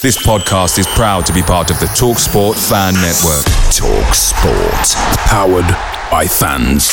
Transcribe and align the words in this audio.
This 0.00 0.24
podcast 0.24 0.78
is 0.78 0.86
proud 0.86 1.26
to 1.26 1.32
be 1.32 1.42
part 1.42 1.72
of 1.72 1.80
the 1.80 1.86
TalkSport 1.86 2.54
Fan 2.68 2.94
Network. 2.94 3.44
TalkSport, 3.74 4.94
powered 5.26 5.66
by 6.08 6.24
fans. 6.24 6.84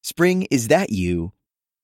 Spring, 0.00 0.46
is 0.50 0.68
that 0.68 0.88
you? 0.88 1.34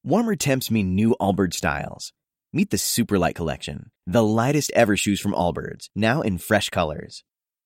Warmer 0.03 0.35
temps 0.35 0.71
mean 0.71 0.95
new 0.95 1.15
Allbirds 1.21 1.57
styles. 1.57 2.15
Meet 2.55 2.71
the 2.71 2.79
Superlight 2.79 3.35
Collection, 3.35 3.91
the 4.07 4.25
lightest 4.25 4.73
ever 4.75 4.97
shoes 4.97 5.21
from 5.21 5.35
Allbirds, 5.35 5.91
now 5.95 6.23
in 6.23 6.39
fresh 6.39 6.71
colors. 6.71 7.23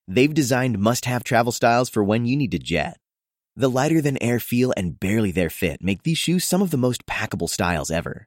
They've 0.09 0.35
designed 0.35 0.81
must 0.81 1.05
have 1.05 1.23
travel 1.23 1.53
styles 1.53 1.89
for 1.89 2.03
when 2.03 2.27
you 2.27 2.37
need 2.37 2.51
to 2.51 2.59
jet. 2.59 2.99
The 3.55 3.71
lighter 3.71 4.01
than 4.01 4.21
air 4.21 4.41
feel 4.41 4.75
and 4.77 4.99
barely 4.99 5.31
there 5.31 5.49
fit 5.49 5.81
make 5.81 6.03
these 6.03 6.19
shoes 6.19 6.45
some 6.45 6.61
of 6.61 6.73
the 6.73 6.77
most 6.77 7.07
packable 7.07 7.49
styles 7.49 7.93
ever. 7.93 8.27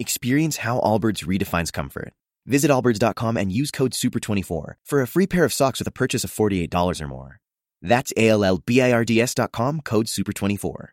Experience 0.00 0.56
how 0.56 0.80
Allbirds 0.80 1.26
redefines 1.26 1.70
comfort. 1.70 2.14
Visit 2.46 2.70
allbirds.com 2.70 3.36
and 3.36 3.52
use 3.52 3.70
code 3.70 3.92
SUPER24 3.92 4.72
for 4.82 5.02
a 5.02 5.06
free 5.06 5.26
pair 5.26 5.44
of 5.44 5.52
socks 5.52 5.78
with 5.78 5.86
a 5.86 5.90
purchase 5.90 6.24
of 6.24 6.30
$48 6.30 7.02
or 7.02 7.06
more. 7.06 7.38
That's 7.82 8.10
A-L-L-B-I-R-D-S.com, 8.16 9.82
code 9.82 10.06
SUPER24. 10.06 10.86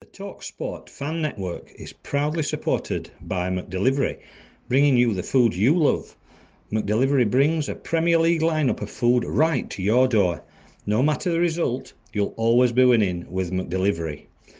The 0.00 0.06
TalkSport 0.06 0.88
Fan 0.88 1.20
Network 1.20 1.70
is 1.74 1.92
proudly 1.92 2.42
supported 2.42 3.10
by 3.20 3.50
McDelivery, 3.50 4.18
bringing 4.70 4.96
you 4.96 5.12
the 5.12 5.22
food 5.22 5.54
you 5.54 5.76
love. 5.76 6.16
McDelivery 6.72 7.30
brings 7.30 7.68
a 7.68 7.74
Premier 7.74 8.16
League 8.16 8.40
lineup 8.40 8.80
of 8.80 8.90
food 8.90 9.26
right 9.26 9.68
to 9.68 9.82
your 9.82 10.08
door. 10.08 10.42
No 10.86 11.02
matter 11.02 11.30
the 11.30 11.40
result, 11.40 11.92
you'll 12.14 12.32
always 12.38 12.72
be 12.72 12.86
winning 12.86 13.30
with 13.30 13.52
McDelivery. 13.52 14.27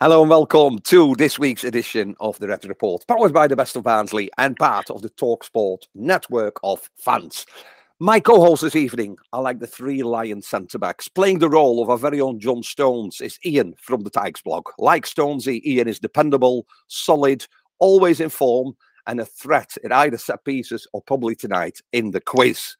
Hello 0.00 0.20
and 0.20 0.30
welcome 0.30 0.78
to 0.78 1.16
this 1.16 1.40
week's 1.40 1.64
edition 1.64 2.14
of 2.20 2.38
the 2.38 2.46
Red 2.46 2.64
Report, 2.66 3.04
powered 3.08 3.32
by 3.32 3.48
the 3.48 3.56
best 3.56 3.74
of 3.74 3.82
Barnsley 3.82 4.30
and 4.38 4.56
part 4.56 4.90
of 4.90 5.02
the 5.02 5.10
Talksport 5.10 5.88
network 5.92 6.54
of 6.62 6.88
fans. 6.94 7.44
My 7.98 8.20
co-host 8.20 8.62
this 8.62 8.76
evening 8.76 9.16
are 9.32 9.42
like 9.42 9.58
the 9.58 9.66
three 9.66 10.04
Lion 10.04 10.40
centre 10.40 10.78
backs, 10.78 11.08
playing 11.08 11.40
the 11.40 11.50
role 11.50 11.82
of 11.82 11.90
our 11.90 11.98
very 11.98 12.20
own 12.20 12.38
John 12.38 12.62
Stones. 12.62 13.20
Is 13.20 13.40
Ian 13.44 13.74
from 13.82 14.04
the 14.04 14.10
Tykesblog. 14.12 14.62
Like 14.78 15.04
Stonesy, 15.04 15.64
Ian 15.64 15.88
is 15.88 15.98
dependable, 15.98 16.68
solid, 16.86 17.44
always 17.80 18.20
in 18.20 18.28
form, 18.28 18.76
and 19.08 19.18
a 19.18 19.26
threat 19.26 19.76
at 19.82 19.90
either 19.90 20.16
set 20.16 20.44
pieces 20.44 20.86
or 20.92 21.02
probably 21.02 21.34
tonight 21.34 21.80
in 21.92 22.12
the 22.12 22.20
quiz. 22.20 22.76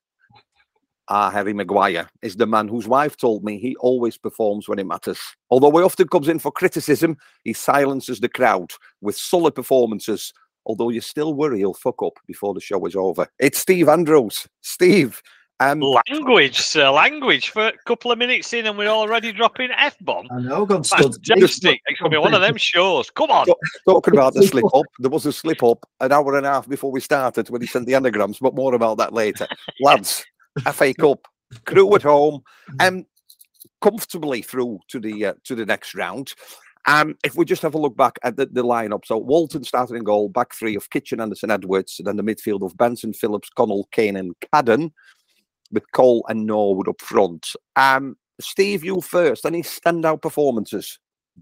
Ah, 1.10 1.30
Harry 1.30 1.54
Maguire 1.54 2.06
is 2.20 2.36
the 2.36 2.46
man 2.46 2.68
whose 2.68 2.86
wife 2.86 3.16
told 3.16 3.42
me 3.42 3.58
he 3.58 3.74
always 3.76 4.18
performs 4.18 4.68
when 4.68 4.78
it 4.78 4.86
matters. 4.86 5.18
Although 5.48 5.70
he 5.78 5.82
often 5.82 6.06
comes 6.06 6.28
in 6.28 6.38
for 6.38 6.52
criticism, 6.52 7.16
he 7.44 7.54
silences 7.54 8.20
the 8.20 8.28
crowd 8.28 8.72
with 9.00 9.16
solid 9.16 9.54
performances. 9.54 10.34
Although 10.66 10.90
you 10.90 11.00
still 11.00 11.32
worry 11.32 11.58
he'll 11.58 11.72
fuck 11.72 12.02
up 12.02 12.18
before 12.26 12.52
the 12.52 12.60
show 12.60 12.84
is 12.84 12.94
over. 12.94 13.26
It's 13.38 13.58
Steve 13.58 13.88
Andrews. 13.88 14.46
Steve. 14.60 15.22
Um, 15.60 15.80
language, 15.80 16.58
sir, 16.58 16.88
language. 16.90 17.50
For 17.50 17.68
a 17.68 17.72
couple 17.84 18.12
of 18.12 18.18
minutes 18.18 18.52
in, 18.52 18.66
and 18.66 18.78
we're 18.78 18.86
already 18.86 19.32
dropping 19.32 19.70
f 19.72 19.96
bomb. 20.02 20.28
I 20.30 20.40
know, 20.40 20.64
gone 20.64 20.82
That's 20.82 21.18
majestic. 21.18 21.80
It's 21.86 21.98
going 21.98 22.12
to 22.12 22.16
be 22.16 22.20
one 22.20 22.34
of 22.34 22.42
them 22.42 22.56
shows. 22.56 23.10
Come 23.10 23.30
on. 23.30 23.46
Talking 23.84 24.14
about 24.14 24.34
the 24.34 24.42
slip 24.46 24.72
up, 24.72 24.84
there 25.00 25.10
was 25.10 25.26
a 25.26 25.32
slip 25.32 25.62
up 25.64 25.84
an 26.00 26.12
hour 26.12 26.36
and 26.36 26.46
a 26.46 26.50
half 26.50 26.68
before 26.68 26.92
we 26.92 27.00
started 27.00 27.50
when 27.50 27.60
he 27.60 27.66
sent 27.66 27.86
the 27.86 27.94
anagrams, 27.96 28.38
but 28.38 28.54
more 28.54 28.74
about 28.74 28.98
that 28.98 29.12
later. 29.12 29.48
Lads, 29.80 30.24
FA 30.60 30.94
Cup, 30.94 31.26
crew 31.64 31.94
at 31.94 32.02
home, 32.02 32.42
and 32.80 33.00
um, 33.00 33.06
comfortably 33.80 34.42
through 34.42 34.80
to 34.88 35.00
the 35.00 35.26
uh, 35.26 35.34
to 35.44 35.54
the 35.54 35.66
next 35.66 35.94
round. 35.94 36.34
Um, 36.86 37.16
if 37.22 37.34
we 37.34 37.44
just 37.44 37.62
have 37.62 37.74
a 37.74 37.78
look 37.78 37.96
back 37.96 38.18
at 38.22 38.36
the, 38.36 38.46
the 38.46 38.62
lineup, 38.62 39.04
so 39.04 39.18
Walton 39.18 39.62
started 39.64 39.96
in 39.96 40.04
goal, 40.04 40.28
back 40.30 40.54
three 40.54 40.74
of 40.74 40.88
Kitchen, 40.88 41.20
Andersen, 41.20 41.50
Edwards, 41.50 41.96
and 41.98 42.06
then 42.06 42.16
the 42.16 42.22
midfield 42.22 42.62
of 42.62 42.76
Benson, 42.78 43.12
Phillips, 43.12 43.50
Connell, 43.50 43.88
Kane, 43.92 44.16
and 44.16 44.34
Cadden, 44.54 44.92
with 45.70 45.90
Cole 45.92 46.24
and 46.28 46.46
Norwood 46.46 46.88
up 46.88 47.00
front. 47.02 47.52
Um, 47.76 48.16
Steve, 48.40 48.84
you 48.84 49.00
first. 49.00 49.44
Any 49.44 49.62
standout 49.62 50.22
performances? 50.22 50.98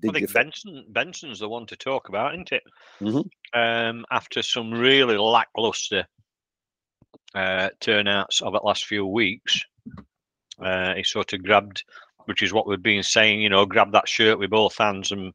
I 0.06 0.12
think 0.12 0.32
Benson 0.32 0.84
Benson's 0.88 1.38
the 1.38 1.48
one 1.48 1.66
to 1.66 1.76
talk 1.76 2.08
about, 2.08 2.34
isn't 2.34 2.52
it? 2.52 2.62
Mm-hmm. 3.00 3.58
Um, 3.58 4.04
after 4.10 4.42
some 4.42 4.70
really 4.72 5.16
lackluster 5.16 6.06
uh, 7.34 7.70
turnouts 7.80 8.40
of 8.42 8.52
the 8.52 8.60
last 8.62 8.86
few 8.86 9.06
weeks, 9.06 9.62
uh, 10.60 10.94
he 10.94 11.02
sort 11.02 11.32
of 11.32 11.42
grabbed, 11.42 11.84
which 12.26 12.42
is 12.42 12.52
what 12.52 12.66
we've 12.66 12.82
been 12.82 13.02
saying, 13.02 13.40
you 13.40 13.48
know, 13.48 13.66
grab 13.66 13.92
that 13.92 14.08
shirt 14.08 14.38
with 14.38 14.50
both 14.50 14.76
hands 14.76 15.12
and 15.12 15.32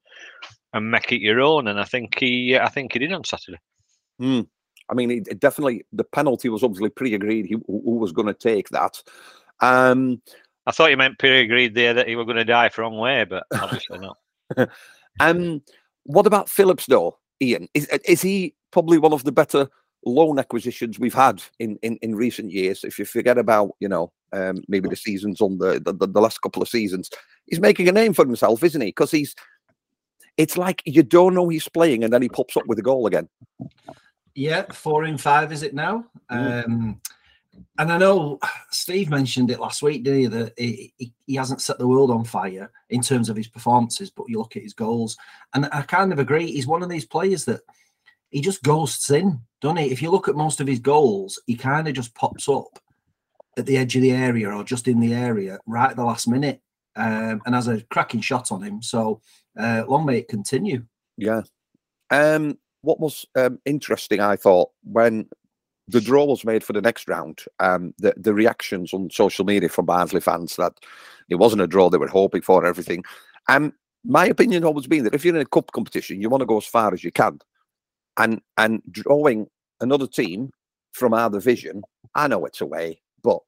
and 0.74 0.90
make 0.90 1.12
it 1.12 1.22
your 1.22 1.42
own. 1.42 1.68
And 1.68 1.80
I 1.80 1.84
think 1.84 2.18
he, 2.18 2.58
I 2.58 2.70
think 2.70 2.94
he 2.94 3.00
did 3.00 3.12
on 3.12 3.24
Saturday. 3.24 3.60
Mm. 4.22 4.48
I 4.90 4.94
mean, 4.94 5.12
it, 5.12 5.28
it 5.28 5.40
definitely 5.40 5.86
the 5.92 6.04
penalty 6.04 6.50
was 6.50 6.64
obviously 6.64 6.90
pre-agreed. 6.90 7.46
He, 7.46 7.58
who 7.68 7.96
was 7.98 8.12
going 8.12 8.28
to 8.28 8.34
take 8.34 8.70
that? 8.70 9.02
Um, 9.62 10.22
I 10.66 10.72
thought 10.72 10.92
you 10.92 10.98
meant 10.98 11.20
pre-agreed 11.20 11.76
there 11.76 11.94
that 11.94 12.08
he 12.08 12.16
was 12.16 12.26
going 12.26 12.38
to 12.38 12.46
die 12.46 12.70
wrong 12.78 12.98
way, 12.98 13.26
but 13.26 13.46
obviously 13.54 14.00
not. 14.00 14.70
um, 15.20 15.62
what 16.04 16.28
about 16.28 16.50
Phillips 16.50 16.86
though, 16.86 17.18
Ian? 17.42 17.68
Is 17.74 17.88
is 17.88 18.22
he 18.22 18.56
probably 18.72 18.98
one 18.98 19.14
of 19.14 19.24
the 19.24 19.32
better 19.32 19.68
loan 20.06 20.40
acquisitions 20.40 21.00
we've 21.00 21.14
had 21.14 21.42
in, 21.60 21.78
in, 21.82 21.98
in 21.98 22.16
recent 22.16 22.52
years. 22.52 22.84
If 22.84 22.98
you 22.98 23.06
forget 23.06 23.38
about, 23.38 23.72
you 23.80 23.88
know, 23.88 24.12
um, 24.34 24.64
maybe 24.68 24.90
the 24.90 24.96
seasons 24.96 25.42
on 25.42 25.58
the, 25.58 25.80
the, 25.80 26.08
the 26.08 26.22
last 26.22 26.42
couple 26.42 26.62
of 26.62 26.70
seasons, 26.70 27.10
he's 27.48 27.60
making 27.60 27.88
a 27.88 27.92
name 27.92 28.14
for 28.14 28.26
himself, 28.26 28.64
isn't 28.64 28.82
he? 28.82 28.88
Because 28.88 29.12
he's, 29.12 29.36
it's 30.38 30.58
like 30.58 30.82
you 30.86 31.04
don't 31.04 31.36
know 31.36 31.50
he's 31.50 31.68
playing 31.68 32.04
and 32.04 32.12
then 32.12 32.22
he 32.22 32.30
pops 32.30 32.58
up 32.58 32.66
with 32.68 32.80
a 32.80 32.84
goal 32.84 33.06
again. 33.08 33.28
Yeah, 34.34 34.64
four 34.72 35.06
in 35.06 35.18
five 35.18 35.52
is 35.52 35.64
it 35.64 35.74
now? 35.74 36.06
Mm. 36.32 36.66
Um, 36.66 37.02
and 37.78 37.92
I 37.92 37.98
know 37.98 38.40
Steve 38.72 39.10
mentioned 39.10 39.52
it 39.52 39.60
last 39.60 39.82
week, 39.82 40.04
did 40.04 40.18
he? 40.18 40.26
That 40.28 40.54
he, 40.58 40.94
he, 40.98 41.14
he, 41.28 41.36
hasn't 41.36 41.62
set 41.62 41.78
the 41.78 41.88
world 41.88 42.10
on 42.10 42.24
fire 42.24 42.72
in 42.90 43.02
terms 43.02 43.30
of 43.30 43.36
his 43.36 43.48
performances, 43.48 44.10
but 44.10 44.30
you 44.30 44.38
look 44.38 44.56
at 44.56 44.64
his 44.64 44.74
goals, 44.74 45.18
and 45.54 45.68
I 45.72 45.82
kind 45.82 46.14
of 46.14 46.20
agree. 46.20 46.52
He's 46.52 46.68
one 46.68 46.82
of 46.82 46.90
these 46.90 47.06
players 47.06 47.46
that 47.46 47.62
he 48.32 48.42
just 48.42 48.64
ghosts 48.64 49.12
in, 49.12 49.40
doesn't 49.62 49.78
he? 49.78 49.92
If 49.92 50.02
you 50.02 50.10
look 50.10 50.28
at 50.28 50.36
most 50.36 50.60
of 50.60 50.68
his 50.68 50.80
goals, 50.80 51.40
he 51.46 51.56
kind 51.56 51.88
of 51.88 51.94
just 51.94 52.16
pops 52.16 52.50
up 52.50 52.80
at 53.58 53.66
the 53.66 53.78
edge 53.78 53.96
of 53.96 54.02
the 54.02 54.12
area 54.12 54.50
or 54.50 54.64
just 54.64 54.88
in 54.88 55.00
the 55.00 55.14
area 55.14 55.60
right 55.68 55.92
at 55.92 55.98
the 55.98 56.06
last 56.06 56.28
minute 56.28 56.62
um, 56.96 57.42
and 57.46 57.54
has 57.54 57.68
a 57.68 57.82
cracking 57.90 58.22
shot 58.22 58.52
on 58.52 58.64
him. 58.64 58.82
So 58.82 59.22
uh, 59.60 59.84
long 59.88 60.06
may 60.06 60.20
it 60.20 60.30
continue. 60.30 60.86
Yeah. 61.18 61.42
Um, 62.10 62.58
what 62.82 63.00
was 63.00 63.26
um, 63.36 63.60
interesting, 63.66 64.22
I 64.22 64.38
thought, 64.38 64.70
when 64.84 65.28
the 65.88 66.02
draw 66.02 66.24
was 66.24 66.46
made 66.46 66.64
for 66.64 66.74
the 66.74 66.82
next 66.82 67.10
round, 67.10 67.42
um, 67.60 67.94
the, 67.98 68.14
the 68.16 68.34
reactions 68.34 68.94
on 68.94 69.10
social 69.10 69.46
media 69.46 69.68
from 69.68 69.86
Barnsley 69.86 70.22
fans 70.22 70.56
that 70.56 70.74
it 71.30 71.36
wasn't 71.36 71.62
a 71.62 71.68
draw 71.68 71.90
they 71.90 71.98
were 71.98 72.08
hoping 72.08 72.42
for 72.42 72.60
and 72.60 72.68
everything. 72.68 73.04
Um, 73.50 73.74
my 74.06 74.26
opinion 74.26 74.64
always 74.64 74.88
been 74.88 75.04
that 75.04 75.14
if 75.14 75.26
you're 75.26 75.36
in 75.36 75.42
a 75.42 75.46
cup 75.46 75.72
competition, 75.74 76.22
you 76.22 76.30
want 76.30 76.42
to 76.42 76.48
go 76.48 76.58
as 76.58 76.66
far 76.66 76.94
as 76.94 77.04
you 77.04 77.12
can 77.12 77.40
and 78.18 78.42
and 78.58 78.82
drawing 78.92 79.48
another 79.80 80.08
team 80.08 80.52
from 80.94 81.14
our 81.14 81.30
division. 81.30 81.84
I 82.16 82.28
know 82.28 82.46
it's 82.46 82.62
away, 82.62 83.02
but 83.24 83.40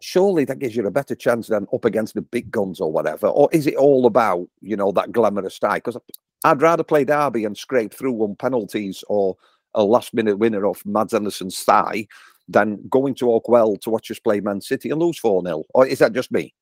surely 0.00 0.44
that 0.44 0.58
gives 0.58 0.76
you 0.76 0.86
a 0.86 0.90
better 0.90 1.14
chance 1.14 1.48
than 1.48 1.66
up 1.72 1.84
against 1.84 2.14
the 2.14 2.22
big 2.22 2.50
guns 2.50 2.80
or 2.80 2.92
whatever. 2.92 3.28
Or 3.28 3.48
is 3.52 3.66
it 3.66 3.76
all 3.76 4.06
about 4.06 4.48
you 4.60 4.76
know 4.76 4.92
that 4.92 5.12
glamorous 5.12 5.54
style? 5.54 5.74
Because 5.74 5.98
I'd 6.44 6.62
rather 6.62 6.84
play 6.84 7.04
Derby 7.04 7.44
and 7.44 7.56
scrape 7.56 7.92
through 7.92 8.22
on 8.22 8.36
penalties 8.36 9.02
or 9.08 9.36
a 9.74 9.82
last 9.82 10.14
minute 10.14 10.38
winner 10.38 10.66
off 10.66 10.84
Mads 10.86 11.14
Andersen's 11.14 11.62
thigh 11.62 12.06
than 12.48 12.80
going 12.88 13.14
to 13.16 13.26
Oakwell 13.26 13.80
to 13.82 13.90
watch 13.90 14.10
us 14.10 14.18
play 14.18 14.40
Man 14.40 14.60
City 14.60 14.90
and 14.90 15.00
lose 15.00 15.18
4 15.18 15.42
0. 15.42 15.64
Or 15.74 15.86
is 15.86 15.98
that 15.98 16.14
just 16.14 16.32
me? 16.32 16.54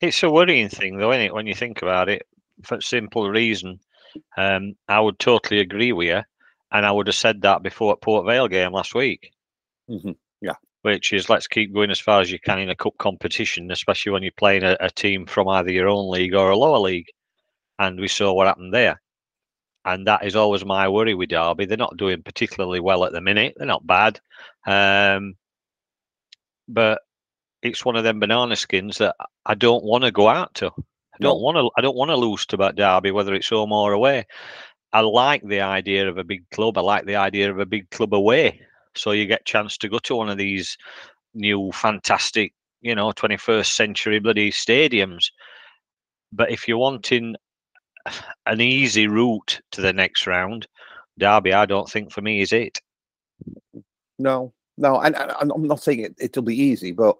It's 0.00 0.22
a 0.22 0.30
worrying 0.30 0.68
thing, 0.68 0.98
though, 0.98 1.12
isn't 1.12 1.26
it, 1.26 1.34
when 1.34 1.46
you 1.46 1.54
think 1.54 1.80
about 1.80 2.08
it, 2.08 2.26
for 2.64 2.76
a 2.76 2.82
simple 2.82 3.30
reason. 3.30 3.78
Um, 4.36 4.74
I 4.88 5.00
would 5.00 5.18
totally 5.18 5.60
agree 5.60 5.92
with 5.92 6.08
you. 6.08 6.22
And 6.70 6.86
I 6.86 6.92
would 6.92 7.06
have 7.06 7.16
said 7.16 7.42
that 7.42 7.62
before 7.62 7.92
at 7.92 8.00
Port 8.00 8.26
Vale 8.26 8.48
game 8.48 8.72
last 8.72 8.94
week. 8.94 9.32
Mm-hmm. 9.90 10.12
Yeah. 10.40 10.54
Which 10.82 11.12
is 11.12 11.28
let's 11.28 11.46
keep 11.46 11.72
going 11.72 11.90
as 11.90 12.00
far 12.00 12.20
as 12.20 12.32
you 12.32 12.38
can 12.38 12.58
in 12.58 12.70
a 12.70 12.74
cup 12.76 12.96
competition, 12.98 13.70
especially 13.70 14.12
when 14.12 14.22
you're 14.22 14.32
playing 14.36 14.62
a, 14.62 14.76
a 14.80 14.90
team 14.90 15.26
from 15.26 15.48
either 15.48 15.70
your 15.70 15.88
own 15.88 16.10
league 16.10 16.34
or 16.34 16.50
a 16.50 16.56
lower 16.56 16.78
league. 16.78 17.08
And 17.78 18.00
we 18.00 18.08
saw 18.08 18.32
what 18.32 18.46
happened 18.46 18.72
there. 18.72 19.00
And 19.84 20.06
that 20.06 20.24
is 20.24 20.36
always 20.36 20.64
my 20.64 20.88
worry 20.88 21.14
with 21.14 21.30
Derby. 21.30 21.66
They're 21.66 21.76
not 21.76 21.96
doing 21.96 22.22
particularly 22.22 22.80
well 22.80 23.04
at 23.04 23.12
the 23.12 23.20
minute. 23.20 23.54
They're 23.56 23.66
not 23.66 23.86
bad. 23.86 24.20
Um, 24.66 25.34
but 26.68 27.02
it's 27.62 27.84
one 27.84 27.96
of 27.96 28.04
them 28.04 28.20
banana 28.20 28.56
skins 28.56 28.98
that 28.98 29.16
I 29.44 29.54
don't 29.54 29.84
want 29.84 30.04
to 30.04 30.10
go 30.10 30.28
out 30.28 30.54
to. 30.56 30.72
I 31.22 31.30
don't 31.30 31.42
want 31.42 31.56
to. 31.56 31.70
I 31.76 31.80
don't 31.80 31.96
want 31.96 32.10
to 32.10 32.16
lose 32.16 32.46
to 32.46 32.56
that 32.58 32.76
Derby, 32.76 33.10
whether 33.10 33.34
it's 33.34 33.48
home 33.48 33.72
or 33.72 33.92
away. 33.92 34.26
I 34.92 35.00
like 35.00 35.42
the 35.46 35.60
idea 35.60 36.08
of 36.08 36.18
a 36.18 36.24
big 36.24 36.48
club. 36.50 36.76
I 36.76 36.82
like 36.82 37.06
the 37.06 37.16
idea 37.16 37.50
of 37.50 37.58
a 37.58 37.66
big 37.66 37.88
club 37.90 38.14
away, 38.14 38.60
so 38.94 39.12
you 39.12 39.26
get 39.26 39.46
chance 39.46 39.78
to 39.78 39.88
go 39.88 39.98
to 40.00 40.16
one 40.16 40.28
of 40.28 40.38
these 40.38 40.76
new 41.34 41.72
fantastic, 41.72 42.52
you 42.82 42.94
know, 42.94 43.10
21st 43.12 43.66
century 43.66 44.18
bloody 44.18 44.50
stadiums. 44.50 45.30
But 46.32 46.50
if 46.50 46.68
you're 46.68 46.78
wanting 46.78 47.36
an 48.46 48.60
easy 48.60 49.06
route 49.06 49.60
to 49.72 49.80
the 49.80 49.92
next 49.92 50.26
round, 50.26 50.66
Derby, 51.18 51.52
I 51.52 51.66
don't 51.66 51.88
think 51.88 52.12
for 52.12 52.20
me 52.20 52.40
is 52.40 52.52
it. 52.52 52.80
No, 54.18 54.52
no, 54.76 55.00
and, 55.00 55.16
and 55.16 55.52
I'm 55.52 55.66
not 55.66 55.82
saying 55.82 56.00
it, 56.00 56.14
it'll 56.18 56.42
be 56.42 56.56
easy, 56.56 56.92
but 56.92 57.16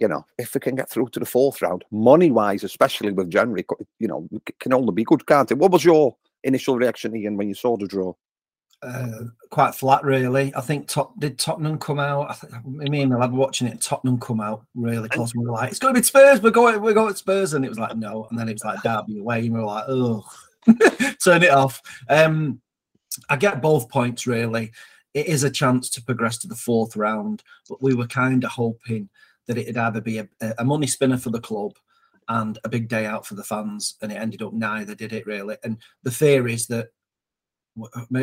you 0.00 0.08
know, 0.08 0.24
if 0.38 0.54
we 0.54 0.60
can 0.60 0.74
get 0.74 0.88
through 0.88 1.10
to 1.10 1.20
the 1.20 1.26
fourth 1.26 1.60
round, 1.60 1.84
money 1.90 2.30
wise, 2.30 2.64
especially 2.64 3.12
with 3.12 3.30
January, 3.30 3.64
you 3.98 4.08
know, 4.08 4.26
can 4.58 4.72
only 4.72 4.92
be 4.92 5.04
good, 5.04 5.26
can't 5.26 5.50
it? 5.50 5.58
What 5.58 5.72
was 5.72 5.84
your 5.84 6.16
initial 6.42 6.76
reaction, 6.76 7.14
Ian, 7.14 7.36
when 7.36 7.48
you 7.48 7.54
saw 7.54 7.76
the 7.76 7.86
draw? 7.86 8.14
Uh, 8.82 9.24
quite 9.50 9.74
flat, 9.74 10.02
really. 10.02 10.54
I 10.56 10.62
think 10.62 10.88
top 10.88 11.20
did 11.20 11.38
Tottenham 11.38 11.78
come 11.78 12.00
out. 12.00 12.30
I 12.30 12.32
think 12.32 12.66
me 12.66 13.02
and 13.02 13.12
my 13.12 13.18
lad 13.18 13.30
watching 13.30 13.66
it. 13.66 13.82
Tottenham 13.82 14.18
come 14.18 14.40
out 14.40 14.64
really 14.74 15.10
close. 15.10 15.34
And 15.34 15.42
we 15.42 15.46
were 15.46 15.52
like, 15.52 15.70
"It's 15.70 15.78
going 15.78 15.92
to 15.94 16.00
be 16.00 16.04
Spurs. 16.04 16.40
We're 16.40 16.50
going. 16.50 16.80
We're 16.80 16.94
going 16.94 17.14
Spurs." 17.14 17.52
And 17.52 17.62
it 17.62 17.68
was 17.68 17.78
like, 17.78 17.94
"No." 17.94 18.26
And 18.30 18.38
then 18.38 18.48
it 18.48 18.54
was 18.54 18.64
like 18.64 18.82
Derby 18.82 19.18
away, 19.18 19.40
and 19.40 19.52
we 19.52 19.60
were 19.60 19.66
like, 19.66 19.84
"Oh, 19.86 20.24
turn 21.22 21.42
it 21.42 21.50
off." 21.50 21.82
Um, 22.08 22.62
I 23.28 23.36
get 23.36 23.60
both 23.60 23.90
points 23.90 24.26
really. 24.26 24.72
It 25.12 25.26
is 25.26 25.42
a 25.42 25.50
chance 25.50 25.90
to 25.90 26.02
progress 26.02 26.38
to 26.38 26.48
the 26.48 26.54
fourth 26.54 26.96
round, 26.96 27.42
but 27.68 27.82
we 27.82 27.94
were 27.94 28.06
kind 28.06 28.44
of 28.44 28.50
hoping 28.50 29.10
that 29.50 29.58
it'd 29.58 29.76
either 29.76 30.00
be 30.00 30.18
a, 30.18 30.28
a 30.58 30.64
money 30.64 30.86
spinner 30.86 31.18
for 31.18 31.30
the 31.30 31.40
club 31.40 31.72
and 32.28 32.58
a 32.62 32.68
big 32.68 32.88
day 32.88 33.06
out 33.06 33.26
for 33.26 33.34
the 33.34 33.42
fans, 33.42 33.96
and 34.00 34.12
it 34.12 34.14
ended 34.14 34.40
up 34.40 34.52
neither 34.52 34.94
did 34.94 35.12
it 35.12 35.26
really. 35.26 35.56
And 35.64 35.78
the 36.04 36.12
fear 36.12 36.46
is 36.46 36.68
that 36.68 36.90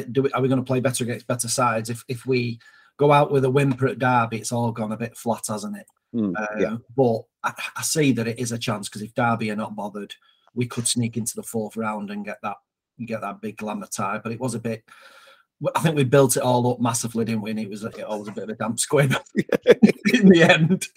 do 0.09 0.23
we, 0.23 0.31
are 0.31 0.41
we 0.41 0.47
going 0.47 0.61
to 0.61 0.65
play 0.65 0.79
better 0.79 1.03
against 1.03 1.27
better 1.27 1.49
sides? 1.49 1.89
If 1.89 2.03
if 2.07 2.25
we 2.25 2.59
go 2.97 3.11
out 3.11 3.31
with 3.31 3.43
a 3.43 3.49
whimper 3.49 3.87
at 3.87 3.99
Derby, 3.99 4.37
it's 4.37 4.53
all 4.53 4.71
gone 4.71 4.93
a 4.93 4.97
bit 4.97 5.17
flat, 5.17 5.43
hasn't 5.47 5.77
it? 5.77 5.85
Mm, 6.15 6.33
yeah. 6.57 6.73
Uh, 6.73 6.77
but 6.95 7.21
I, 7.43 7.53
I, 7.75 7.81
see 7.81 8.13
that 8.13 8.27
it 8.27 8.39
is 8.39 8.53
a 8.53 8.57
chance 8.57 8.87
because 8.87 9.01
if 9.01 9.13
Derby 9.13 9.51
are 9.51 9.57
not 9.57 9.75
bothered, 9.75 10.15
we 10.55 10.65
could 10.65 10.87
sneak 10.87 11.17
into 11.17 11.35
the 11.35 11.43
fourth 11.43 11.75
round 11.75 12.09
and 12.09 12.23
get 12.23 12.37
that 12.43 12.57
get 13.05 13.21
that 13.21 13.41
big 13.41 13.57
glamour 13.57 13.87
tie. 13.87 14.19
But 14.23 14.31
it 14.31 14.39
was 14.39 14.55
a 14.55 14.59
bit. 14.59 14.83
I 15.75 15.79
think 15.81 15.95
we 15.95 16.03
built 16.03 16.37
it 16.37 16.43
all 16.43 16.71
up 16.71 16.79
massively, 16.79 17.25
didn't 17.25 17.41
we? 17.41 17.51
And 17.51 17.59
it 17.59 17.69
was 17.69 17.83
it 17.83 17.97
was 18.07 18.27
a 18.27 18.31
bit 18.31 18.43
of 18.43 18.49
a 18.49 18.55
damp 18.55 18.79
squib 18.79 19.13
in 19.35 20.29
the 20.29 20.43
end. 20.43 20.87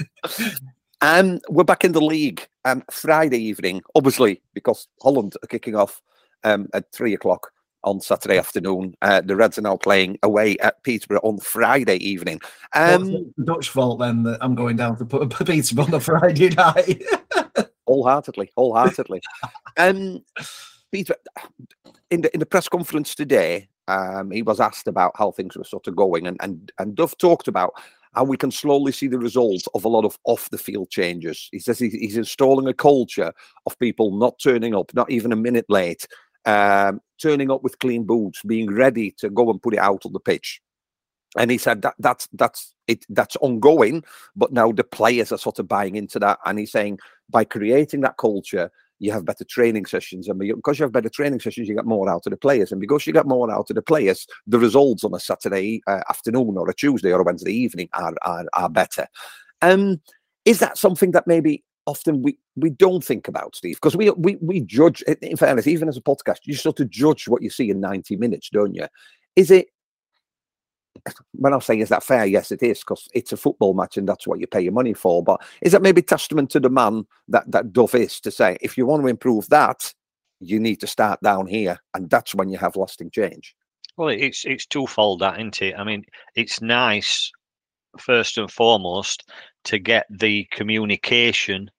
Um, 1.00 1.40
we're 1.48 1.64
back 1.64 1.84
in 1.84 1.92
the 1.92 2.00
league 2.00 2.46
um, 2.66 2.84
Friday 2.90 3.38
evening, 3.38 3.82
obviously, 3.94 4.42
because 4.52 4.86
Holland 5.02 5.34
are 5.42 5.46
kicking 5.46 5.74
off 5.74 6.02
um, 6.44 6.68
at 6.74 6.92
three 6.92 7.14
o'clock 7.14 7.52
on 7.84 8.00
Saturday 8.00 8.38
afternoon. 8.38 8.94
Uh, 9.00 9.22
the 9.22 9.34
Reds 9.34 9.56
are 9.56 9.62
now 9.62 9.76
playing 9.76 10.18
away 10.22 10.58
at 10.58 10.82
Peterborough 10.82 11.20
on 11.22 11.38
Friday 11.38 11.96
evening. 11.96 12.40
Um, 12.74 13.32
Dutch 13.44 13.70
fault 13.70 14.00
then 14.00 14.22
that 14.24 14.38
I'm 14.42 14.54
going 14.54 14.76
down 14.76 14.98
to 14.98 15.06
put 15.06 15.30
Peterborough 15.46 15.84
on 15.84 15.90
the 15.90 16.00
Friday 16.00 16.50
night. 16.50 17.02
wholeheartedly, 17.86 18.50
wholeheartedly. 18.56 19.20
um, 19.76 20.22
Peter, 20.92 21.14
in 22.10 22.22
the 22.22 22.32
in 22.34 22.40
the 22.40 22.46
press 22.46 22.68
conference 22.68 23.14
today, 23.14 23.68
um, 23.90 24.30
he 24.30 24.42
was 24.42 24.60
asked 24.60 24.86
about 24.86 25.12
how 25.16 25.32
things 25.32 25.56
were 25.56 25.64
sort 25.64 25.86
of 25.88 25.96
going, 25.96 26.26
and 26.26 26.36
and 26.40 26.72
and 26.78 26.94
Duff 26.94 27.18
talked 27.18 27.48
about 27.48 27.72
how 28.14 28.24
we 28.24 28.36
can 28.36 28.50
slowly 28.50 28.92
see 28.92 29.06
the 29.06 29.18
results 29.18 29.68
of 29.74 29.84
a 29.84 29.88
lot 29.88 30.04
of 30.04 30.18
off 30.24 30.50
the 30.50 30.58
field 30.58 30.90
changes. 30.90 31.48
He 31.52 31.58
says 31.58 31.78
he's 31.78 32.16
installing 32.16 32.66
a 32.66 32.74
culture 32.74 33.32
of 33.66 33.78
people 33.78 34.16
not 34.16 34.38
turning 34.42 34.74
up, 34.74 34.92
not 34.94 35.10
even 35.10 35.32
a 35.32 35.36
minute 35.36 35.66
late, 35.68 36.06
um, 36.44 37.00
turning 37.20 37.50
up 37.50 37.62
with 37.62 37.78
clean 37.78 38.04
boots, 38.04 38.42
being 38.44 38.72
ready 38.72 39.12
to 39.18 39.30
go 39.30 39.50
and 39.50 39.62
put 39.62 39.74
it 39.74 39.80
out 39.80 40.04
on 40.04 40.12
the 40.12 40.20
pitch. 40.20 40.60
And 41.36 41.50
he 41.50 41.58
said 41.58 41.82
that 41.82 41.94
that's 41.98 42.28
that's 42.32 42.74
it 42.88 43.04
that's 43.08 43.36
ongoing, 43.36 44.02
but 44.34 44.52
now 44.52 44.72
the 44.72 44.84
players 44.84 45.30
are 45.30 45.38
sort 45.38 45.58
of 45.58 45.68
buying 45.68 45.96
into 45.96 46.18
that. 46.18 46.38
And 46.44 46.58
he's 46.58 46.72
saying 46.72 46.98
by 47.28 47.44
creating 47.44 48.00
that 48.00 48.16
culture, 48.18 48.70
you 49.00 49.10
have 49.10 49.24
better 49.24 49.44
training 49.44 49.86
sessions, 49.86 50.28
and 50.28 50.38
because 50.38 50.78
you 50.78 50.84
have 50.84 50.92
better 50.92 51.08
training 51.08 51.40
sessions, 51.40 51.68
you 51.68 51.74
get 51.74 51.86
more 51.86 52.08
out 52.08 52.26
of 52.26 52.30
the 52.30 52.36
players, 52.36 52.70
and 52.70 52.80
because 52.80 53.06
you 53.06 53.12
get 53.12 53.26
more 53.26 53.50
out 53.50 53.70
of 53.70 53.74
the 53.74 53.82
players, 53.82 54.26
the 54.46 54.58
results 54.58 55.02
on 55.02 55.14
a 55.14 55.18
Saturday 55.18 55.82
uh, 55.86 56.02
afternoon 56.08 56.56
or 56.56 56.68
a 56.68 56.74
Tuesday 56.74 57.10
or 57.10 57.20
a 57.20 57.24
Wednesday 57.24 57.52
evening 57.52 57.88
are 57.94 58.14
are, 58.22 58.44
are 58.52 58.68
better. 58.68 59.08
Um, 59.62 60.00
is 60.44 60.60
that 60.60 60.78
something 60.78 61.10
that 61.12 61.26
maybe 61.26 61.64
often 61.86 62.22
we 62.22 62.38
we 62.56 62.70
don't 62.70 63.02
think 63.02 63.26
about, 63.26 63.56
Steve, 63.56 63.76
because 63.76 63.96
we 63.96 64.10
we 64.10 64.36
we 64.40 64.60
judge. 64.60 65.02
In 65.02 65.36
fairness, 65.36 65.66
even 65.66 65.88
as 65.88 65.96
a 65.96 66.02
podcast, 66.02 66.40
you 66.44 66.54
sort 66.54 66.80
of 66.80 66.90
judge 66.90 67.26
what 67.26 67.42
you 67.42 67.50
see 67.50 67.70
in 67.70 67.80
ninety 67.80 68.16
minutes, 68.16 68.50
don't 68.50 68.74
you? 68.74 68.86
Is 69.34 69.50
it? 69.50 69.68
When 71.32 71.52
I'm 71.52 71.60
saying 71.60 71.80
is 71.80 71.88
that 71.88 72.02
fair? 72.02 72.26
Yes, 72.26 72.52
it 72.52 72.62
is 72.62 72.80
because 72.80 73.08
it's 73.14 73.32
a 73.32 73.36
football 73.36 73.74
match 73.74 73.96
and 73.96 74.08
that's 74.08 74.26
what 74.26 74.40
you 74.40 74.46
pay 74.46 74.60
your 74.60 74.72
money 74.72 74.92
for. 74.92 75.22
But 75.22 75.40
is 75.62 75.72
that 75.72 75.82
maybe 75.82 76.02
testament 76.02 76.50
to 76.50 76.60
the 76.60 76.70
man 76.70 77.06
that 77.28 77.50
that 77.50 77.72
Duff 77.72 77.94
is 77.94 78.20
to 78.20 78.30
say 78.30 78.58
if 78.60 78.76
you 78.76 78.86
want 78.86 79.02
to 79.02 79.08
improve 79.08 79.48
that, 79.48 79.92
you 80.40 80.58
need 80.58 80.76
to 80.80 80.86
start 80.86 81.20
down 81.22 81.46
here, 81.46 81.78
and 81.94 82.10
that's 82.10 82.34
when 82.34 82.48
you 82.48 82.58
have 82.58 82.76
lasting 82.76 83.10
change. 83.10 83.54
Well, 83.96 84.08
it's 84.08 84.44
it's 84.44 84.66
twofold, 84.66 85.20
that 85.20 85.38
isn't 85.38 85.62
it? 85.62 85.74
I 85.78 85.84
mean, 85.84 86.04
it's 86.34 86.60
nice 86.60 87.30
first 87.98 88.38
and 88.38 88.50
foremost 88.50 89.28
to 89.64 89.78
get 89.78 90.06
the 90.10 90.46
communication 90.52 91.70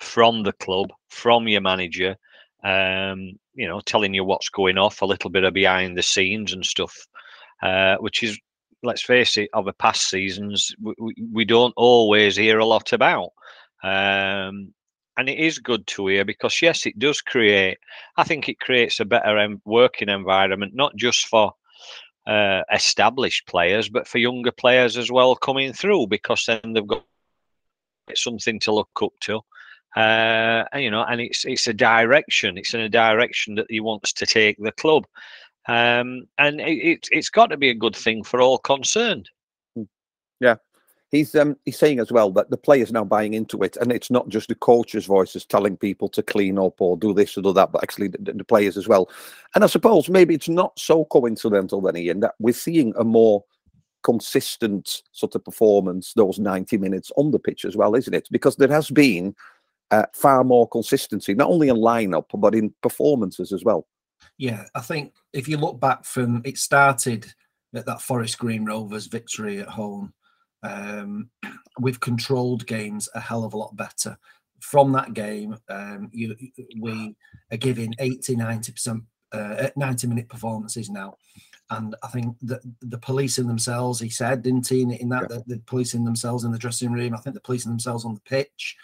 from 0.00 0.42
the 0.42 0.52
club, 0.52 0.92
from 1.08 1.48
your 1.48 1.60
manager, 1.60 2.16
um, 2.64 3.32
you 3.54 3.66
know, 3.66 3.80
telling 3.80 4.14
you 4.14 4.24
what's 4.24 4.48
going 4.48 4.78
off, 4.78 5.00
a 5.00 5.06
little 5.06 5.30
bit 5.30 5.44
of 5.44 5.54
behind 5.54 5.96
the 5.96 6.02
scenes 6.02 6.52
and 6.52 6.64
stuff, 6.64 7.06
uh, 7.62 7.96
which 7.96 8.22
is, 8.22 8.38
let's 8.82 9.02
face 9.02 9.36
it, 9.36 9.50
over 9.54 9.72
past 9.72 10.08
seasons, 10.08 10.74
we, 10.80 11.14
we 11.32 11.44
don't 11.44 11.74
always 11.76 12.36
hear 12.36 12.58
a 12.58 12.66
lot 12.66 12.92
about. 12.92 13.30
Um, 13.82 14.72
and 15.16 15.28
it 15.28 15.38
is 15.38 15.58
good 15.58 15.86
to 15.88 16.08
hear 16.08 16.24
because, 16.24 16.60
yes, 16.60 16.86
it 16.86 16.98
does 16.98 17.20
create, 17.20 17.78
I 18.16 18.24
think 18.24 18.48
it 18.48 18.58
creates 18.58 19.00
a 19.00 19.04
better 19.04 19.56
working 19.64 20.08
environment, 20.08 20.74
not 20.74 20.96
just 20.96 21.26
for 21.28 21.52
uh, 22.26 22.62
established 22.72 23.46
players, 23.46 23.88
but 23.88 24.08
for 24.08 24.18
younger 24.18 24.52
players 24.52 24.96
as 24.96 25.10
well 25.10 25.36
coming 25.36 25.72
through 25.72 26.08
because 26.08 26.44
then 26.46 26.72
they've 26.72 26.86
got 26.86 27.04
something 28.14 28.58
to 28.60 28.72
look 28.72 28.90
up 29.02 29.12
to. 29.20 29.40
Uh, 29.96 30.64
and, 30.72 30.82
you 30.82 30.90
know, 30.90 31.04
and 31.04 31.20
it's 31.20 31.44
it's 31.44 31.68
a 31.68 31.72
direction. 31.72 32.58
It's 32.58 32.74
in 32.74 32.80
a 32.80 32.88
direction 32.88 33.54
that 33.54 33.66
he 33.68 33.78
wants 33.78 34.12
to 34.14 34.26
take 34.26 34.56
the 34.58 34.72
club, 34.72 35.06
um, 35.68 36.26
and 36.38 36.60
it, 36.60 36.78
it, 36.78 37.08
it's 37.10 37.30
got 37.30 37.46
to 37.46 37.56
be 37.56 37.70
a 37.70 37.74
good 37.74 37.96
thing 37.96 38.22
for 38.22 38.40
all 38.40 38.58
concerned. 38.58 39.28
Hmm. 39.74 39.84
Yeah, 40.40 40.56
he's 41.10 41.34
um, 41.34 41.56
he's 41.64 41.78
saying 41.78 42.00
as 42.00 42.12
well 42.12 42.30
that 42.32 42.50
the 42.50 42.56
players 42.56 42.92
now 42.92 43.04
buying 43.04 43.34
into 43.34 43.62
it, 43.62 43.76
and 43.80 43.92
it's 43.92 44.10
not 44.10 44.28
just 44.28 44.48
the 44.48 44.54
coach's 44.54 45.06
voices 45.06 45.46
telling 45.46 45.76
people 45.76 46.08
to 46.10 46.22
clean 46.22 46.58
up 46.58 46.80
or 46.80 46.96
do 46.96 47.14
this 47.14 47.38
or 47.38 47.42
do 47.42 47.52
that, 47.52 47.72
but 47.72 47.82
actually 47.82 48.08
the, 48.08 48.32
the 48.32 48.44
players 48.44 48.76
as 48.76 48.88
well. 48.88 49.08
And 49.54 49.64
I 49.64 49.68
suppose 49.68 50.08
maybe 50.08 50.34
it's 50.34 50.48
not 50.48 50.78
so 50.78 51.04
coincidental 51.06 51.80
then, 51.80 51.96
Ian, 51.96 52.20
that 52.20 52.34
we're 52.38 52.52
seeing 52.52 52.92
a 52.98 53.04
more 53.04 53.44
consistent 54.02 55.02
sort 55.12 55.34
of 55.34 55.44
performance 55.44 56.12
those 56.14 56.38
90 56.38 56.76
minutes 56.76 57.10
on 57.16 57.30
the 57.30 57.38
pitch 57.38 57.64
as 57.64 57.74
well, 57.74 57.94
isn't 57.94 58.14
it? 58.14 58.28
Because 58.30 58.56
there 58.56 58.68
has 58.68 58.90
been 58.90 59.34
uh, 59.90 60.04
far 60.12 60.44
more 60.44 60.68
consistency, 60.68 61.34
not 61.34 61.48
only 61.48 61.68
in 61.68 61.76
lineup 61.76 62.26
but 62.34 62.54
in 62.54 62.72
performances 62.82 63.52
as 63.52 63.64
well. 63.64 63.86
Yeah, 64.38 64.64
I 64.74 64.80
think 64.80 65.12
if 65.32 65.48
you 65.48 65.56
look 65.56 65.80
back 65.80 66.04
from 66.04 66.42
it 66.44 66.58
started 66.58 67.32
at 67.74 67.86
that 67.86 68.02
Forest 68.02 68.38
Green 68.38 68.64
Rovers 68.64 69.06
victory 69.06 69.60
at 69.60 69.68
home, 69.68 70.12
um, 70.62 71.30
we've 71.80 72.00
controlled 72.00 72.66
games 72.66 73.08
a 73.14 73.20
hell 73.20 73.44
of 73.44 73.54
a 73.54 73.56
lot 73.56 73.76
better. 73.76 74.16
From 74.60 74.92
that 74.92 75.12
game, 75.12 75.56
um, 75.68 76.08
you, 76.12 76.34
we 76.80 77.14
are 77.52 77.56
giving 77.58 77.94
80, 77.98 78.36
90%, 78.36 79.02
uh, 79.32 79.68
90 79.76 80.06
minute 80.06 80.28
performances 80.28 80.88
now. 80.88 81.16
and 81.70 81.94
I 82.02 82.08
think 82.08 82.36
that 82.42 82.60
the 82.80 82.98
policing 82.98 83.46
themselves, 83.46 83.98
he 84.00 84.08
said, 84.10 84.42
didn't 84.42 84.68
he, 84.68 84.82
in, 84.82 85.08
that, 85.10 85.26
Yeah. 85.30 85.38
the, 85.46 85.54
the 85.56 85.62
policing 85.66 86.04
themselves 86.04 86.44
in 86.44 86.52
the 86.52 86.58
dressing 86.58 86.92
room. 86.92 87.14
I 87.14 87.18
think 87.18 87.34
the 87.34 87.40
policing 87.40 87.72
themselves 87.72 88.04
on 88.04 88.14
the 88.14 88.20
pitch. 88.20 88.76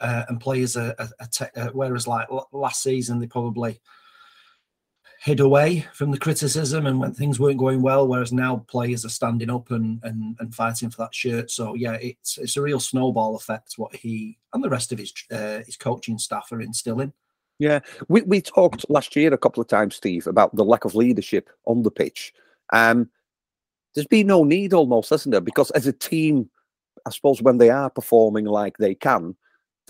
Uh, 0.00 0.24
and 0.28 0.40
players 0.40 0.76
are, 0.76 0.94
are, 0.98 1.08
are 1.20 1.26
te- 1.30 1.60
uh, 1.60 1.68
whereas 1.74 2.06
like 2.06 2.26
l- 2.30 2.48
last 2.52 2.82
season 2.82 3.18
they 3.18 3.26
probably 3.26 3.78
hid 5.22 5.40
away 5.40 5.86
from 5.92 6.10
the 6.10 6.18
criticism 6.18 6.86
and 6.86 6.98
when 6.98 7.12
things 7.12 7.38
weren't 7.38 7.58
going 7.58 7.82
well 7.82 8.08
whereas 8.08 8.32
now 8.32 8.64
players 8.68 9.04
are 9.04 9.10
standing 9.10 9.50
up 9.50 9.70
and 9.70 10.00
and, 10.02 10.34
and 10.40 10.54
fighting 10.54 10.88
for 10.88 10.96
that 11.02 11.14
shirt 11.14 11.50
so 11.50 11.74
yeah 11.74 11.92
it's 12.00 12.38
it's 12.38 12.56
a 12.56 12.62
real 12.62 12.80
snowball 12.80 13.36
effect 13.36 13.74
what 13.76 13.94
he 13.94 14.38
and 14.54 14.64
the 14.64 14.70
rest 14.70 14.92
of 14.92 14.98
his 14.98 15.12
uh, 15.30 15.60
his 15.66 15.76
coaching 15.76 16.18
staff 16.18 16.50
are 16.52 16.62
instilling 16.62 17.12
Yeah, 17.60 17.80
we 18.08 18.22
we 18.22 18.40
talked 18.40 18.88
last 18.88 19.14
year 19.14 19.34
a 19.34 19.38
couple 19.38 19.60
of 19.60 19.68
times, 19.68 19.94
Steve, 19.94 20.26
about 20.26 20.56
the 20.56 20.64
lack 20.64 20.86
of 20.86 20.94
leadership 20.94 21.50
on 21.66 21.82
the 21.82 21.90
pitch. 21.90 22.32
Um, 22.72 23.10
there's 23.94 24.06
been 24.06 24.28
no 24.28 24.44
need 24.44 24.72
almost, 24.72 25.10
hasn't 25.10 25.32
there? 25.32 25.42
Because 25.42 25.70
as 25.72 25.86
a 25.86 25.92
team, 25.92 26.48
I 27.06 27.10
suppose 27.10 27.42
when 27.42 27.58
they 27.58 27.68
are 27.68 27.90
performing 27.90 28.46
like 28.46 28.78
they 28.78 28.94
can, 28.94 29.36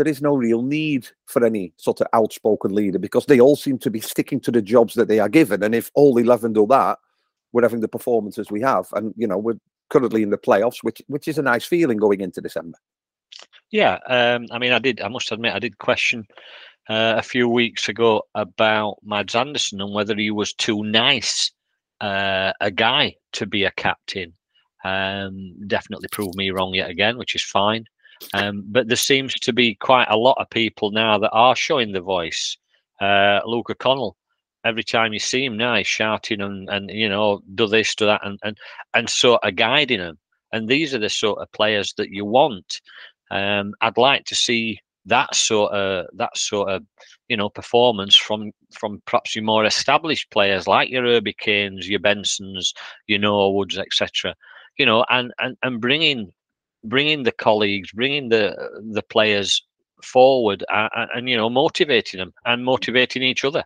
there 0.00 0.08
is 0.08 0.22
no 0.22 0.34
real 0.34 0.62
need 0.62 1.06
for 1.26 1.44
any 1.44 1.74
sort 1.76 2.00
of 2.00 2.06
outspoken 2.14 2.74
leader 2.74 2.98
because 2.98 3.26
they 3.26 3.38
all 3.38 3.54
seem 3.54 3.76
to 3.80 3.90
be 3.90 4.00
sticking 4.00 4.40
to 4.40 4.50
the 4.50 4.62
jobs 4.62 4.94
that 4.94 5.08
they 5.08 5.18
are 5.18 5.28
given. 5.28 5.62
And 5.62 5.74
if 5.74 5.90
all 5.94 6.16
eleven 6.16 6.54
do 6.54 6.66
that, 6.68 6.98
we're 7.52 7.60
having 7.60 7.80
the 7.80 7.88
performances 7.88 8.50
we 8.50 8.62
have, 8.62 8.86
and 8.94 9.12
you 9.14 9.26
know 9.26 9.36
we're 9.36 9.60
currently 9.90 10.22
in 10.22 10.30
the 10.30 10.38
playoffs, 10.38 10.78
which 10.80 11.02
which 11.08 11.28
is 11.28 11.36
a 11.36 11.42
nice 11.42 11.66
feeling 11.66 11.98
going 11.98 12.22
into 12.22 12.40
December. 12.40 12.78
Yeah, 13.70 13.98
um, 14.08 14.46
I 14.50 14.58
mean, 14.58 14.72
I 14.72 14.78
did. 14.78 15.02
I 15.02 15.08
must 15.08 15.30
admit, 15.32 15.54
I 15.54 15.58
did 15.58 15.76
question 15.76 16.26
uh, 16.88 17.14
a 17.18 17.22
few 17.22 17.46
weeks 17.46 17.90
ago 17.90 18.22
about 18.34 18.96
Mads 19.04 19.34
Andersen 19.34 19.82
and 19.82 19.92
whether 19.92 20.16
he 20.16 20.30
was 20.30 20.54
too 20.54 20.82
nice 20.82 21.52
uh, 22.00 22.52
a 22.62 22.70
guy 22.70 23.16
to 23.32 23.46
be 23.46 23.64
a 23.64 23.70
captain. 23.72 24.32
Um, 24.82 25.54
definitely 25.66 26.08
proved 26.10 26.36
me 26.36 26.50
wrong 26.50 26.72
yet 26.72 26.88
again, 26.88 27.18
which 27.18 27.34
is 27.34 27.42
fine. 27.42 27.84
Um, 28.34 28.64
but 28.66 28.88
there 28.88 28.96
seems 28.96 29.34
to 29.34 29.52
be 29.52 29.74
quite 29.76 30.08
a 30.08 30.16
lot 30.16 30.36
of 30.38 30.50
people 30.50 30.90
now 30.90 31.18
that 31.18 31.30
are 31.30 31.56
showing 31.56 31.92
the 31.92 32.00
voice. 32.00 32.56
Uh, 33.00 33.40
Luke 33.46 33.70
O'Connell, 33.70 34.16
every 34.64 34.84
time 34.84 35.12
you 35.12 35.18
see 35.18 35.44
him 35.44 35.56
now, 35.56 35.76
he's 35.76 35.86
shouting 35.86 36.40
and, 36.40 36.68
and 36.68 36.90
you 36.90 37.08
know, 37.08 37.40
do 37.54 37.66
this, 37.66 37.94
do 37.94 38.06
that, 38.06 38.20
and, 38.24 38.38
and, 38.44 38.58
and 38.94 39.08
sort 39.08 39.42
of 39.42 39.56
guiding 39.56 40.00
them. 40.00 40.18
And 40.52 40.68
these 40.68 40.94
are 40.94 40.98
the 40.98 41.08
sort 41.08 41.38
of 41.40 41.50
players 41.52 41.94
that 41.96 42.10
you 42.10 42.24
want. 42.24 42.80
Um, 43.30 43.74
I'd 43.80 43.96
like 43.96 44.24
to 44.26 44.34
see 44.34 44.78
that 45.06 45.34
sort 45.34 45.72
of 45.72 46.06
that 46.14 46.36
sort 46.36 46.68
of 46.68 46.82
you 47.28 47.36
know 47.36 47.48
performance 47.48 48.16
from 48.16 48.52
from 48.72 49.00
perhaps 49.06 49.34
your 49.34 49.44
more 49.44 49.64
established 49.64 50.30
players 50.30 50.66
like 50.66 50.90
your 50.90 51.04
Herbie 51.04 51.34
Kanes, 51.34 51.88
your 51.88 52.00
Bensons, 52.00 52.74
your 53.06 53.20
Norwoods, 53.20 53.78
etc. 53.78 54.34
You 54.78 54.86
know, 54.86 55.04
and 55.08 55.32
and 55.38 55.56
and 55.62 55.80
bringing 55.80 56.32
bringing 56.84 57.22
the 57.22 57.32
colleagues, 57.32 57.92
bringing 57.92 58.28
the 58.28 58.56
the 58.92 59.02
players 59.02 59.64
forward, 60.02 60.64
and, 60.70 61.10
and 61.14 61.28
you 61.28 61.36
know 61.36 61.50
motivating 61.50 62.18
them 62.18 62.32
and 62.44 62.62
mm. 62.62 62.64
motivating 62.64 63.22
each 63.22 63.44
other. 63.44 63.64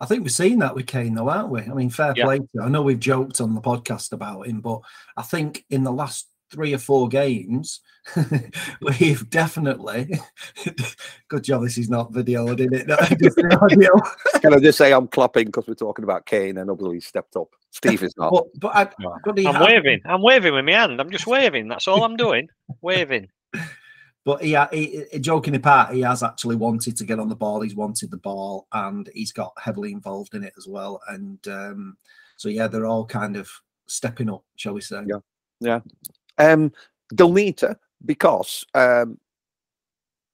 I 0.00 0.06
think 0.06 0.24
we've 0.24 0.32
seen 0.32 0.58
that 0.58 0.74
with 0.74 0.88
Kane, 0.88 1.14
though, 1.14 1.28
aren't 1.28 1.50
we? 1.50 1.60
I 1.60 1.74
mean, 1.74 1.88
fair 1.88 2.12
Yeah. 2.16 2.24
play. 2.24 2.40
I 2.60 2.68
know 2.68 2.82
we've 2.82 2.98
joked 2.98 3.40
on 3.40 3.54
the 3.54 3.60
podcast 3.60 4.12
about 4.12 4.48
him, 4.48 4.60
but 4.60 4.80
I 5.16 5.22
think 5.22 5.64
in 5.70 5.84
the 5.84 5.92
last 5.92 6.26
three 6.52 6.74
or 6.74 6.78
four 6.78 7.08
games, 7.08 7.80
we've 8.80 9.28
definitely. 9.30 10.20
Good 11.28 11.44
job. 11.44 11.62
This 11.62 11.78
is 11.78 11.88
not 11.88 12.12
video, 12.12 12.46
isn't 12.46 12.74
it? 12.74 12.86
No, 12.86 12.96
just 13.20 13.38
audio. 13.60 13.90
Can 14.40 14.54
I 14.54 14.58
just 14.58 14.78
say 14.78 14.92
I'm 14.92 15.08
clapping 15.08 15.46
because 15.46 15.66
we're 15.66 15.74
talking 15.74 16.04
about 16.04 16.26
Kane 16.26 16.58
and 16.58 16.68
nobody 16.68 17.00
stepped 17.00 17.36
up. 17.36 17.48
Steve 17.70 18.02
is 18.02 18.14
not. 18.16 18.30
But 18.30 18.44
but 18.60 18.76
I, 18.76 18.84
but 19.24 19.46
I'm 19.46 19.54
has- 19.54 19.66
waving. 19.66 20.00
I'm 20.04 20.22
waving 20.22 20.54
with 20.54 20.64
my 20.64 20.72
hand. 20.72 21.00
I'm 21.00 21.10
just 21.10 21.26
waving. 21.26 21.68
That's 21.68 21.88
all 21.88 22.04
I'm 22.04 22.16
doing. 22.16 22.48
waving. 22.82 23.28
But 24.24 24.40
he, 24.40 24.56
he, 24.72 25.04
he- 25.10 25.18
joking 25.18 25.56
apart, 25.56 25.92
he 25.92 26.02
has 26.02 26.22
actually 26.22 26.54
wanted 26.54 26.96
to 26.96 27.04
get 27.04 27.18
on 27.18 27.28
the 27.28 27.34
ball. 27.34 27.60
He's 27.60 27.74
wanted 27.74 28.12
the 28.12 28.18
ball, 28.18 28.68
and 28.72 29.10
he's 29.14 29.32
got 29.32 29.52
heavily 29.58 29.90
involved 29.90 30.34
in 30.36 30.44
it 30.44 30.52
as 30.56 30.68
well. 30.68 31.00
And 31.08 31.40
um, 31.48 31.96
so, 32.36 32.48
yeah, 32.48 32.68
they're 32.68 32.86
all 32.86 33.04
kind 33.04 33.36
of 33.36 33.50
stepping 33.88 34.30
up, 34.30 34.44
shall 34.54 34.74
we 34.74 34.80
say? 34.80 35.02
Yeah, 35.08 35.16
yeah. 35.58 35.80
Um, 36.42 36.72
because 38.04 38.64
um, 38.74 39.18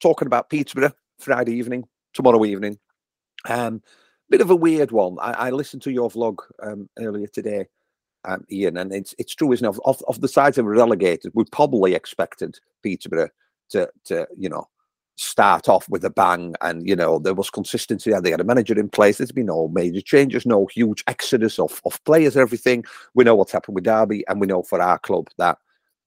talking 0.00 0.26
about 0.26 0.50
Peterborough 0.50 0.92
Friday 1.18 1.52
evening, 1.52 1.86
tomorrow 2.14 2.44
evening. 2.44 2.78
Um, 3.48 3.82
bit 4.30 4.40
of 4.40 4.50
a 4.50 4.56
weird 4.56 4.90
one. 4.90 5.16
I, 5.20 5.32
I 5.32 5.50
listened 5.50 5.82
to 5.82 5.92
your 5.92 6.10
vlog 6.10 6.38
um, 6.62 6.88
earlier 6.98 7.26
today, 7.26 7.66
um, 8.24 8.44
Ian, 8.50 8.76
and 8.76 8.92
it's 8.92 9.14
it's 9.18 9.34
true, 9.34 9.52
isn't 9.52 9.64
it? 9.64 9.68
Of, 9.68 9.80
of, 9.84 10.02
of 10.08 10.20
the 10.20 10.28
sides 10.28 10.58
were 10.58 10.64
relegated, 10.64 11.32
we 11.34 11.44
probably 11.44 11.94
expected 11.94 12.58
Peterborough 12.82 13.30
to 13.70 13.88
to 14.04 14.26
you 14.36 14.48
know 14.48 14.68
start 15.16 15.68
off 15.68 15.88
with 15.88 16.04
a 16.04 16.10
bang, 16.10 16.54
and 16.60 16.86
you 16.86 16.96
know 16.96 17.18
there 17.18 17.34
was 17.34 17.50
consistency. 17.50 18.12
They 18.20 18.30
had 18.30 18.40
a 18.40 18.44
manager 18.44 18.78
in 18.78 18.88
place. 18.88 19.18
There's 19.18 19.32
been 19.32 19.46
no 19.46 19.68
major 19.68 20.00
changes, 20.00 20.46
no 20.46 20.66
huge 20.66 21.04
exodus 21.06 21.58
of 21.58 21.80
of 21.84 22.02
players. 22.04 22.36
Everything 22.36 22.84
we 23.14 23.24
know 23.24 23.34
what's 23.34 23.52
happened 23.52 23.74
with 23.76 23.84
Derby, 23.84 24.24
and 24.28 24.40
we 24.40 24.46
know 24.46 24.62
for 24.62 24.80
our 24.80 24.98
club 24.98 25.28
that 25.38 25.58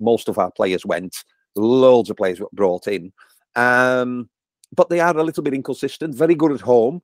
most 0.01 0.27
of 0.29 0.37
our 0.37 0.51
players 0.51 0.85
went. 0.85 1.23
Loads 1.55 2.09
of 2.09 2.17
players 2.17 2.39
were 2.39 2.47
brought 2.53 2.87
in, 2.87 3.11
um, 3.55 4.29
but 4.73 4.89
they 4.89 4.99
are 4.99 5.17
a 5.17 5.23
little 5.23 5.43
bit 5.43 5.53
inconsistent. 5.53 6.15
Very 6.15 6.35
good 6.35 6.53
at 6.53 6.61
home, 6.61 7.01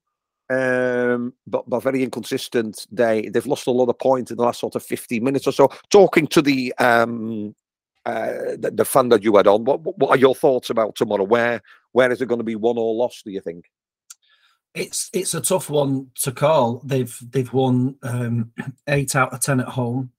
um, 0.49 1.33
but 1.45 1.69
but 1.69 1.83
very 1.83 2.03
inconsistent. 2.03 2.87
They 2.91 3.29
they've 3.29 3.45
lost 3.45 3.67
a 3.67 3.71
lot 3.71 3.89
of 3.89 3.99
points 3.99 4.31
in 4.31 4.37
the 4.37 4.43
last 4.43 4.61
sort 4.61 4.75
of 4.75 4.83
fifteen 4.83 5.23
minutes 5.23 5.47
or 5.47 5.51
so. 5.51 5.69
Talking 5.89 6.27
to 6.27 6.41
the 6.41 6.73
um, 6.77 7.53
uh, 8.05 8.55
the, 8.57 8.71
the 8.73 8.85
fan 8.85 9.09
that 9.09 9.23
you 9.23 9.35
had 9.35 9.47
on, 9.47 9.65
what 9.65 9.81
what 9.99 10.09
are 10.09 10.17
your 10.17 10.33
thoughts 10.33 10.69
about 10.69 10.95
tomorrow? 10.95 11.25
Where 11.25 11.61
where 11.91 12.11
is 12.11 12.21
it 12.21 12.27
going 12.27 12.39
to 12.39 12.45
be 12.45 12.55
won 12.55 12.77
or 12.77 12.95
lost? 12.95 13.25
Do 13.25 13.31
you 13.31 13.41
think? 13.41 13.65
It's 14.73 15.09
it's 15.11 15.33
a 15.33 15.41
tough 15.41 15.69
one 15.69 16.11
to 16.21 16.31
call. 16.31 16.81
They've 16.85 17.17
they've 17.31 17.51
won 17.51 17.95
um, 18.03 18.53
eight 18.87 19.15
out 19.15 19.33
of 19.33 19.41
ten 19.41 19.59
at 19.59 19.67
home, 19.67 20.11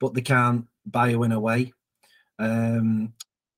but 0.00 0.14
they 0.14 0.22
can't 0.22 0.66
buy 0.86 1.10
a 1.10 1.18
win 1.18 1.32
away. 1.32 1.72
Um, 2.38 3.12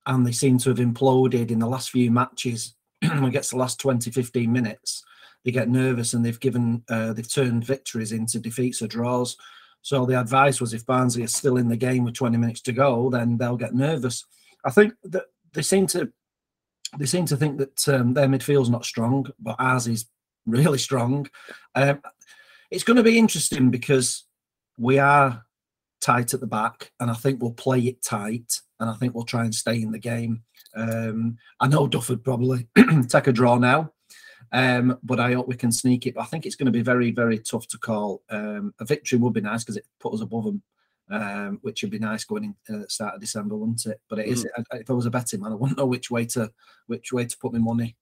and 0.05 0.25
they 0.25 0.31
seem 0.31 0.57
to 0.59 0.69
have 0.69 0.79
imploded 0.79 1.51
in 1.51 1.59
the 1.59 1.67
last 1.67 1.91
few 1.91 2.11
matches. 2.11 2.75
when 3.01 3.33
it 3.33 3.43
the 3.43 3.57
last 3.57 3.79
20, 3.79 4.11
15 4.11 4.51
minutes, 4.51 5.03
they 5.45 5.51
get 5.51 5.69
nervous 5.69 6.13
and 6.13 6.25
they've 6.25 6.39
given 6.39 6.83
uh, 6.89 7.13
they've 7.13 7.31
turned 7.31 7.63
victories 7.63 8.11
into 8.11 8.39
defeats 8.39 8.81
or 8.81 8.87
draws. 8.87 9.37
So 9.81 10.05
the 10.05 10.19
advice 10.19 10.59
was 10.59 10.73
if 10.73 10.85
Barnsley 10.85 11.23
are 11.23 11.27
still 11.27 11.57
in 11.57 11.69
the 11.69 11.77
game 11.77 12.03
with 12.03 12.15
20 12.15 12.37
minutes 12.37 12.61
to 12.61 12.73
go, 12.73 13.09
then 13.09 13.37
they'll 13.37 13.55
get 13.55 13.73
nervous. 13.73 14.25
I 14.65 14.71
think 14.71 14.93
that 15.05 15.25
they 15.53 15.61
seem 15.61 15.87
to 15.87 16.11
they 16.97 17.05
seem 17.05 17.25
to 17.27 17.37
think 17.37 17.59
that 17.59 17.87
um, 17.87 18.13
their 18.13 18.27
midfield's 18.27 18.69
not 18.69 18.83
strong, 18.83 19.27
but 19.39 19.55
ours 19.59 19.87
is 19.87 20.05
really 20.45 20.77
strong. 20.89 21.27
Um, 21.75 22.01
it's 22.71 22.83
going 22.83 22.97
to 22.97 23.03
be 23.03 23.17
interesting 23.17 23.69
because 23.69 24.25
we 24.77 24.99
are 24.99 25.45
tight 26.01 26.33
at 26.33 26.39
the 26.39 26.47
back, 26.47 26.91
and 26.99 27.09
I 27.11 27.13
think 27.13 27.41
we'll 27.41 27.51
play 27.51 27.79
it 27.81 28.01
tight, 28.01 28.59
and 28.79 28.89
I 28.89 28.93
think 28.95 29.13
we'll 29.13 29.25
try 29.25 29.43
and 29.43 29.53
stay 29.53 29.81
in 29.81 29.91
the 29.91 29.99
game. 29.99 30.43
Um, 30.75 31.37
I 31.59 31.67
know 31.67 31.87
Duff 31.87 32.09
would 32.09 32.23
probably 32.23 32.67
take 33.09 33.27
a 33.27 33.31
draw 33.31 33.57
now, 33.57 33.91
um, 34.51 34.97
but 35.03 35.19
I 35.19 35.33
hope 35.33 35.47
we 35.47 35.55
can 35.55 35.71
sneak 35.71 36.05
it. 36.07 36.15
But 36.15 36.21
I 36.21 36.25
think 36.25 36.45
it's 36.45 36.55
going 36.55 36.67
to 36.67 36.71
be 36.71 36.81
very, 36.81 37.11
very 37.11 37.39
tough 37.39 37.67
to 37.69 37.77
call. 37.77 38.21
Um, 38.29 38.73
a 38.79 38.85
victory 38.85 39.17
would 39.19 39.33
be 39.33 39.41
nice 39.41 39.63
because 39.63 39.77
it 39.77 39.85
put 39.99 40.13
us 40.13 40.21
above 40.21 40.45
them, 40.45 40.61
um, 41.09 41.59
which 41.63 41.81
would 41.81 41.91
be 41.91 41.99
nice 41.99 42.23
going 42.23 42.55
in 42.69 42.75
uh, 42.75 42.87
start 42.87 43.15
of 43.15 43.21
December, 43.21 43.55
wouldn't 43.55 43.85
it? 43.85 43.99
But 44.09 44.19
it 44.19 44.27
is. 44.27 44.47
I- 44.57 44.77
If 44.77 44.89
I 44.89 44.93
was 44.93 45.05
a 45.05 45.11
betting 45.11 45.41
man, 45.41 45.51
I 45.51 45.55
wouldn't 45.55 45.77
know 45.77 45.85
which 45.85 46.09
way 46.11 46.25
to 46.27 46.51
which 46.87 47.11
way 47.11 47.25
to 47.25 47.37
put 47.37 47.53
my 47.53 47.59
money. 47.59 47.95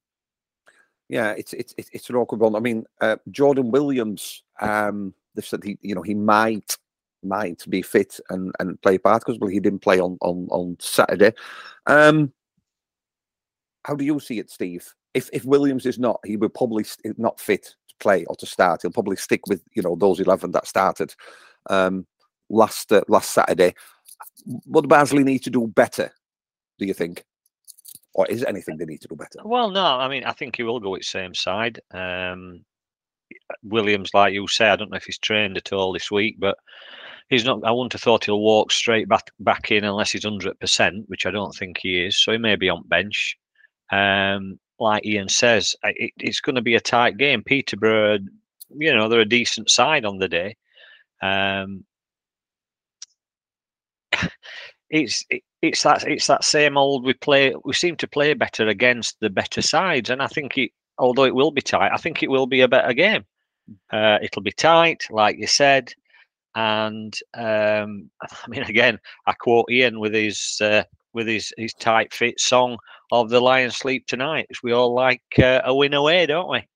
Yeah, 1.08 1.30
it's 1.32 1.54
it's 1.54 1.74
it's 1.78 1.88
it's 1.92 2.10
an 2.10 2.16
awkward 2.16 2.40
one. 2.40 2.54
I 2.54 2.60
mean, 2.60 2.84
uh, 3.00 3.16
Jordan 3.30 3.70
Williams. 3.70 4.42
Um, 4.60 5.14
they 5.34 5.42
said 5.42 5.62
he, 5.64 5.78
you 5.80 5.94
know, 5.94 6.02
he 6.02 6.14
might 6.14 6.76
might 7.22 7.64
be 7.68 7.82
fit 7.82 8.18
and 8.30 8.52
and 8.60 8.80
play 8.82 8.98
part 8.98 9.22
because 9.24 9.38
well, 9.38 9.50
he 9.50 9.60
didn't 9.60 9.80
play 9.80 10.00
on 10.00 10.18
on 10.20 10.48
on 10.50 10.76
Saturday. 10.80 11.32
Um, 11.86 12.32
how 13.84 13.94
do 13.94 14.04
you 14.04 14.20
see 14.20 14.38
it, 14.38 14.50
Steve? 14.50 14.86
If 15.14 15.30
if 15.32 15.44
Williams 15.44 15.86
is 15.86 15.98
not, 15.98 16.20
he 16.24 16.36
will 16.36 16.48
probably 16.48 16.84
not 17.16 17.40
fit 17.40 17.74
to 17.88 17.94
play 18.00 18.24
or 18.26 18.36
to 18.36 18.46
start. 18.46 18.82
He'll 18.82 18.90
probably 18.90 19.16
stick 19.16 19.46
with 19.46 19.62
you 19.74 19.82
know 19.82 19.96
those 19.96 20.20
eleven 20.20 20.52
that 20.52 20.66
started 20.66 21.14
um, 21.70 22.06
last 22.48 22.92
uh, 22.92 23.02
last 23.08 23.30
Saturday. 23.30 23.74
What 24.44 24.82
do 24.82 24.88
Barnsley 24.88 25.24
need 25.24 25.42
to 25.44 25.50
do 25.50 25.66
better? 25.66 26.12
Do 26.78 26.86
you 26.86 26.94
think, 26.94 27.24
or 28.14 28.26
is 28.26 28.44
anything 28.44 28.76
they 28.76 28.84
need 28.84 29.00
to 29.00 29.08
do 29.08 29.16
better? 29.16 29.40
Well, 29.44 29.70
no, 29.70 29.84
I 29.84 30.08
mean, 30.08 30.24
I 30.24 30.32
think 30.32 30.56
he 30.56 30.62
will 30.62 30.80
go 30.80 30.90
with 30.90 31.04
same 31.04 31.34
side. 31.34 31.80
Um, 31.92 32.64
Williams, 33.62 34.10
like 34.14 34.32
you 34.32 34.46
say, 34.48 34.68
I 34.68 34.76
don't 34.76 34.90
know 34.90 34.96
if 34.96 35.04
he's 35.04 35.18
trained 35.18 35.56
at 35.56 35.72
all 35.72 35.92
this 35.92 36.10
week, 36.10 36.36
but 36.38 36.56
he's 37.28 37.44
not. 37.44 37.60
I 37.64 37.70
wouldn't 37.70 37.92
have 37.92 38.02
thought 38.02 38.24
he'll 38.24 38.40
walk 38.40 38.72
straight 38.72 39.08
back 39.08 39.30
back 39.40 39.70
in 39.70 39.84
unless 39.84 40.12
he's 40.12 40.24
hundred 40.24 40.58
percent, 40.60 41.04
which 41.08 41.26
I 41.26 41.30
don't 41.30 41.54
think 41.54 41.78
he 41.78 42.04
is. 42.04 42.22
So 42.22 42.32
he 42.32 42.38
may 42.38 42.56
be 42.56 42.68
on 42.68 42.86
bench. 42.88 43.36
Um, 43.90 44.58
like 44.80 45.04
Ian 45.06 45.28
says, 45.28 45.74
it, 45.82 46.12
it's 46.18 46.40
going 46.40 46.56
to 46.56 46.62
be 46.62 46.74
a 46.74 46.80
tight 46.80 47.16
game. 47.16 47.42
Peterborough, 47.42 48.18
you 48.70 48.94
know, 48.94 49.08
they're 49.08 49.20
a 49.20 49.24
decent 49.24 49.70
side 49.70 50.04
on 50.04 50.18
the 50.18 50.28
day. 50.28 50.56
Um, 51.22 51.84
it's 54.90 55.24
it, 55.30 55.42
it's 55.62 55.82
that 55.82 56.04
it's 56.06 56.26
that 56.28 56.44
same 56.44 56.76
old. 56.76 57.04
We 57.04 57.14
play. 57.14 57.54
We 57.64 57.72
seem 57.72 57.96
to 57.96 58.08
play 58.08 58.34
better 58.34 58.68
against 58.68 59.18
the 59.20 59.30
better 59.30 59.62
sides, 59.62 60.10
and 60.10 60.22
I 60.22 60.26
think 60.28 60.56
it. 60.58 60.70
Although 60.98 61.24
it 61.24 61.34
will 61.34 61.50
be 61.50 61.62
tight, 61.62 61.92
I 61.92 61.96
think 61.96 62.22
it 62.22 62.30
will 62.30 62.46
be 62.46 62.60
a 62.60 62.68
better 62.68 62.92
game. 62.92 63.24
Uh, 63.92 64.18
it'll 64.22 64.42
be 64.42 64.52
tight, 64.52 65.04
like 65.10 65.38
you 65.38 65.46
said, 65.46 65.92
and 66.54 67.16
um, 67.34 68.10
I 68.22 68.48
mean, 68.48 68.62
again, 68.62 68.98
I 69.26 69.32
quote 69.32 69.70
Ian 69.70 70.00
with 70.00 70.14
his 70.14 70.58
uh, 70.60 70.84
with 71.12 71.26
his 71.26 71.52
his 71.56 71.74
tight 71.74 72.12
fit 72.12 72.40
song 72.40 72.78
of 73.12 73.30
the 73.30 73.40
Lions 73.40 73.76
Sleep 73.76 74.06
Tonight. 74.06 74.48
We 74.62 74.72
all 74.72 74.94
like 74.94 75.22
uh, 75.38 75.62
a 75.64 75.74
win 75.74 75.94
away, 75.94 76.26
don't 76.26 76.50
we? 76.50 76.66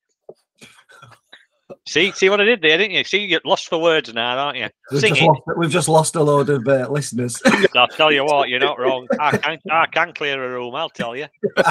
See, 1.87 2.13
see 2.13 2.29
what 2.29 2.41
I 2.41 2.45
did 2.45 2.63
there, 2.63 2.79
didn't 2.79 2.93
you? 2.93 3.03
See, 3.03 3.19
you 3.19 3.29
get 3.29 3.45
lost 3.45 3.69
for 3.69 3.81
words 3.81 4.13
now, 4.13 4.39
aren't 4.39 4.59
you? 4.59 4.69
We've 4.91 5.01
Sing 5.01 5.15
just, 5.15 5.23
it. 5.23 5.27
lost, 5.27 5.43
we've 5.57 5.71
just 5.71 5.89
lost 5.89 6.15
a 6.17 6.23
load 6.23 6.49
of 6.49 6.67
uh, 6.69 6.89
listeners. 6.89 7.41
I'll 7.77 7.89
tell 7.89 8.13
you 8.13 8.25
what, 8.25 8.49
you're 8.49 8.61
not 8.61 8.79
wrong. 8.79 9.09
I 9.19 9.37
can, 9.37 9.59
I 9.71 9.87
can 9.87 10.13
clear 10.13 10.43
a 10.45 10.53
room. 10.53 10.75
I'll 10.75 10.91
tell 10.91 11.17
you. 11.17 11.27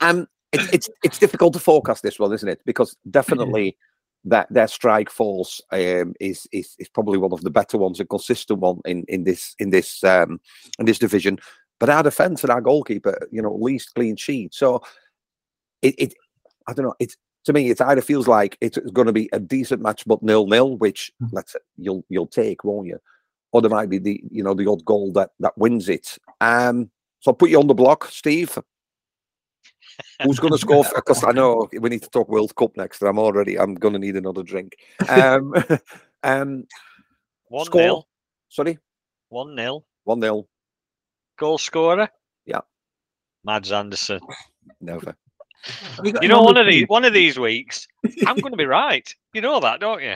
Um, 0.00 0.28
it's 0.52 0.72
it's 0.72 0.90
it's 1.02 1.18
difficult 1.18 1.52
to 1.54 1.58
forecast 1.58 2.02
this 2.02 2.18
one, 2.18 2.32
isn't 2.32 2.48
it? 2.48 2.60
Because 2.64 2.96
definitely 3.10 3.76
that 4.24 4.52
their 4.52 4.66
strike 4.66 5.08
force 5.08 5.60
um, 5.70 6.14
is 6.20 6.46
is 6.52 6.74
is 6.78 6.88
probably 6.88 7.18
one 7.18 7.32
of 7.32 7.42
the 7.42 7.50
better 7.50 7.78
ones, 7.78 8.00
a 8.00 8.04
consistent 8.04 8.60
one 8.60 8.80
in 8.84 9.04
in 9.08 9.24
this 9.24 9.54
in 9.58 9.70
this 9.70 10.02
um, 10.04 10.40
in 10.78 10.86
this 10.86 10.98
division. 10.98 11.38
But 11.78 11.90
our 11.90 12.02
defense 12.02 12.42
and 12.42 12.50
our 12.50 12.60
goalkeeper, 12.60 13.28
you 13.30 13.42
know, 13.42 13.54
least 13.54 13.94
clean 13.94 14.16
sheet. 14.16 14.54
So 14.54 14.82
it, 15.82 15.94
it 15.98 16.14
I 16.66 16.72
don't 16.72 16.86
know. 16.86 16.94
It's 16.98 17.16
to 17.44 17.52
me, 17.52 17.70
it 17.70 17.80
either 17.80 18.02
feels 18.02 18.26
like 18.26 18.58
it's 18.60 18.78
going 18.92 19.06
to 19.06 19.12
be 19.12 19.28
a 19.32 19.38
decent 19.38 19.80
match, 19.80 20.04
but 20.06 20.22
nil 20.22 20.46
nil, 20.46 20.76
which 20.76 21.12
let's 21.32 21.52
say 21.52 21.60
you'll 21.76 22.04
you'll 22.08 22.26
take, 22.26 22.64
won't 22.64 22.88
you? 22.88 22.98
Or 23.52 23.62
there 23.62 23.70
might 23.70 23.88
be 23.88 23.98
the 23.98 24.20
you 24.30 24.42
know 24.42 24.54
the 24.54 24.68
odd 24.68 24.84
goal 24.84 25.12
that 25.12 25.30
that 25.40 25.56
wins 25.56 25.88
it. 25.88 26.18
Um, 26.40 26.90
so 27.20 27.30
I'll 27.30 27.36
put 27.36 27.50
you 27.50 27.60
on 27.60 27.68
the 27.68 27.74
block, 27.74 28.06
Steve. 28.06 28.58
Who's 30.22 30.38
going 30.38 30.52
to 30.52 30.58
score? 30.58 30.84
Because 30.94 31.24
I 31.24 31.32
know 31.32 31.68
we 31.78 31.88
need 31.88 32.02
to 32.02 32.10
talk 32.10 32.28
World 32.28 32.54
Cup 32.56 32.76
next, 32.76 33.00
and 33.02 33.08
I'm 33.08 33.18
already 33.18 33.58
I'm 33.58 33.74
going 33.74 33.92
to 33.94 33.98
need 34.00 34.16
another 34.16 34.42
drink. 34.42 34.76
Um, 35.08 35.54
um, 36.22 36.66
One 37.48 37.66
Score. 37.66 37.80
nil. 37.80 38.08
sorry, 38.48 38.78
One 39.28 39.54
nil. 39.54 39.84
one 40.04 40.20
nil. 40.20 40.48
Goal 41.38 41.58
scorer. 41.58 42.08
Yeah. 42.46 42.60
Mads 43.44 43.72
Andersen. 43.72 44.20
Never. 44.80 45.16
You 46.04 46.28
know, 46.28 46.42
one 46.42 46.56
of 46.56 46.66
these 46.68 46.86
one 46.86 47.04
of 47.04 47.12
these 47.12 47.40
weeks, 47.40 47.88
I'm 48.26 48.36
going 48.36 48.52
to 48.52 48.56
be 48.56 48.66
right. 48.66 49.12
You 49.34 49.40
know 49.40 49.58
that, 49.58 49.80
don't 49.80 50.00
you? 50.00 50.14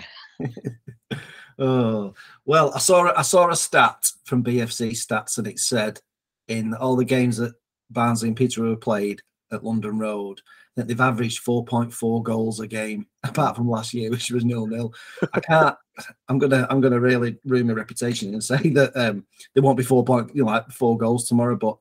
Oh 1.59 2.15
well, 2.45 2.73
I 2.75 2.79
saw 2.79 3.13
I 3.17 3.23
saw 3.23 3.51
a 3.51 3.57
stat 3.57 4.07
from 4.25 4.45
BFC 4.45 4.93
Stats, 4.93 5.39
and 5.39 5.47
it 5.49 5.59
said 5.59 6.01
in 6.47 6.73
all 6.75 6.95
the 6.95 7.05
games 7.05 7.37
that 7.39 7.55
Barnsley 7.91 8.29
and 8.29 8.37
Peterborough 8.37 8.71
have 8.71 8.81
played 8.81 9.23
at 9.53 9.65
London 9.65 9.99
Road 9.99 10.41
that 10.77 10.87
they've 10.87 11.01
averaged 11.01 11.45
4.4 11.45 12.23
goals 12.23 12.61
a 12.61 12.67
game, 12.67 13.07
apart 13.25 13.57
from 13.57 13.69
last 13.69 13.93
year, 13.95 14.11
which 14.11 14.31
was 14.31 14.45
nil 14.45 14.67
nil. 14.67 14.95
I 15.33 15.41
can't. 15.41 15.77
I'm 16.29 16.39
gonna 16.39 16.67
I'm 16.71 16.81
gonna 16.81 17.01
really 17.01 17.37
ruin 17.45 17.67
my 17.67 17.75
reputation 17.75 18.33
and 18.33 18.43
say 18.43 18.57
that 18.71 18.97
um, 18.97 19.27
there 19.55 19.63
won't 19.63 19.77
be 19.77 19.85
four 19.85 20.05
point 20.05 20.35
you 20.35 20.45
know 20.45 20.51
like 20.51 20.71
four 20.71 20.97
goals 20.97 21.29
tomorrow, 21.29 21.57
but 21.57 21.77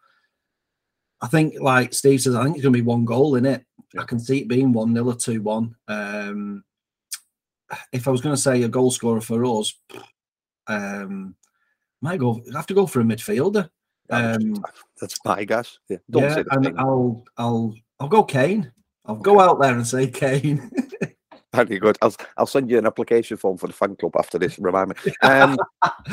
I 1.21 1.27
think 1.27 1.55
like 1.59 1.93
Steve 1.93 2.21
says, 2.21 2.35
I 2.35 2.43
think 2.43 2.57
it's 2.57 2.63
gonna 2.63 2.73
be 2.73 2.81
one 2.81 3.05
goal 3.05 3.35
in 3.35 3.45
it. 3.45 3.65
I 3.97 4.03
can 4.03 4.19
see 4.19 4.39
it 4.39 4.47
being 4.47 4.73
one 4.73 4.93
0 4.93 5.05
or 5.05 5.15
two 5.15 5.41
one. 5.41 5.75
Um, 5.88 6.63
if 7.91 8.07
I 8.07 8.11
was 8.11 8.21
going 8.21 8.35
to 8.35 8.41
say 8.41 8.63
a 8.63 8.67
goal 8.67 8.91
scorer 8.91 9.21
for 9.21 9.43
us, 9.45 9.73
um, 10.67 11.35
might 12.01 12.19
go. 12.19 12.41
I 12.53 12.57
have 12.57 12.67
to 12.67 12.73
go 12.73 12.85
for 12.85 13.01
a 13.01 13.03
midfielder. 13.03 13.69
Um, 14.09 14.63
That's 15.01 15.17
my 15.25 15.43
guess. 15.43 15.77
Yeah. 15.88 15.97
Don't 16.10 16.23
yeah, 16.23 16.36
say 16.36 16.43
the 16.43 16.53
and. 16.55 16.79
I'll 16.79 17.23
I'll 17.38 17.75
I'll 17.99 18.07
go 18.07 18.23
Kane. 18.23 18.71
I'll 19.05 19.15
go 19.15 19.39
out 19.39 19.60
there 19.62 19.73
and 19.73 19.88
say 19.88 20.07
Kane. 20.07 20.69
Very 21.53 21.79
good. 21.79 21.97
I'll 22.01 22.15
I'll 22.38 22.45
send 22.45 22.69
you 22.69 22.77
an 22.77 22.86
application 22.86 23.38
form 23.38 23.57
for 23.57 23.67
the 23.67 23.73
fan 23.73 23.95
club 23.95 24.15
after 24.17 24.38
this. 24.38 24.60
Remind 24.60 24.89
me. 24.89 24.95
Um, 25.23 25.57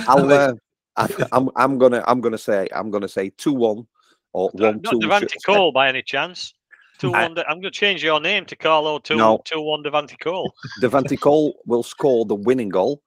I'll. 0.08 0.32
Uh, 0.32 0.54
I, 0.96 1.08
I'm 1.32 1.50
I'm 1.56 1.78
gonna 1.78 2.02
I'm 2.06 2.22
gonna 2.22 2.38
say 2.38 2.68
I'm 2.74 2.90
gonna 2.90 3.08
say 3.08 3.30
two 3.36 3.52
one 3.52 3.86
or 4.32 4.48
Uh, 4.48 4.52
one 4.72 4.80
Not 4.82 4.92
two. 4.92 4.98
Devante 4.98 5.36
Cole 5.44 5.72
by 5.72 5.88
any 5.88 6.02
chance. 6.02 6.54
Two 6.98 7.14
I, 7.14 7.22
one. 7.24 7.38
I'm 7.40 7.60
going 7.60 7.62
to 7.64 7.70
change 7.70 8.02
your 8.02 8.20
name 8.20 8.46
to 8.46 8.56
Carlo 8.56 8.98
two 8.98 9.16
No. 9.16 9.42
two 9.44 9.60
one 9.60 9.82
Devante 9.82 10.18
Cole. 10.18 10.54
Devante 10.80 11.20
Cole 11.20 11.54
will 11.66 11.82
score 11.82 12.24
the 12.24 12.34
winning 12.34 12.70
goal, 12.70 13.02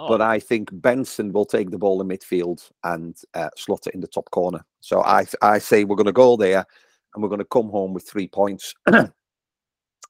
Oh, 0.00 0.06
but 0.06 0.22
I 0.22 0.38
think 0.38 0.68
Benson 0.72 1.32
will 1.32 1.44
take 1.44 1.70
the 1.70 1.78
ball 1.78 2.00
in 2.00 2.06
midfield 2.06 2.70
and 2.84 3.16
uh, 3.34 3.50
slot 3.56 3.88
it 3.88 3.94
in 3.94 4.00
the 4.00 4.06
top 4.06 4.30
corner. 4.30 4.64
So 4.78 5.02
I 5.02 5.26
I 5.42 5.58
say 5.58 5.82
we're 5.82 5.96
going 5.96 6.06
to 6.06 6.12
go 6.12 6.36
there 6.36 6.64
and 7.14 7.22
we're 7.22 7.28
going 7.28 7.40
to 7.40 7.44
come 7.44 7.68
home 7.68 7.94
with 7.94 8.08
three 8.08 8.28
points. 8.28 8.74
um, 8.92 9.10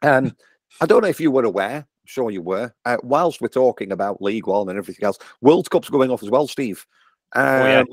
I 0.02 0.86
don't 0.86 1.00
know 1.00 1.08
if 1.08 1.20
you 1.20 1.30
were 1.30 1.44
aware. 1.44 1.78
I'm 1.78 2.06
sure 2.06 2.30
you 2.30 2.42
were. 2.42 2.74
Uh, 2.84 2.98
whilst 3.02 3.40
we're 3.40 3.48
talking 3.48 3.90
about 3.90 4.20
League 4.20 4.46
One 4.46 4.68
and 4.68 4.78
everything 4.78 5.06
else, 5.06 5.18
World 5.40 5.70
Cup's 5.70 5.88
going 5.88 6.10
off 6.10 6.22
as 6.22 6.28
well, 6.28 6.46
Steve. 6.46 6.86
Um, 7.34 7.44
yeah. 7.44 7.84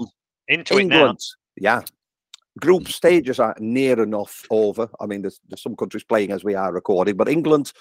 into 0.49 0.77
it 0.77 0.88
now. 0.88 0.95
England, 0.97 1.19
yeah. 1.55 1.81
Group 2.60 2.89
stages 2.89 3.39
are 3.39 3.55
near 3.60 4.03
enough 4.03 4.45
over. 4.49 4.89
I 4.99 5.05
mean, 5.05 5.21
there's, 5.21 5.39
there's 5.47 5.62
some 5.62 5.77
countries 5.77 6.03
playing 6.03 6.31
as 6.31 6.43
we 6.43 6.55
are 6.55 6.73
recording, 6.73 7.15
but 7.15 7.29
England 7.29 7.71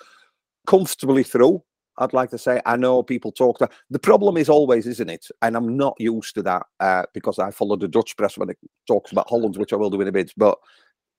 comfortably 0.69 1.25
through. 1.25 1.65
I'd 1.99 2.13
like 2.13 2.31
to 2.31 2.39
say. 2.39 2.61
I 2.67 2.77
know 2.77 3.03
people 3.03 3.33
talk 3.33 3.59
that 3.59 3.73
the 3.91 3.99
problem 3.99 4.37
is 4.37 4.49
always, 4.49 4.87
isn't 4.87 5.09
it? 5.09 5.27
And 5.43 5.57
I'm 5.57 5.77
not 5.77 5.95
used 5.99 6.35
to 6.35 6.43
that 6.43 6.63
uh, 6.81 7.05
because 7.13 7.39
I 7.39 7.51
follow 7.51 7.77
the 7.77 7.89
Dutch 7.89 8.17
press 8.17 8.37
when 8.37 8.51
it 8.51 8.59
talks 8.87 9.13
about 9.13 9.29
Holland, 9.29 9.57
which 9.57 9.73
I 9.73 9.77
will 9.77 9.91
do 9.91 10.01
in 10.01 10.09
a 10.09 10.13
bit. 10.13 10.33
But 10.37 10.59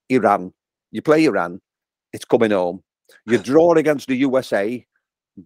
Iran, 0.09 0.53
you 0.91 1.01
play 1.01 1.25
Iran, 1.25 1.61
it's 2.13 2.25
coming 2.25 2.51
home. 2.51 2.83
You 3.25 3.38
draw 3.38 3.73
against 3.77 4.07
the 4.07 4.15
USA, 4.15 4.85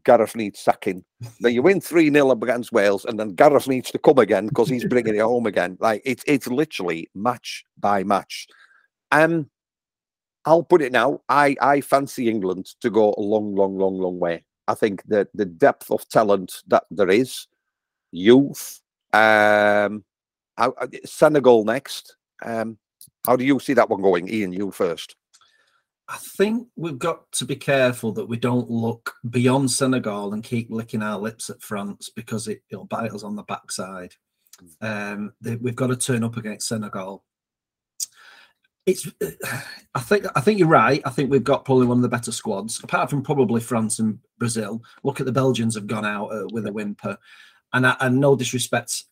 Gareth 0.03 0.35
needs 0.35 0.59
sacking. 0.59 1.03
Then 1.39 1.53
you 1.53 1.61
win 1.61 1.81
3 1.81 2.11
0 2.11 2.31
against 2.31 2.71
Wales, 2.71 3.05
and 3.05 3.19
then 3.19 3.35
Gareth 3.35 3.67
needs 3.67 3.91
to 3.91 3.99
come 3.99 4.19
again 4.19 4.47
because 4.47 4.69
he's 4.69 4.85
bringing 4.85 5.15
it 5.15 5.21
home 5.21 5.45
again. 5.45 5.77
Like 5.79 6.01
it's 6.05 6.23
it's 6.27 6.47
literally 6.47 7.09
match 7.15 7.63
by 7.77 8.03
match. 8.03 8.47
Um, 9.11 9.49
I'll 10.45 10.63
put 10.63 10.81
it 10.81 10.91
now. 10.91 11.21
I 11.29 11.55
I 11.61 11.81
fancy 11.81 12.29
England 12.29 12.67
to 12.81 12.89
go 12.89 13.13
a 13.17 13.21
long, 13.21 13.55
long, 13.55 13.77
long, 13.77 13.97
long 13.97 14.19
way. 14.19 14.43
I 14.69 14.75
think 14.75 15.01
that 15.07 15.29
the 15.33 15.45
depth 15.45 15.89
of 15.89 16.07
talent 16.09 16.61
that 16.67 16.83
there 16.91 17.09
is, 17.09 17.47
youth, 18.11 18.81
um, 19.13 20.05
I- 20.57 20.87
Senegal 21.05 21.65
next. 21.65 22.15
Um, 22.45 22.77
how 23.25 23.35
do 23.35 23.43
you 23.43 23.59
see 23.59 23.73
that 23.73 23.89
one 23.89 24.03
going, 24.03 24.29
Ian? 24.29 24.53
You 24.53 24.69
first. 24.69 25.15
I 26.07 26.17
think 26.17 26.67
we've 26.75 26.99
got 26.99 27.31
to 27.33 27.45
be 27.45 27.55
careful 27.55 28.11
that 28.13 28.27
we 28.27 28.37
don't 28.37 28.69
look 28.69 29.15
beyond 29.31 29.71
Senegal 29.71 30.33
and 30.33 30.43
keep 30.43 30.69
licking 30.69 31.01
our 31.01 31.17
lips 31.17 31.49
at 31.49 31.61
France 31.63 32.11
because 32.15 32.47
it, 32.47 32.61
it'll 32.69 32.85
bite 32.85 33.11
us 33.11 33.23
on 33.23 33.35
the 33.35 33.43
backside. 33.43 34.13
Um, 34.81 35.33
they, 35.41 35.55
we've 35.55 35.75
got 35.75 35.87
to 35.87 35.95
turn 35.95 36.23
up 36.23 36.37
against 36.37 36.67
Senegal. 36.67 37.23
It's, 38.89 39.07
I 39.95 39.99
think, 40.01 40.25
I 40.35 40.41
think 40.41 40.59
you're 40.59 40.67
right. 40.67 41.01
I 41.05 41.09
think 41.09 41.31
we've 41.31 41.43
got 41.43 41.65
probably 41.65 41.87
one 41.87 41.97
of 41.97 42.03
the 42.03 42.09
better 42.09 42.31
squads, 42.31 42.79
apart 42.83 43.09
from 43.09 43.23
probably 43.23 43.61
France 43.61 43.99
and 43.99 44.19
Brazil. 44.37 44.81
Look 45.03 45.19
at 45.19 45.25
the 45.25 45.31
Belgians 45.31 45.75
have 45.75 45.87
gone 45.87 46.05
out 46.05 46.27
uh, 46.27 46.47
with 46.51 46.67
a 46.67 46.71
whimper, 46.71 47.17
and 47.73 47.87
I, 47.87 47.95
and 47.99 48.19
no 48.19 48.35
disrespect, 48.35 49.03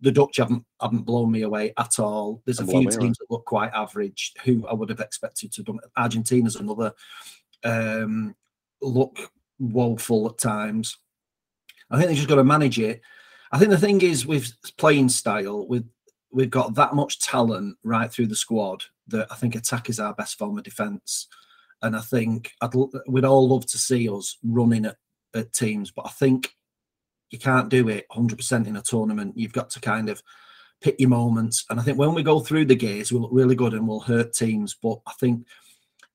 the 0.00 0.12
Dutch 0.12 0.36
haven't 0.36 0.64
haven't 0.80 1.02
blown 1.02 1.30
me 1.30 1.42
away 1.42 1.72
at 1.78 1.98
all. 1.98 2.42
There's 2.44 2.60
a 2.60 2.66
few 2.66 2.80
away. 2.80 2.96
teams 2.96 3.18
that 3.18 3.30
look 3.30 3.44
quite 3.44 3.72
average 3.72 4.32
who 4.44 4.66
I 4.66 4.74
would 4.74 4.88
have 4.88 5.00
expected 5.00 5.52
to 5.52 5.62
do. 5.62 5.78
Argentina's 5.96 6.56
another 6.56 6.92
um, 7.64 8.34
look 8.80 9.30
woeful 9.58 10.28
at 10.28 10.38
times. 10.38 10.98
I 11.90 11.96
think 11.96 12.08
they 12.08 12.14
just 12.14 12.28
got 12.28 12.36
to 12.36 12.44
manage 12.44 12.78
it. 12.78 13.00
I 13.52 13.58
think 13.58 13.70
the 13.70 13.78
thing 13.78 14.00
is 14.00 14.26
with 14.26 14.52
playing 14.78 15.08
style, 15.10 15.66
with 15.66 15.88
we've 16.32 16.50
got 16.50 16.74
that 16.74 16.94
much 16.94 17.20
talent 17.20 17.76
right 17.84 18.10
through 18.10 18.26
the 18.26 18.36
squad 18.36 18.82
that 19.08 19.28
I 19.30 19.34
think 19.36 19.54
attack 19.54 19.88
is 19.88 20.00
our 20.00 20.14
best 20.14 20.38
form 20.38 20.58
of 20.58 20.64
defence. 20.64 21.28
And 21.82 21.96
I 21.96 22.00
think 22.00 22.52
I'd, 22.60 22.74
we'd 23.06 23.24
all 23.24 23.48
love 23.48 23.66
to 23.66 23.78
see 23.78 24.08
us 24.08 24.38
running 24.42 24.86
at, 24.86 24.96
at 25.34 25.52
teams, 25.52 25.90
but 25.90 26.06
I 26.06 26.10
think 26.10 26.54
you 27.30 27.38
can't 27.38 27.68
do 27.68 27.88
it 27.88 28.06
100% 28.12 28.66
in 28.66 28.76
a 28.76 28.82
tournament. 28.82 29.36
You've 29.36 29.52
got 29.52 29.70
to 29.70 29.80
kind 29.80 30.08
of 30.08 30.22
pick 30.80 31.00
your 31.00 31.08
moments. 31.08 31.64
And 31.68 31.80
I 31.80 31.82
think 31.82 31.98
when 31.98 32.14
we 32.14 32.22
go 32.22 32.40
through 32.40 32.66
the 32.66 32.76
gears, 32.76 33.12
we'll 33.12 33.22
look 33.22 33.32
really 33.32 33.54
good 33.54 33.74
and 33.74 33.88
we'll 33.88 34.00
hurt 34.00 34.32
teams. 34.32 34.76
But 34.80 35.00
I 35.06 35.12
think 35.18 35.46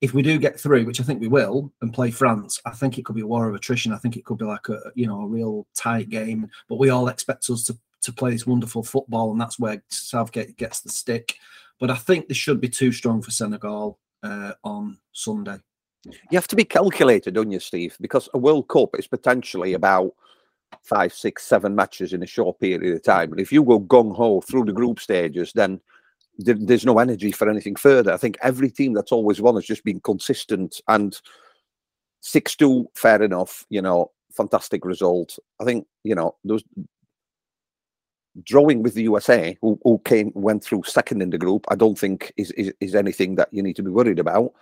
if 0.02 0.14
we 0.14 0.22
do 0.22 0.38
get 0.40 0.60
through, 0.60 0.86
which 0.86 1.02
I 1.02 1.04
think 1.04 1.20
we 1.20 1.28
will, 1.28 1.74
and 1.82 1.94
play 1.94 2.12
France, 2.12 2.62
I 2.66 2.72
think 2.72 2.98
it 2.98 3.06
could 3.06 3.16
be 3.16 3.22
a 3.22 3.28
war 3.28 3.50
of 3.50 3.56
attrition. 3.56 3.92
I 3.92 3.98
think 3.98 4.16
it 4.16 4.24
could 4.24 4.38
be 4.38 4.46
like 4.46 4.70
a 4.70 4.80
you 4.96 5.08
know 5.08 5.22
a 5.22 5.28
real 5.28 5.68
tight 5.76 6.10
game. 6.10 6.50
But 6.70 6.80
we 6.80 6.90
all 6.90 7.10
expect 7.10 7.50
us 7.50 7.66
to 7.66 7.78
to 8.04 8.14
play 8.14 8.32
this 8.32 8.48
wonderful 8.48 8.84
football, 8.84 9.32
and 9.32 9.42
that's 9.42 9.60
where 9.60 9.84
Southgate 9.90 10.56
gets 10.58 10.82
the 10.82 10.90
stick. 10.90 11.36
But 11.80 11.92
I 11.92 11.96
think 11.96 12.28
this 12.28 12.38
should 12.38 12.60
be 12.60 12.70
too 12.70 12.92
strong 12.92 13.22
for 13.22 13.32
Senegal 13.32 14.00
uh, 14.24 14.54
on 14.64 14.98
Sunday. 15.14 15.58
You 16.06 16.38
have 16.38 16.48
to 16.48 16.56
be 16.56 16.66
calculated, 16.66 17.34
don't 17.34 17.52
you, 17.52 17.60
Steve? 17.60 17.98
Because 18.00 18.30
a 18.34 18.38
World 18.38 18.68
Cup 18.68 18.98
is 18.98 19.08
potentially 19.08 19.74
about 19.74 20.14
five, 20.84 21.14
six, 21.14 21.44
seven 21.44 21.76
matches 21.76 22.14
in 22.14 22.24
a 22.24 22.28
short 22.28 22.60
period 22.60 22.96
of 22.96 23.04
time. 23.04 23.32
And 23.32 23.42
if 23.42 23.52
you 23.52 23.64
go 23.64 23.80
gung 23.80 24.16
ho 24.16 24.42
through 24.42 24.66
the 24.66 24.74
group 24.74 25.00
stages, 25.00 25.52
then 25.54 25.82
there's 26.38 26.86
no 26.86 27.00
energy 27.00 27.32
for 27.32 27.50
anything 27.50 27.76
further. 27.76 28.14
I 28.14 28.18
think 28.18 28.38
every 28.42 28.70
team 28.70 28.94
that's 28.94 29.12
always 29.12 29.42
won 29.42 29.56
has 29.56 29.66
just 29.66 29.84
been 29.84 30.00
consistent 30.00 30.80
and 30.88 31.20
six 32.22 32.56
two, 32.56 32.90
fair 32.96 33.22
enough. 33.22 33.66
You 33.70 33.82
know, 33.82 34.12
fantastic 34.32 34.86
result. 34.86 35.38
I 35.60 35.66
think 35.66 35.86
you 36.04 36.16
know 36.16 36.36
those 36.46 36.64
drawing 38.44 38.84
with 38.84 38.94
the 38.94 39.04
USA, 39.04 39.58
who, 39.62 39.80
who 39.84 40.00
came 40.06 40.32
went 40.36 40.64
through 40.64 40.84
second 40.86 41.22
in 41.22 41.30
the 41.30 41.38
group. 41.38 41.66
I 41.70 41.76
don't 41.76 41.98
think 41.98 42.32
is, 42.38 42.52
is 42.52 42.74
is 42.80 42.96
anything 42.96 43.36
that 43.36 43.50
you 43.52 43.64
need 43.64 43.76
to 43.78 43.84
be 43.84 43.92
worried 43.92 44.20
about. 44.20 44.54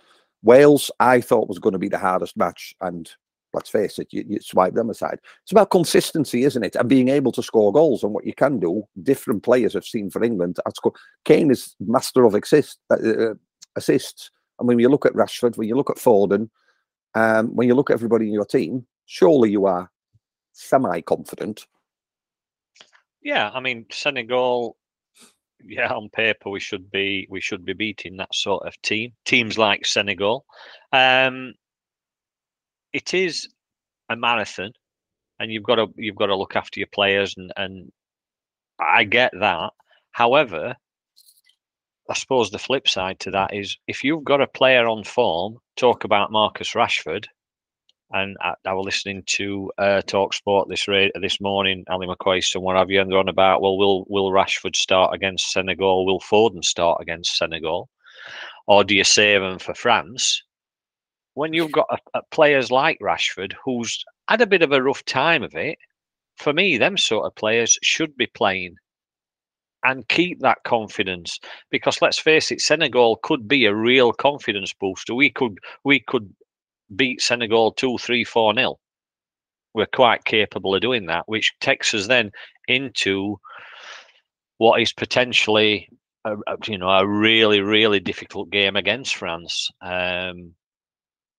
Wales, 0.42 0.90
I 1.00 1.20
thought 1.20 1.48
was 1.48 1.58
going 1.58 1.72
to 1.72 1.78
be 1.78 1.88
the 1.88 1.98
hardest 1.98 2.36
match, 2.36 2.74
and 2.80 3.10
let's 3.52 3.70
face 3.70 3.98
it, 3.98 4.08
you, 4.10 4.24
you 4.28 4.40
swipe 4.40 4.74
them 4.74 4.90
aside. 4.90 5.18
It's 5.42 5.52
about 5.52 5.70
consistency, 5.70 6.44
isn't 6.44 6.62
it? 6.62 6.76
And 6.76 6.88
being 6.88 7.08
able 7.08 7.32
to 7.32 7.42
score 7.42 7.72
goals 7.72 8.02
and 8.02 8.12
what 8.12 8.26
you 8.26 8.34
can 8.34 8.60
do. 8.60 8.84
Different 9.02 9.42
players 9.42 9.74
have 9.74 9.84
seen 9.84 10.10
for 10.10 10.22
England. 10.22 10.58
Kane 11.24 11.50
is 11.50 11.74
master 11.80 12.24
of 12.24 12.34
assist, 12.34 12.78
uh, 12.90 12.96
uh, 12.96 13.34
assists. 13.76 14.30
And 14.58 14.68
when 14.68 14.78
you 14.78 14.88
look 14.88 15.06
at 15.06 15.14
Rashford, 15.14 15.56
when 15.56 15.68
you 15.68 15.76
look 15.76 15.90
at 15.90 15.96
Foden, 15.96 16.50
um, 17.14 17.54
when 17.54 17.68
you 17.68 17.74
look 17.74 17.90
at 17.90 17.94
everybody 17.94 18.26
in 18.26 18.34
your 18.34 18.44
team, 18.44 18.86
surely 19.06 19.50
you 19.50 19.66
are 19.66 19.90
semi 20.52 21.00
confident. 21.00 21.66
Yeah, 23.22 23.50
I 23.52 23.60
mean 23.60 23.86
Senegal. 23.90 24.76
Yeah, 25.60 25.92
on 25.92 26.08
paper 26.10 26.50
we 26.50 26.60
should 26.60 26.90
be 26.90 27.26
we 27.30 27.40
should 27.40 27.64
be 27.64 27.72
beating 27.72 28.16
that 28.18 28.34
sort 28.34 28.66
of 28.66 28.80
team. 28.82 29.12
Teams 29.24 29.58
like 29.58 29.86
Senegal. 29.86 30.44
Um, 30.92 31.54
it 32.92 33.14
is 33.14 33.48
a 34.10 34.16
marathon, 34.16 34.72
and 35.40 35.52
you've 35.52 35.64
got 35.64 35.76
to 35.76 35.88
you've 35.96 36.16
got 36.16 36.26
to 36.26 36.36
look 36.36 36.56
after 36.56 36.80
your 36.80 36.88
players, 36.88 37.34
and 37.36 37.52
and 37.56 37.92
I 38.80 39.04
get 39.04 39.32
that. 39.40 39.72
However, 40.12 40.76
I 42.10 42.14
suppose 42.14 42.50
the 42.50 42.58
flip 42.58 42.88
side 42.88 43.20
to 43.20 43.30
that 43.32 43.54
is 43.54 43.76
if 43.86 44.02
you've 44.04 44.24
got 44.24 44.40
a 44.40 44.46
player 44.46 44.86
on 44.88 45.04
form, 45.04 45.58
talk 45.76 46.04
about 46.04 46.32
Marcus 46.32 46.72
Rashford, 46.74 47.26
and 48.12 48.36
I, 48.40 48.54
I 48.66 48.72
was 48.72 48.86
listening 48.86 49.22
to 49.26 49.70
uh, 49.78 50.02
Talk 50.02 50.34
Sport 50.34 50.68
this 50.68 50.88
ra- 50.88 51.08
this 51.20 51.40
morning, 51.40 51.84
Ally 51.88 52.06
McCoist 52.06 52.54
and 52.54 52.64
what 52.64 52.76
have 52.76 52.90
you, 52.90 53.00
and 53.00 53.10
they're 53.10 53.18
on 53.18 53.28
about, 53.28 53.60
well, 53.60 53.76
will 53.76 54.04
will 54.08 54.30
Rashford 54.30 54.76
start 54.76 55.14
against 55.14 55.52
Senegal? 55.52 56.06
Will 56.06 56.20
Foden 56.20 56.64
start 56.64 57.00
against 57.00 57.36
Senegal, 57.36 57.88
or 58.66 58.84
do 58.84 58.94
you 58.94 59.04
save 59.04 59.42
him 59.42 59.58
for 59.58 59.74
France? 59.74 60.42
When 61.34 61.52
you've 61.52 61.72
got 61.72 61.86
a, 61.90 62.18
a 62.18 62.22
players 62.30 62.70
like 62.70 62.98
Rashford, 63.00 63.52
who's 63.64 64.04
had 64.28 64.40
a 64.40 64.46
bit 64.46 64.62
of 64.62 64.72
a 64.72 64.82
rough 64.82 65.04
time 65.04 65.42
of 65.42 65.54
it, 65.54 65.78
for 66.36 66.52
me, 66.52 66.78
them 66.78 66.96
sort 66.96 67.26
of 67.26 67.34
players 67.36 67.78
should 67.82 68.16
be 68.16 68.26
playing 68.26 68.76
and 69.84 70.08
keep 70.08 70.40
that 70.40 70.58
confidence 70.64 71.38
because 71.70 72.02
let's 72.02 72.18
face 72.18 72.50
it 72.50 72.60
senegal 72.60 73.16
could 73.22 73.46
be 73.46 73.64
a 73.64 73.74
real 73.74 74.12
confidence 74.12 74.74
booster 74.80 75.14
we 75.14 75.30
could 75.30 75.56
we 75.84 76.00
could 76.00 76.34
beat 76.94 77.20
Senegal 77.20 77.72
2 77.72 77.98
3 77.98 78.24
4 78.24 78.54
0. 78.54 78.78
We're 79.74 79.86
quite 79.86 80.24
capable 80.24 80.74
of 80.74 80.80
doing 80.80 81.06
that, 81.06 81.24
which 81.26 81.52
takes 81.60 81.94
us 81.94 82.06
then 82.06 82.32
into 82.66 83.38
what 84.58 84.80
is 84.80 84.92
potentially 84.92 85.88
a, 86.24 86.36
you 86.66 86.78
know 86.78 86.88
a 86.88 87.06
really 87.06 87.60
really 87.60 88.00
difficult 88.00 88.50
game 88.50 88.76
against 88.76 89.16
France. 89.16 89.68
Um, 89.80 90.54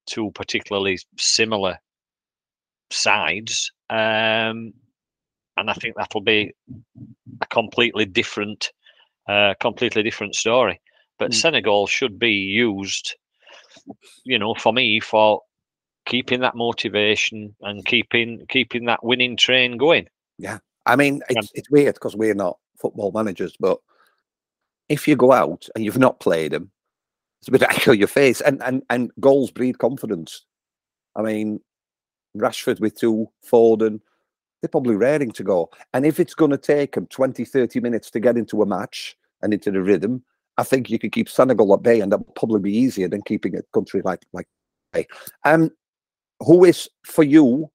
two 0.08 0.32
particularly 0.32 0.98
similar 1.18 1.78
sides, 2.92 3.72
um, 3.90 4.74
and 5.58 5.70
I 5.70 5.74
think 5.74 5.96
that'll 5.96 6.22
be 6.22 6.54
a 7.42 7.46
completely 7.48 8.06
different, 8.06 8.72
uh, 9.28 9.54
completely 9.60 10.04
different 10.04 10.36
story. 10.36 10.82
But 11.20 11.32
mm. 11.32 11.36
Senegal 11.36 11.88
should 11.88 12.18
be 12.18 12.32
used 12.32 13.16
you 14.24 14.38
know, 14.38 14.54
for 14.56 14.74
me, 14.74 15.00
for 15.00 15.42
keeping 16.06 16.40
that 16.42 16.56
motivation 16.56 17.56
and 17.62 17.86
keeping 17.86 18.46
keeping 18.50 18.86
that 18.86 19.04
winning 19.04 19.38
train 19.38 19.78
going. 19.78 20.08
Yeah, 20.38 20.60
I 20.86 20.96
mean, 20.96 21.22
it's, 21.30 21.52
it's 21.54 21.70
weird 21.70 21.96
because 21.96 22.16
we're 22.16 22.34
not 22.34 22.58
football 22.80 23.12
managers, 23.12 23.56
but 23.60 23.80
if 24.88 25.08
you 25.08 25.16
go 25.16 25.32
out 25.32 25.68
and 25.76 25.84
you've 25.84 25.98
not 25.98 26.20
played 26.20 26.52
them, 26.52 26.72
it's 27.42 27.48
a 27.48 27.52
bit 27.52 27.62
echo 27.70 27.92
your 27.92 28.08
face, 28.08 28.42
and 28.42 28.62
and 28.64 28.84
and 28.90 29.12
goals 29.20 29.52
breed 29.52 29.80
confidence. 29.80 30.46
I 31.16 31.22
mean, 31.22 31.60
Rashford 32.38 32.80
with 32.80 32.98
two, 32.98 33.30
Foden, 33.46 34.00
they're 34.62 34.70
probably 34.70 34.96
raring 34.96 35.32
to 35.32 35.44
go. 35.44 35.70
And 35.94 36.06
if 36.06 36.20
it's 36.20 36.34
going 36.34 36.52
to 36.52 36.58
take 36.58 36.94
them 36.94 37.08
20, 37.08 37.44
30 37.46 37.80
minutes 37.80 38.12
to 38.12 38.20
get 38.20 38.38
into 38.38 38.62
a 38.62 38.66
match 38.66 39.18
and 39.42 39.54
into 39.54 39.72
the 39.72 39.82
rhythm, 39.82 40.24
I 40.60 40.64
think 40.64 40.90
you 40.90 41.00
could 41.00 41.14
keep 41.14 41.30
Senegal 41.30 41.74
at 41.74 41.82
bay, 41.82 42.02
and 42.02 42.12
that 42.12 42.18
would 42.18 42.36
probably 42.36 42.60
be 42.60 42.76
easier 42.76 43.08
than 43.08 43.22
keeping 43.22 43.56
a 43.56 43.62
country 43.74 44.02
like 44.04 44.26
like. 44.34 44.48
Um, 45.46 45.72
who 46.42 46.66
is 46.66 46.90
for 47.06 47.24
you 47.24 47.72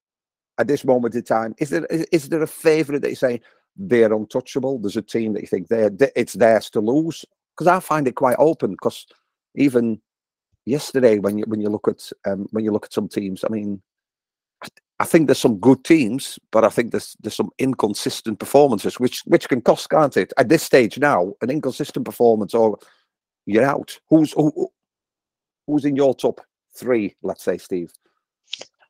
at 0.59 0.67
this 0.67 0.85
moment 0.85 1.15
in 1.15 1.23
time? 1.23 1.55
Is 1.57 1.71
there 1.71 1.85
is, 1.85 2.05
is 2.11 2.29
there 2.29 2.43
a 2.43 2.47
favourite 2.47 3.01
that 3.01 3.09
you 3.09 3.15
say 3.15 3.41
they're 3.75 4.13
untouchable? 4.13 4.77
There's 4.77 4.97
a 4.97 5.01
team 5.01 5.33
that 5.33 5.41
you 5.41 5.47
think 5.47 5.67
they're 5.67 5.91
it's 6.15 6.33
theirs 6.33 6.69
to 6.71 6.79
lose? 6.79 7.25
Because 7.53 7.67
I 7.67 7.79
find 7.79 8.07
it 8.07 8.15
quite 8.15 8.35
open. 8.37 8.71
Because 8.71 9.07
even 9.55 9.99
yesterday, 10.65 11.17
when 11.17 11.39
you 11.39 11.45
when 11.47 11.61
you 11.61 11.69
look 11.69 11.87
at 11.87 12.07
um, 12.29 12.45
when 12.51 12.63
you 12.63 12.71
look 12.71 12.85
at 12.85 12.93
some 12.93 13.07
teams, 13.07 13.43
I 13.43 13.49
mean, 13.49 13.81
I 14.99 15.05
think 15.05 15.27
there's 15.27 15.39
some 15.39 15.57
good 15.57 15.83
teams, 15.83 16.39
but 16.51 16.63
I 16.63 16.69
think 16.69 16.91
there's 16.91 17.17
there's 17.21 17.35
some 17.35 17.49
inconsistent 17.59 18.39
performances, 18.39 18.99
which 18.99 19.21
which 19.25 19.49
can 19.49 19.61
cost, 19.61 19.89
can't 19.89 20.15
it? 20.15 20.31
At 20.37 20.47
this 20.49 20.63
stage 20.63 20.97
now, 20.97 21.33
an 21.41 21.49
inconsistent 21.49 22.05
performance, 22.05 22.53
or 22.53 22.77
you're 23.45 23.65
out. 23.65 23.99
Who's 24.09 24.31
who, 24.33 24.69
who's 25.67 25.85
in 25.85 25.95
your 25.95 26.15
top 26.15 26.39
three? 26.77 27.15
Let's 27.23 27.43
say, 27.43 27.57
Steve. 27.57 27.91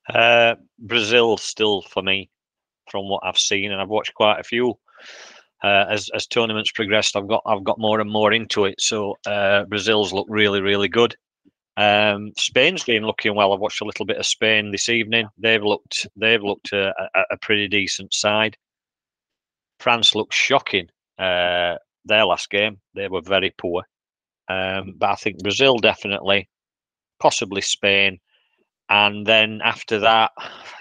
Uh, 0.10 0.56
Brazil 0.78 1.38
still 1.38 1.82
for 1.82 2.04
me, 2.04 2.30
from 2.92 3.10
what 3.10 3.24
I've 3.24 3.40
seen, 3.40 3.72
and 3.72 3.82
I've 3.82 3.90
watched 3.90 4.14
quite 4.14 4.40
a 4.40 4.44
few. 4.44 4.78
Uh, 5.64 5.86
as 5.90 6.10
as 6.14 6.28
tournaments 6.28 6.72
progressed, 6.72 7.16
I've 7.16 7.28
got 7.28 7.42
I've 7.48 7.64
got 7.64 7.80
more 7.80 8.00
and 8.00 8.12
more 8.12 8.32
into 8.32 8.66
it. 8.66 8.80
So 8.80 9.16
uh, 9.26 9.64
Brazil's 9.66 10.14
look 10.14 10.28
really 10.30 10.62
really 10.62 10.88
good. 10.88 11.16
Um, 11.78 12.32
Spain's 12.38 12.84
been 12.84 13.06
looking 13.06 13.36
well. 13.36 13.54
I've 13.54 13.60
watched 13.60 13.82
a 13.82 13.86
little 13.86 14.06
bit 14.06 14.18
of 14.18 14.26
Spain 14.26 14.72
this 14.72 14.90
evening. 14.90 15.28
They've 15.38 15.64
looked 15.64 16.08
they've 16.16 16.44
looked 16.44 16.72
a, 16.72 16.94
a, 17.16 17.22
a 17.32 17.38
pretty 17.42 17.68
decent 17.68 18.14
side. 18.14 18.58
France 19.80 20.16
looked 20.16 20.34
shocking. 20.34 20.88
Uh, 21.20 21.76
their 22.06 22.26
last 22.26 22.50
game, 22.50 22.80
they 22.94 23.08
were 23.08 23.22
very 23.22 23.54
poor. 23.58 23.84
Um, 24.48 24.94
but 24.98 25.10
I 25.10 25.16
think 25.16 25.42
Brazil 25.42 25.78
definitely, 25.78 26.48
possibly 27.20 27.62
Spain, 27.62 28.20
and 28.90 29.26
then 29.26 29.62
after 29.64 30.00
that, 30.00 30.32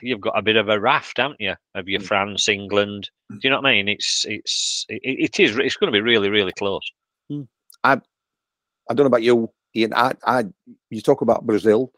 you've 0.03 0.21
got 0.21 0.39
a 0.39 0.43
bit 0.43 0.57
of 0.57 0.69
a 0.69 0.79
raft, 0.79 1.17
haven't 1.17 1.41
you? 1.41 1.55
Of 1.75 1.89
your 1.89 2.01
mm. 2.01 2.07
France, 2.07 2.49
England. 2.49 3.09
Do 3.31 3.39
you 3.43 3.51
know 3.51 3.57
what 3.57 3.67
I 3.67 3.73
mean? 3.73 3.89
It's 3.89 4.27
it's 4.29 4.85
it, 4.89 5.01
it 5.03 5.41
is 5.41 5.57
it's 5.57 5.77
going 5.77 5.93
to 5.93 5.97
be 5.97 6.03
really 6.03 6.29
really 6.29 6.53
close. 6.53 6.89
Mm. 7.33 7.49
I 7.83 7.93
I 7.93 8.95
don't 8.95 9.05
know 9.05 9.07
about 9.07 9.23
you, 9.23 9.51
Ian, 9.77 9.95
I, 9.95 10.13
I, 10.27 10.45
you 10.91 11.01
talk 11.01 11.21
about 11.21 11.47
Brazil. 11.47 11.93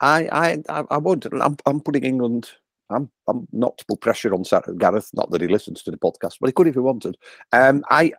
I, 0.00 0.62
I, 0.68 0.84
I 0.90 0.96
would. 0.96 1.26
I'm, 1.34 1.56
I'm 1.66 1.80
putting 1.80 2.04
England. 2.04 2.50
I'm, 2.88 3.10
I'm 3.28 3.46
not 3.52 3.78
to 3.78 3.84
put 3.86 4.00
pressure 4.00 4.34
on 4.34 4.44
Gareth. 4.78 5.10
Not 5.12 5.30
that 5.30 5.40
he 5.40 5.48
listens 5.48 5.82
to 5.82 5.90
the 5.90 5.96
podcast, 5.96 6.36
but 6.40 6.48
he 6.48 6.52
could 6.52 6.66
if 6.66 6.74
he 6.74 6.80
wanted. 6.80 7.16
Um, 7.52 7.84
I, 7.90 8.12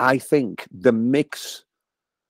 I 0.00 0.18
think 0.18 0.66
the 0.72 0.92
mix 0.92 1.64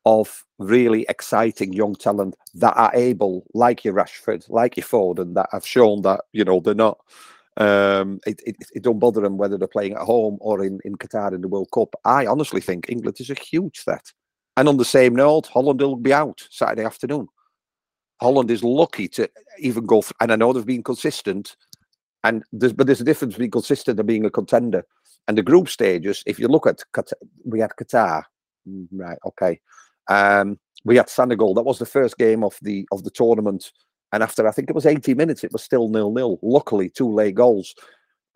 of 0.05 0.45
really 0.59 1.05
exciting 1.09 1.73
young 1.73 1.95
talent 1.95 2.35
that 2.55 2.77
are 2.77 2.91
able, 2.95 3.45
like 3.55 3.85
your 3.85 3.95
Rashford, 3.95 4.49
like 4.49 4.77
your 4.77 4.85
Ford, 4.85 5.19
and 5.19 5.37
that 5.37 5.49
have 5.53 5.67
shown 5.67 6.03
that 6.03 6.23
you 6.33 6.45
know 6.45 6.61
they're 6.61 6.75
not. 6.75 6.99
Um, 7.57 8.21
it, 8.25 8.41
it, 8.47 8.57
it 8.75 8.83
don't 8.83 9.01
bother 9.01 9.21
them 9.21 9.37
whether 9.37 9.59
they're 9.59 9.67
playing 9.67 9.95
at 9.95 10.03
home 10.03 10.39
or 10.41 10.65
in, 10.65 10.79
in 10.85 10.95
Qatar 10.95 11.35
in 11.35 11.41
the 11.41 11.49
World 11.49 11.69
Cup. 11.75 11.95
I 12.05 12.25
honestly 12.25 12.61
think 12.61 12.89
England 12.89 13.19
is 13.21 13.31
a 13.31 13.35
huge 13.35 13.81
threat. 13.81 14.13
And 14.59 14.69
on 14.69 14.77
the 14.77 14.85
same 14.85 15.15
note, 15.15 15.47
Holland 15.47 15.81
will 15.81 15.95
be 15.95 16.13
out 16.13 16.45
Saturday 16.51 16.83
afternoon. 16.83 17.29
Holland 18.21 18.51
is 18.51 18.65
lucky 18.65 19.07
to 19.11 19.31
even 19.61 19.87
go, 19.87 20.03
and 20.21 20.33
I 20.33 20.35
know 20.35 20.53
they've 20.53 20.67
been 20.67 20.83
consistent, 20.83 21.55
and 22.25 22.43
there's, 22.51 22.73
but 22.73 22.89
there's 22.89 23.01
a 23.01 23.05
difference 23.05 23.35
between 23.35 23.53
consistent 23.53 24.01
and 24.01 24.09
being 24.09 24.25
a 24.25 24.31
contender. 24.31 24.85
And 25.29 25.39
the 25.39 25.45
group 25.45 25.69
stages, 25.69 26.25
if 26.27 26.41
you 26.41 26.49
look 26.49 26.67
at 26.67 26.83
Qatar, 26.93 27.13
we 27.45 27.61
had 27.61 27.71
Qatar, 27.81 28.25
mm, 28.69 28.89
right? 28.91 29.19
Okay, 29.27 29.61
um, 30.09 30.59
we 30.85 30.97
had 30.97 31.09
Senegal. 31.09 31.55
That 31.55 31.63
was 31.63 31.79
the 31.79 31.87
first 31.87 32.19
game 32.19 32.43
of 32.43 32.59
the 32.61 32.85
of 32.91 33.05
the 33.05 33.13
tournament, 33.13 33.71
and 34.13 34.25
after 34.25 34.49
I 34.49 34.51
think 34.51 34.71
it 34.71 34.75
was 34.75 34.87
80 34.87 35.15
minutes, 35.15 35.45
it 35.45 35.53
was 35.53 35.63
still 35.63 35.89
nil 35.89 36.11
nil. 36.11 36.41
Luckily, 36.43 36.91
two 36.91 37.15
late 37.15 37.37
goals. 37.37 37.77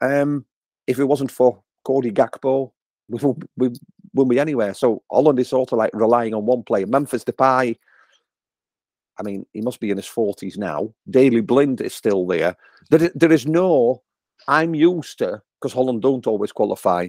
Um, 0.01 0.47
if 0.87 1.01
it 1.01 1.07
wasn't 1.07 1.33
for 1.33 1.65
Cody 1.85 2.13
Gakpo, 2.13 2.71
we, 3.09 3.19
we 3.57 3.71
wouldn't 4.15 4.31
be 4.31 4.41
anywhere. 4.41 4.75
So 4.75 5.03
Holland 5.11 5.39
is 5.39 5.49
sort 5.49 5.73
of 5.73 5.79
like 5.79 5.91
relying 5.93 6.35
on 6.35 6.47
one 6.47 6.63
player. 6.63 6.87
Memphis 6.87 7.25
Depay, 7.25 7.77
I 9.19 9.23
mean, 9.23 9.47
he 9.53 9.61
must 9.61 9.81
be 9.81 9.91
in 9.91 9.97
his 9.97 10.07
40s 10.07 10.57
now. 10.57 10.93
Daley 11.11 11.41
Blind 11.41 11.81
is 11.81 11.95
still 11.95 12.27
there. 12.27 12.57
There, 12.91 13.11
there 13.15 13.33
is 13.33 13.47
no 13.47 14.03
I'm 14.49 14.75
used 14.75 15.19
to 15.19 15.43
because 15.61 15.73
Holland 15.73 16.03
don't 16.03 16.27
always 16.27 16.53
qualify. 16.53 17.09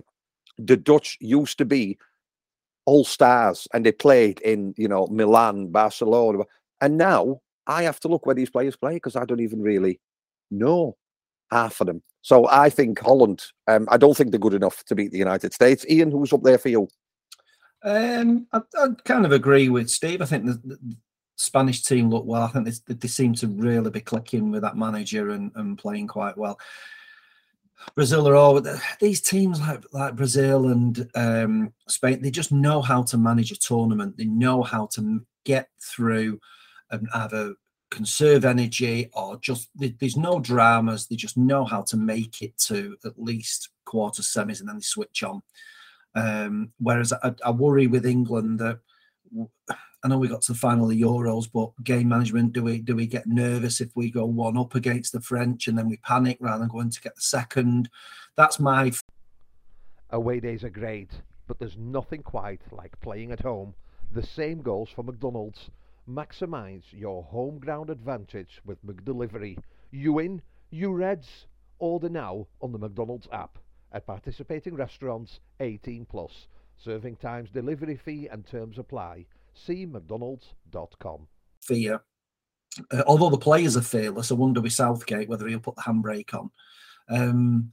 The 0.58 0.78
Dutch 0.78 1.18
used 1.20 1.58
to 1.58 1.66
be 1.66 1.98
all 2.86 3.06
stars, 3.06 3.68
and 3.74 3.86
they 3.86 3.92
played 3.92 4.40
in 4.42 4.74
you 4.78 4.88
know 4.88 5.08
Milan, 5.08 5.72
Barcelona, 5.72 6.44
and 6.82 6.98
now 6.98 7.42
I 7.66 7.84
have 7.84 8.00
to 8.02 8.08
look 8.08 8.26
where 8.26 8.36
these 8.36 8.50
players 8.50 8.76
play 8.76 8.96
because 8.96 9.16
I 9.16 9.26
don't 9.26 9.40
even 9.40 9.62
really 9.62 10.00
know 10.52 10.96
half 11.54 11.80
of 11.82 11.88
them. 11.88 12.02
So 12.22 12.48
I 12.50 12.70
think 12.70 13.00
Holland. 13.00 13.44
Um, 13.68 13.88
I 13.92 13.98
don't 13.98 14.16
think 14.16 14.32
they're 14.32 14.40
good 14.40 14.54
enough 14.54 14.84
to 14.86 14.96
beat 14.96 15.12
the 15.12 15.18
United 15.18 15.54
States. 15.54 15.86
Ian, 15.90 16.12
who's 16.12 16.34
up 16.34 16.44
there 16.44 16.58
for 16.58 16.70
you? 16.70 16.88
Um, 17.84 18.48
I, 18.54 18.62
I 18.78 18.88
kind 19.04 19.26
of 19.26 19.32
agree 19.32 19.70
with 19.70 19.90
Steve. 19.90 20.22
I 20.22 20.26
think 20.26 20.46
the, 20.46 20.54
the 20.64 20.96
Spanish 21.36 21.84
team 21.84 22.10
look 22.10 22.26
well. 22.26 22.44
I 22.44 22.48
think 22.48 22.68
they, 22.88 22.94
they 22.94 23.08
seem 23.08 23.34
to 23.36 23.48
really 23.48 23.90
be 23.90 24.00
clicking 24.00 24.52
with 24.52 24.62
that 24.62 24.78
manager 24.78 25.32
and, 25.32 25.52
and 25.56 25.78
playing 25.78 26.08
quite 26.08 26.38
well. 26.38 26.60
Brazil 27.96 28.28
are 28.30 28.36
all 28.36 28.62
these 29.02 29.22
teams 29.22 29.60
like 29.60 29.84
like 29.92 30.16
Brazil 30.16 30.70
and 30.70 31.10
um, 31.16 31.74
Spain. 31.90 32.22
They 32.22 32.32
just 32.32 32.52
know 32.52 32.82
how 32.82 33.04
to 33.04 33.18
manage 33.18 33.52
a 33.52 33.58
tournament. 33.58 34.18
They 34.18 34.26
know 34.26 34.64
how 34.64 34.88
to 34.94 35.26
get 35.44 35.68
through 35.82 36.40
and 36.92 37.08
either 37.14 37.56
conserve 37.94 38.44
energy 38.44 39.10
or 39.14 39.38
just 39.38 39.70
there's 39.76 40.18
no 40.18 40.40
dramas. 40.40 41.06
They 41.06 41.16
just 41.16 41.38
know 41.38 41.64
how 41.64 41.84
to 41.84 41.98
make 41.98 42.42
it 42.42 42.58
to 42.70 42.98
at 43.06 43.22
least 43.22 43.70
quarter 43.86 44.24
semis 44.24 44.60
and 44.60 44.68
then 44.68 44.78
they 44.78 44.82
switch 44.82 45.24
on. 45.24 45.42
Um, 46.16 46.74
whereas 46.80 47.14
I, 47.14 47.34
I 47.46 47.52
worry 47.52 47.88
with 47.88 48.06
England 48.06 48.60
that 48.60 48.80
I 50.04 50.08
know 50.08 50.18
we 50.18 50.28
got 50.28 50.42
to 50.44 50.54
the 50.54 50.58
final 50.58 50.86
of 50.86 50.90
the 50.90 51.02
Euros, 51.02 51.50
but 51.52 51.72
game 51.84 52.10
management, 52.10 52.54
do 52.54 52.64
we 52.64 52.80
do 52.80 52.96
we 52.96 53.06
get 53.08 53.28
nervous 53.28 53.80
if 53.80 53.96
we 53.96 54.12
go 54.12 54.26
one 54.26 54.58
up 54.58 54.76
against 54.76 55.14
the 55.14 55.22
French 55.22 55.68
and 55.68 55.78
then 55.78 55.88
we 55.88 55.98
panic 55.98 56.38
rather 56.42 56.60
than 56.60 56.70
going 56.70 56.90
to 56.90 57.02
get 57.02 57.16
the 57.16 57.22
second? 57.22 57.90
That's 58.36 58.60
my 58.60 58.92
away 60.10 60.40
days 60.40 60.64
are 60.64 60.70
great, 60.70 61.12
but 61.48 61.60
there's 61.60 61.78
nothing 61.78 62.24
quite 62.24 62.62
like 62.72 63.00
playing 63.02 63.32
at 63.32 63.42
home. 63.42 63.76
The 64.12 64.24
same 64.24 64.62
goes 64.62 64.90
for 64.90 65.04
McDonald's. 65.04 65.70
Maximize 66.10 66.84
your 66.92 67.24
home 67.24 67.60
ground 67.60 67.90
advantage 67.90 68.62
with 68.66 68.86
McDelivery. 68.86 69.58
You 69.92 70.20
in, 70.20 70.42
you 70.70 70.92
Reds. 70.92 71.48
Order 71.80 72.10
now 72.10 72.48
on 72.62 72.72
the 72.72 72.78
McDonald's 72.78 73.28
app 73.32 73.58
at 73.92 74.08
participating 74.08 74.76
restaurants 74.76 75.40
18 75.60 76.06
plus. 76.06 76.48
Serving 76.78 77.18
times, 77.18 77.50
delivery 77.52 77.98
fee 77.98 78.28
and 78.32 78.46
terms 78.46 78.78
apply 78.78 79.26
see 79.54 79.86
mcdonalds.com. 79.86 81.28
Fear. 81.62 82.02
Uh, 82.92 83.04
although 83.06 83.30
the 83.30 83.38
players 83.38 83.78
are 83.78 83.82
fearless, 83.82 84.32
I 84.32 84.36
wonder 84.36 84.62
with 84.62 84.74
Southgate 84.74 85.30
whether 85.30 85.48
he'll 85.48 85.60
put 85.60 85.76
the 85.76 85.84
handbrake 85.84 86.34
on. 86.34 86.50
Um, 87.10 87.72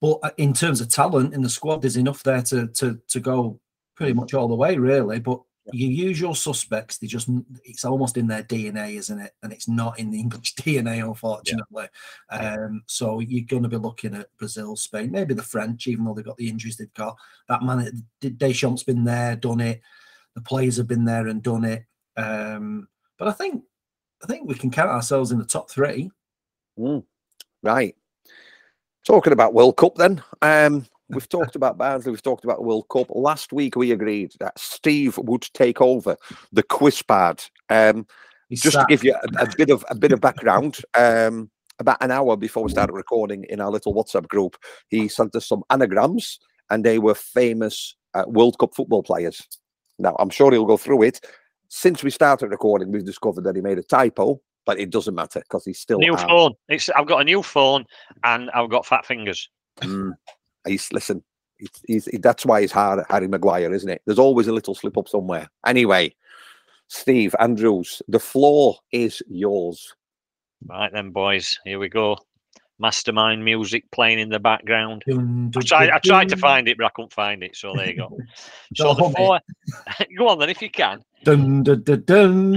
but 0.00 0.18
uh, 0.22 0.30
in 0.38 0.54
terms 0.54 0.80
of 0.80 0.88
talent 0.88 1.34
in 1.34 1.42
the 1.42 1.48
squad, 1.48 1.82
there's 1.82 1.96
enough 1.96 2.22
there 2.22 2.42
to 2.42 2.68
to 2.68 2.98
to 3.08 3.20
go 3.20 3.60
pretty 3.94 4.14
much 4.14 4.34
all 4.34 4.48
the 4.48 4.54
way, 4.54 4.76
really. 4.76 5.20
But 5.20 5.40
your 5.70 5.90
usual 5.90 6.34
suspects, 6.34 6.98
they 6.98 7.06
just 7.06 7.28
it's 7.64 7.84
almost 7.84 8.16
in 8.16 8.26
their 8.26 8.42
DNA, 8.42 8.98
isn't 8.98 9.20
it? 9.20 9.32
And 9.42 9.52
it's 9.52 9.68
not 9.68 9.98
in 9.98 10.10
the 10.10 10.18
English 10.20 10.54
DNA, 10.56 11.06
unfortunately. 11.06 11.86
Yeah. 12.32 12.54
Um, 12.54 12.82
so 12.86 13.20
you're 13.20 13.44
going 13.46 13.62
to 13.62 13.68
be 13.68 13.76
looking 13.76 14.14
at 14.14 14.36
Brazil, 14.38 14.76
Spain, 14.76 15.12
maybe 15.12 15.34
the 15.34 15.42
French, 15.42 15.86
even 15.86 16.04
though 16.04 16.14
they've 16.14 16.24
got 16.24 16.36
the 16.36 16.48
injuries 16.48 16.76
they've 16.76 16.92
got. 16.94 17.16
That 17.48 17.62
man, 17.62 18.04
Deschamps, 18.20 18.82
been 18.82 19.04
there, 19.04 19.36
done 19.36 19.60
it. 19.60 19.80
The 20.34 20.40
players 20.40 20.78
have 20.78 20.88
been 20.88 21.04
there 21.04 21.28
and 21.28 21.42
done 21.42 21.64
it. 21.64 21.84
Um, 22.16 22.88
but 23.18 23.28
I 23.28 23.32
think 23.32 23.62
I 24.22 24.26
think 24.26 24.48
we 24.48 24.54
can 24.54 24.70
count 24.70 24.90
ourselves 24.90 25.30
in 25.30 25.38
the 25.38 25.44
top 25.44 25.70
three. 25.70 26.10
Mm, 26.78 27.04
right. 27.62 27.94
Talking 29.04 29.32
about 29.32 29.54
World 29.54 29.76
Cup, 29.76 29.96
then. 29.96 30.22
Um, 30.42 30.86
we've 31.12 31.28
talked 31.28 31.56
about 31.56 31.78
Barnsley. 31.78 32.12
We've 32.12 32.22
talked 32.22 32.44
about 32.44 32.58
the 32.58 32.64
World 32.64 32.88
Cup. 32.90 33.08
Last 33.10 33.52
week 33.52 33.76
we 33.76 33.92
agreed 33.92 34.32
that 34.40 34.58
Steve 34.58 35.18
would 35.18 35.46
take 35.54 35.80
over 35.80 36.16
the 36.52 36.62
quiz 36.62 37.02
pad. 37.02 37.42
Um, 37.68 38.06
just 38.50 38.76
to 38.76 38.84
give 38.88 39.02
you 39.02 39.14
a, 39.14 39.44
a, 39.44 39.56
bit 39.56 39.70
of 39.70 39.84
a 39.88 39.94
bit 39.94 40.12
of 40.12 40.20
background. 40.20 40.78
Um, 40.94 41.50
about 41.78 42.02
an 42.02 42.10
hour 42.10 42.36
before 42.36 42.62
we 42.62 42.70
started 42.70 42.92
recording 42.92 43.44
in 43.44 43.60
our 43.60 43.70
little 43.70 43.94
WhatsApp 43.94 44.28
group, 44.28 44.56
he 44.88 45.08
sent 45.08 45.34
us 45.34 45.48
some 45.48 45.62
anagrams, 45.70 46.38
and 46.70 46.84
they 46.84 46.98
were 46.98 47.14
famous 47.14 47.96
uh, 48.14 48.24
World 48.26 48.58
Cup 48.58 48.74
football 48.74 49.02
players. 49.02 49.40
Now, 49.98 50.16
I'm 50.18 50.30
sure 50.30 50.52
he'll 50.52 50.66
go 50.66 50.76
through 50.76 51.02
it. 51.02 51.20
Since 51.68 52.02
we 52.02 52.10
started 52.10 52.48
recording, 52.48 52.92
we've 52.92 53.04
discovered 53.04 53.44
that 53.44 53.56
he 53.56 53.62
made 53.62 53.78
a 53.78 53.82
typo, 53.82 54.40
but 54.66 54.78
it 54.78 54.90
doesn't 54.90 55.14
matter 55.14 55.40
because 55.40 55.64
he's 55.64 55.80
still 55.80 55.98
new 55.98 56.16
phone. 56.16 56.52
It's 56.68 56.90
I've 56.90 57.06
got 57.06 57.22
a 57.22 57.24
new 57.24 57.42
phone 57.42 57.86
and 58.24 58.50
I've 58.50 58.70
got 58.70 58.86
fat 58.86 59.06
fingers. 59.06 59.48
Mm. 59.80 60.12
He's 60.66 60.92
listen. 60.92 61.22
He's, 61.86 62.06
he's, 62.08 62.20
that's 62.20 62.44
why 62.44 62.60
he's 62.60 62.72
hard, 62.72 63.04
Harry 63.08 63.28
Maguire, 63.28 63.72
isn't 63.72 63.88
it? 63.88 64.02
There's 64.04 64.18
always 64.18 64.48
a 64.48 64.52
little 64.52 64.74
slip 64.74 64.98
up 64.98 65.08
somewhere. 65.08 65.48
Anyway, 65.64 66.12
Steve 66.88 67.36
Andrews, 67.38 68.02
the 68.08 68.18
floor 68.18 68.78
is 68.90 69.22
yours. 69.28 69.94
Right 70.66 70.90
then, 70.92 71.10
boys. 71.10 71.58
Here 71.64 71.78
we 71.78 71.88
go 71.88 72.18
mastermind 72.82 73.44
music 73.44 73.84
playing 73.92 74.18
in 74.18 74.28
the 74.28 74.40
background. 74.40 75.04
Dun, 75.06 75.50
dun, 75.50 75.62
I, 75.62 75.66
tried, 75.66 75.86
dun, 75.86 75.94
I 75.94 75.98
tried 76.00 76.28
to 76.30 76.36
find 76.36 76.68
it, 76.68 76.76
but 76.76 76.86
I 76.86 76.90
couldn't 76.90 77.12
find 77.12 77.42
it. 77.42 77.56
So 77.56 77.72
there 77.74 77.88
you 77.88 77.96
go. 77.96 78.18
so 78.74 78.92
the 78.92 79.08
four, 79.16 79.40
go 80.18 80.28
on 80.28 80.38
then 80.40 80.50
if 80.50 80.60
you 80.60 80.70
can. 80.70 81.02
Dun, 81.24 81.62
dun, 81.62 81.82
dun, 81.82 82.02
dun. 82.04 82.54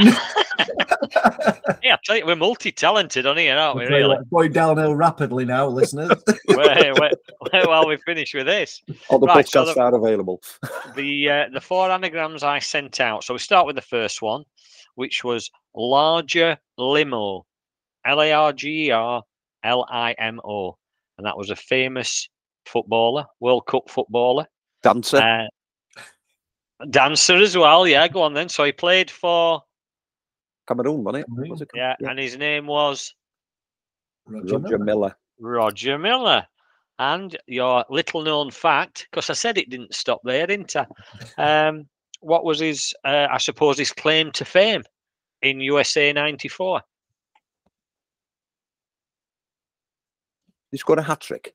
yeah, 1.84 1.94
I 1.94 1.98
tell 2.04 2.18
you, 2.18 2.26
we're 2.26 2.36
multi-talented 2.36 3.26
on 3.26 3.38
here, 3.38 3.56
aren't 3.58 3.78
we? 3.78 3.86
Really? 3.86 4.18
Going 4.32 4.52
downhill 4.52 4.96
rapidly 4.96 5.46
now, 5.46 5.68
listeners. 5.68 6.10
wait, 6.48 7.00
wait, 7.00 7.14
wait, 7.54 7.68
while 7.68 7.88
we 7.88 7.98
finish 7.98 8.34
with 8.34 8.48
this. 8.48 8.82
All 9.10 9.20
the 9.20 9.28
right, 9.28 9.46
podcasts 9.46 9.66
so 9.66 9.74
the, 9.74 9.80
are 9.80 9.96
available. 9.96 10.42
the 10.96 11.30
uh, 11.30 11.46
the 11.54 11.62
four 11.62 11.92
anagrams 11.92 12.44
I 12.44 12.60
sent 12.60 13.00
out. 13.00 13.24
So 13.24 13.34
we 13.34 13.40
start 13.40 13.68
with 13.68 13.76
the 13.76 13.82
first 13.82 14.22
one, 14.22 14.44
which 14.96 15.24
was 15.24 15.50
larger 15.76 16.58
limo. 16.78 17.46
L 18.06 18.22
A 18.22 18.32
R 18.32 18.54
G 18.54 18.88
E 18.88 18.92
R 18.92 19.24
L 19.64 19.86
I 19.90 20.14
M 20.14 20.40
O, 20.44 20.78
and 21.18 21.26
that 21.26 21.38
was 21.38 21.50
a 21.50 21.56
famous 21.56 22.30
footballer, 22.66 23.26
World 23.40 23.66
Cup 23.68 23.90
footballer, 23.90 24.46
dancer, 24.84 25.18
uh, 25.18 25.48
dancer 26.90 27.38
as 27.38 27.58
well. 27.58 27.88
Yeah, 27.88 28.08
go 28.08 28.22
on 28.22 28.34
then. 28.34 28.50
So 28.50 28.64
he 28.64 28.72
played 28.72 29.10
for 29.12 29.62
Cameroon, 30.68 31.04
wasn't 31.04 31.26
it? 31.28 31.50
Was 31.50 31.62
it 31.62 31.70
yeah, 31.76 31.96
yeah, 32.00 32.10
and 32.10 32.20
his 32.20 32.38
name 32.38 32.68
was 32.68 33.14
Roger, 34.28 34.58
Roger 34.58 34.80
Milla. 34.80 35.16
Roger 35.40 35.98
Milla. 35.98 36.48
And 36.98 37.38
your 37.48 37.84
little 37.90 38.24
known 38.24 38.52
fact, 38.52 39.08
because 39.12 39.30
I 39.30 39.34
said 39.34 39.58
it 39.58 39.70
didn't 39.70 39.94
stop 39.94 40.22
there, 40.24 40.48
didn't 40.48 40.76
I? 40.78 40.88
Um, 41.68 41.88
what 42.22 42.46
was 42.46 42.60
his, 42.60 42.94
uh, 43.04 43.28
I 43.30 43.38
suppose, 43.38 43.78
his 43.78 43.92
claim 43.92 44.32
to 44.32 44.46
fame 44.46 44.84
in 45.42 45.60
USA 45.60 46.14
94? 46.14 46.82
He 50.72 50.78
scored 50.78 51.00
a 51.00 51.04
hat 51.04 51.20
trick. 51.22 51.54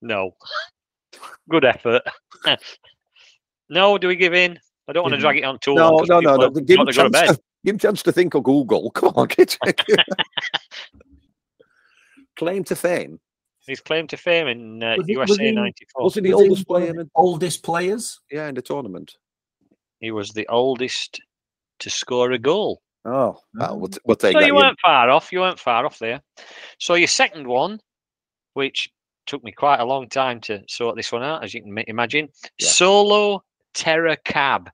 No. 0.00 0.36
Good 1.48 1.64
effort. 1.64 2.02
no, 3.72 3.96
do 3.96 4.06
we 4.08 4.16
give 4.16 4.34
in? 4.34 4.58
I 4.86 4.92
don't 4.92 5.02
want 5.02 5.14
to 5.14 5.20
drag 5.20 5.38
it 5.38 5.44
on 5.44 5.58
too 5.58 5.74
no, 5.74 5.94
long. 5.94 6.06
No, 6.06 6.20
no, 6.20 6.36
no, 6.36 6.50
Give 6.50 6.78
him, 6.78 6.86
chance 6.88 7.18
to, 7.18 7.40
give 7.64 7.74
him 7.74 7.78
chance 7.78 8.02
to 8.02 8.12
think 8.12 8.34
of 8.34 8.42
Google. 8.42 8.90
Come 8.94 9.14
on, 9.16 9.28
get 9.28 9.56
Claim 12.36 12.64
to 12.64 12.76
fame. 12.76 13.18
His 13.66 13.80
claim 13.80 14.08
to 14.08 14.16
fame 14.16 14.48
in 14.48 14.82
uh, 14.82 14.96
USA 15.06 15.52
'94. 15.52 16.02
Was 16.02 16.14
he 16.16 16.20
the 16.20 16.32
was 16.32 16.42
oldest 16.42 16.66
player? 16.66 17.00
In, 17.00 17.10
oldest 17.14 17.62
players? 17.62 18.20
Yeah, 18.28 18.48
in 18.48 18.56
the 18.56 18.62
tournament. 18.62 19.14
He 20.00 20.10
was 20.10 20.30
the 20.30 20.48
oldest 20.48 21.20
to 21.78 21.88
score 21.88 22.32
a 22.32 22.38
goal. 22.38 22.82
Oh, 23.04 23.38
well, 23.54 23.78
we'll, 23.78 23.90
we'll 24.04 24.16
take 24.16 24.32
so 24.32 24.40
that. 24.40 24.46
you 24.48 24.56
weren't 24.56 24.80
far 24.80 25.10
off. 25.10 25.30
You 25.30 25.40
weren't 25.40 25.60
far 25.60 25.86
off 25.86 26.00
there. 26.00 26.20
So 26.78 26.94
your 26.94 27.06
second 27.06 27.46
one, 27.46 27.78
which 28.54 28.90
took 29.26 29.44
me 29.44 29.52
quite 29.52 29.78
a 29.78 29.84
long 29.84 30.08
time 30.08 30.40
to 30.40 30.62
sort 30.68 30.96
this 30.96 31.12
one 31.12 31.22
out, 31.22 31.44
as 31.44 31.54
you 31.54 31.62
can 31.62 31.78
imagine, 31.86 32.28
yeah. 32.58 32.66
solo 32.66 33.44
terror 33.74 34.16
cab. 34.24 34.70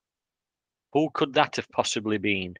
Who 0.92 1.10
could 1.12 1.34
that 1.34 1.56
have 1.56 1.68
possibly 1.70 2.18
been? 2.18 2.56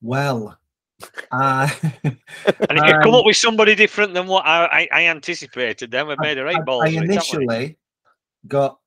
Well, 0.00 0.56
uh, 1.32 1.68
and 2.04 2.18
if 2.44 2.86
you 2.86 2.94
um, 2.94 3.02
come 3.02 3.14
up 3.14 3.26
with 3.26 3.36
somebody 3.36 3.74
different 3.74 4.14
than 4.14 4.26
what 4.26 4.46
I, 4.46 4.64
I, 4.64 4.88
I 4.92 5.06
anticipated, 5.06 5.90
then 5.90 6.08
we've 6.08 6.18
made 6.18 6.38
a 6.38 6.44
right 6.44 6.64
ball. 6.64 6.82
I 6.82 6.88
initially 6.88 7.76
got 8.46 8.78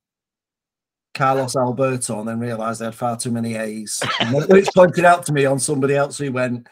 Carlos 1.13 1.56
Alberto 1.56 2.19
and 2.19 2.28
then 2.28 2.39
realised 2.39 2.82
they 2.82 2.86
had 2.86 2.95
far 2.95 3.17
too 3.17 3.32
many 3.32 3.56
A's. 3.56 4.02
Which 4.48 4.69
pointed 4.76 5.06
out 5.06 5.26
to 5.26 5.34
me 5.34 5.45
on 5.45 5.60
somebody 5.60 5.95
else 5.95 6.17
who 6.17 6.32
went, 6.32 6.67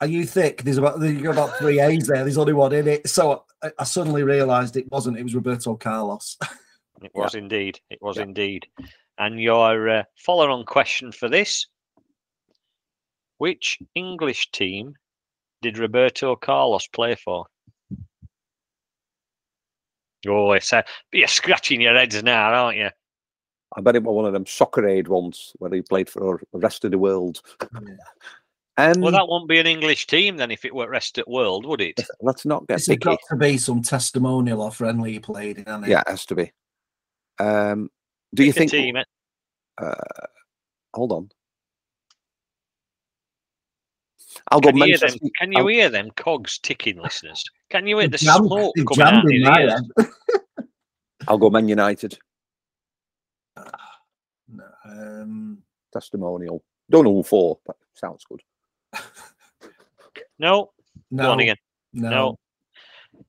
Are 0.00 0.06
you 0.06 0.24
thick? 0.24 0.62
There's 0.62 0.78
about 0.78 1.00
you 1.00 1.20
got 1.20 1.32
about 1.32 1.58
three 1.58 1.80
A's 1.80 2.06
there. 2.06 2.24
There's 2.24 2.38
only 2.38 2.54
one 2.54 2.72
in 2.72 2.88
it. 2.88 3.08
So 3.08 3.44
I, 3.62 3.70
I 3.78 3.84
suddenly 3.84 4.22
realised 4.22 4.76
it 4.76 4.90
wasn't. 4.90 5.18
It 5.18 5.22
was 5.22 5.34
Roberto 5.34 5.76
Carlos. 5.76 6.38
it 7.02 7.12
was 7.14 7.34
yeah. 7.34 7.40
indeed. 7.40 7.80
It 7.90 7.98
was 8.00 8.16
yeah. 8.16 8.24
indeed. 8.24 8.66
And 9.18 9.40
your 9.40 9.88
uh, 9.88 10.02
follow-on 10.16 10.64
question 10.64 11.12
for 11.12 11.28
this: 11.28 11.66
Which 13.38 13.78
English 13.94 14.50
team 14.52 14.94
did 15.62 15.78
Roberto 15.78 16.36
Carlos 16.36 16.86
play 16.88 17.14
for? 17.14 17.46
Oh, 20.28 20.52
it's 20.52 20.72
a, 20.72 20.84
you're 21.12 21.28
scratching 21.28 21.80
your 21.80 21.94
heads 21.94 22.22
now, 22.22 22.52
aren't 22.52 22.78
you? 22.78 22.90
I 23.76 23.80
bet 23.80 23.96
it 23.96 24.02
was 24.02 24.14
one 24.14 24.26
of 24.26 24.32
them 24.32 24.46
soccer 24.46 24.86
aid 24.86 25.08
ones 25.08 25.52
where 25.58 25.70
he 25.72 25.80
played 25.80 26.10
for 26.10 26.40
the 26.52 26.58
rest 26.58 26.84
of 26.84 26.90
the 26.90 26.98
world. 26.98 27.40
Um, 28.76 29.00
Well, 29.00 29.12
that 29.12 29.28
won't 29.28 29.48
be 29.48 29.58
an 29.58 29.66
English 29.66 30.06
team 30.06 30.36
then 30.36 30.50
if 30.50 30.64
it 30.64 30.74
were 30.74 30.88
rest 30.88 31.18
at 31.18 31.28
world, 31.28 31.66
would 31.66 31.80
it? 31.80 32.00
let's 32.20 32.44
not 32.44 32.66
get 32.66 32.76
This 32.76 32.86
has 32.86 32.94
picky. 32.96 33.04
got 33.04 33.18
to 33.28 33.36
be 33.36 33.58
some 33.58 33.82
testimonial 33.82 34.62
or 34.62 34.70
friendly 34.72 35.12
he 35.12 35.20
played 35.20 35.58
in, 35.58 35.64
hasn't 35.64 35.86
it? 35.86 35.90
Yeah, 35.90 36.00
it 36.00 36.08
has 36.08 36.26
to 36.26 36.34
be. 36.34 36.50
Um, 37.40 37.90
do 38.34 38.44
you 38.44 38.52
Pick 38.52 38.66
a 38.66 38.68
think? 38.68 38.70
team, 38.72 38.96
eh? 38.96 39.04
Uh, 39.78 39.94
hold 40.94 41.12
on. 41.12 41.30
I'll 44.50 44.60
go 44.60 44.68
Can 44.70 44.76
you, 44.78 44.84
hear 44.84 44.98
them, 44.98 45.18
can 45.38 45.52
you 45.52 45.58
I'll- 45.58 45.66
hear 45.66 45.88
them 45.88 46.10
cogs 46.16 46.58
ticking, 46.58 46.98
listeners? 47.00 47.42
Can 47.68 47.86
you 47.86 47.98
hear 47.98 48.08
the 48.08 48.18
They've 48.18 48.20
smoke 48.20 48.74
coming 48.88 49.06
out 49.14 49.24
of 49.24 49.30
in 49.30 49.36
his 49.40 49.44
my 49.48 49.60
ears? 49.62 49.72
head. 49.98 50.08
I'll 51.28 51.38
go 51.38 51.50
Man 51.50 51.68
United. 51.68 52.18
No, 53.56 54.64
um, 54.84 55.62
Testimonial. 55.92 56.62
Don't 56.90 57.04
know 57.04 57.14
who 57.14 57.22
for, 57.22 57.58
but 57.66 57.76
sounds 57.94 58.24
good. 58.28 58.40
No, 60.38 60.72
no, 61.10 61.22
go 61.24 61.30
on 61.32 61.40
again. 61.40 61.56
no. 61.92 62.10
No. 62.10 62.38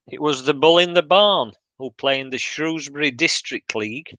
It 0.07 0.21
was 0.21 0.43
the 0.43 0.53
Bull 0.53 0.79
in 0.79 0.93
the 0.93 1.03
Barn 1.03 1.51
who 1.81 1.91
play 1.91 2.19
in 2.19 2.29
the 2.29 2.37
Shrewsbury 2.37 3.09
District 3.11 3.75
League, 3.75 4.15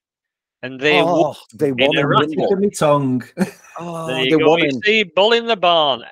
and 0.63 0.81
they 0.81 1.01
won. 1.03 1.35
oh, 1.35 1.37
they 1.55 1.71
won 1.73 1.97
a 1.97 2.01
him, 2.01 2.07
racket. 2.07 2.31
didn't 2.31 2.49
Give 2.49 2.59
me 2.59 2.71
tongue. 2.71 3.25
they? 3.37 3.47
Oh, 3.79 4.07
There 4.07 4.25
they 4.25 4.31
go. 4.31 4.51
won 4.51 4.59
You 4.61 4.67
him. 4.67 4.81
see, 4.85 5.03
Bull 5.05 5.33
in 5.33 5.47
the 5.47 5.57
Barn. 5.57 6.03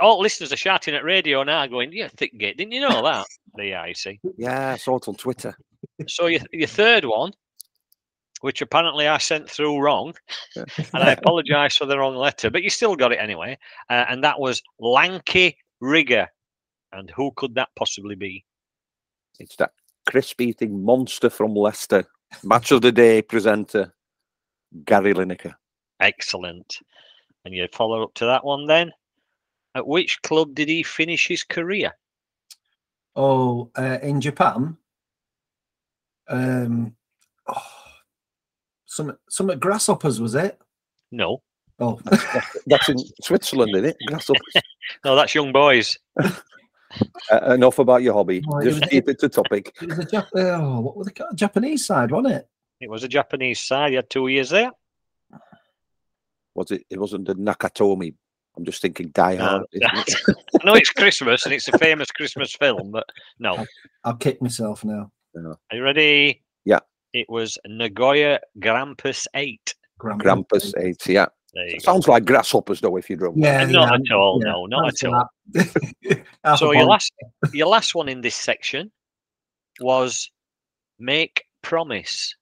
All 0.00 0.20
listeners 0.20 0.52
are 0.52 0.56
shouting 0.56 0.94
at 0.94 1.04
radio 1.04 1.42
now, 1.42 1.66
going, 1.66 1.92
"Yeah, 1.92 2.08
thick 2.16 2.38
gate, 2.38 2.56
didn't 2.56 2.72
you 2.72 2.80
know 2.80 3.02
that?" 3.02 3.26
yeah, 3.58 3.84
you 3.84 3.92
see. 3.94 4.18
Yeah, 4.38 4.70
I 4.72 4.76
saw 4.78 4.96
it 4.96 5.06
on 5.08 5.16
Twitter. 5.16 5.54
So 6.08 6.26
your 6.28 6.40
your 6.52 6.66
third 6.68 7.04
one, 7.04 7.32
which 8.40 8.62
apparently 8.62 9.06
I 9.06 9.18
sent 9.18 9.50
through 9.50 9.80
wrong, 9.80 10.14
and 10.56 10.66
I 11.02 11.12
apologise 11.12 11.76
for 11.76 11.84
the 11.84 11.98
wrong 11.98 12.16
letter, 12.16 12.48
but 12.50 12.62
you 12.62 12.70
still 12.70 12.96
got 12.96 13.12
it 13.12 13.16
anyway. 13.20 13.58
Uh, 13.90 14.06
and 14.08 14.24
that 14.24 14.40
was 14.40 14.62
Lanky 14.78 15.58
Rigger. 15.80 16.28
And 16.92 17.10
who 17.10 17.32
could 17.36 17.54
that 17.56 17.68
possibly 17.76 18.14
be? 18.14 18.44
It's 19.40 19.56
that 19.56 19.72
crisp 20.06 20.40
eating 20.40 20.84
monster 20.84 21.30
from 21.30 21.54
Leicester. 21.54 22.04
Match 22.42 22.72
of 22.72 22.82
the 22.82 22.92
day 22.92 23.22
presenter, 23.22 23.94
Gary 24.84 25.14
Lineker. 25.14 25.54
Excellent. 26.00 26.78
And 27.44 27.54
you 27.54 27.68
follow 27.72 28.02
up 28.02 28.14
to 28.14 28.26
that 28.26 28.44
one 28.44 28.66
then. 28.66 28.92
At 29.74 29.86
which 29.86 30.22
club 30.22 30.54
did 30.54 30.68
he 30.68 30.82
finish 30.82 31.28
his 31.28 31.42
career? 31.44 31.92
Oh, 33.16 33.70
uh, 33.76 33.98
in 34.02 34.20
Japan. 34.20 34.76
Um, 36.28 36.96
oh, 37.48 37.62
some 38.86 39.16
some 39.28 39.58
grasshoppers 39.58 40.20
was 40.20 40.34
it? 40.34 40.58
No, 41.12 41.42
Oh, 41.80 42.00
That's 42.66 42.88
in 42.88 42.98
Switzerland, 43.22 43.72
isn't 43.74 43.86
it? 43.86 43.96
Grasshoppers. 44.06 44.54
no, 45.04 45.16
that's 45.16 45.34
young 45.34 45.52
boys. 45.52 45.98
Uh, 47.30 47.52
enough 47.54 47.78
about 47.78 48.02
your 48.02 48.14
hobby. 48.14 48.42
Oh, 48.50 48.58
it 48.58 48.64
Just 48.64 48.80
was- 48.80 48.88
keep 48.90 49.08
it 49.08 49.18
to 49.20 49.28
topic. 49.28 49.74
it 49.80 49.88
was 49.88 49.98
a 49.98 50.04
Jap- 50.06 50.28
oh, 50.34 50.80
what 50.80 50.96
was 50.96 51.06
the 51.08 51.26
Japanese 51.34 51.86
side, 51.86 52.10
wasn't 52.10 52.34
it? 52.34 52.48
It 52.80 52.90
was 52.90 53.04
a 53.04 53.08
Japanese 53.08 53.60
side. 53.60 53.92
You 53.92 53.96
had 53.96 54.10
two 54.10 54.26
years 54.28 54.50
there. 54.50 54.70
Was 56.54 56.70
it? 56.70 56.84
It 56.90 56.98
wasn't 57.00 57.26
the 57.26 57.34
Nakatomi. 57.34 58.14
I'm 58.56 58.64
just 58.64 58.80
thinking 58.82 59.08
Die 59.08 59.36
Hard. 59.36 59.62
isn't 59.72 60.08
it? 60.28 60.36
I 60.60 60.64
know 60.64 60.74
it's 60.74 60.90
Christmas 60.90 61.44
and 61.44 61.54
it's 61.54 61.66
a 61.68 61.76
famous 61.78 62.10
Christmas 62.12 62.54
film, 62.54 62.92
but 62.92 63.04
no. 63.38 63.66
I'll 64.04 64.16
kick 64.16 64.40
myself 64.40 64.84
now. 64.84 65.10
Are 65.36 65.58
you 65.72 65.82
ready? 65.82 66.42
Yeah. 66.64 66.80
It 67.12 67.28
was 67.28 67.58
Nagoya 67.66 68.40
Grampus 68.60 69.26
8. 69.34 69.74
Grampus 70.00 70.74
eight. 70.78 71.06
Yeah, 71.08 71.26
There 71.54 71.66
you 71.68 71.72
go. 71.78 71.78
sounds 71.78 72.08
like 72.08 72.24
grasshoppers 72.24 72.80
though. 72.80 72.96
If 72.96 73.08
you 73.08 73.16
drunk. 73.16 73.36
Yeah, 73.38 73.64
not 73.66 73.88
yeah, 73.88 74.14
at 74.14 74.16
all. 74.16 74.40
yeah, 74.44 74.52
no, 74.52 74.66
not 74.66 74.82
thanks 74.98 75.04
at 75.04 75.10
all. 75.12 76.56
So 76.58 76.72
your 76.72 76.84
last, 76.84 77.12
your 77.52 77.68
last 77.68 77.94
one 77.94 78.08
in 78.08 78.20
this 78.20 78.34
section 78.34 78.90
was 79.80 80.30
make 80.98 81.44
promise. 81.62 82.34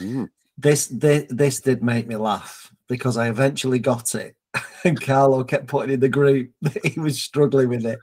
Mm. 0.00 0.28
this, 0.58 0.88
this 0.88 1.24
this 1.30 1.60
did 1.60 1.82
make 1.82 2.06
me 2.06 2.16
laugh 2.16 2.70
because 2.88 3.16
I 3.16 3.28
eventually 3.28 3.78
got 3.78 4.14
it, 4.14 4.34
and 4.84 5.00
Carlo 5.00 5.42
kept 5.44 5.66
putting 5.68 5.94
in 5.94 6.00
the 6.00 6.08
group 6.08 6.50
that 6.62 6.84
he 6.84 6.98
was 7.00 7.20
struggling 7.22 7.68
with 7.68 7.86
it, 7.86 7.98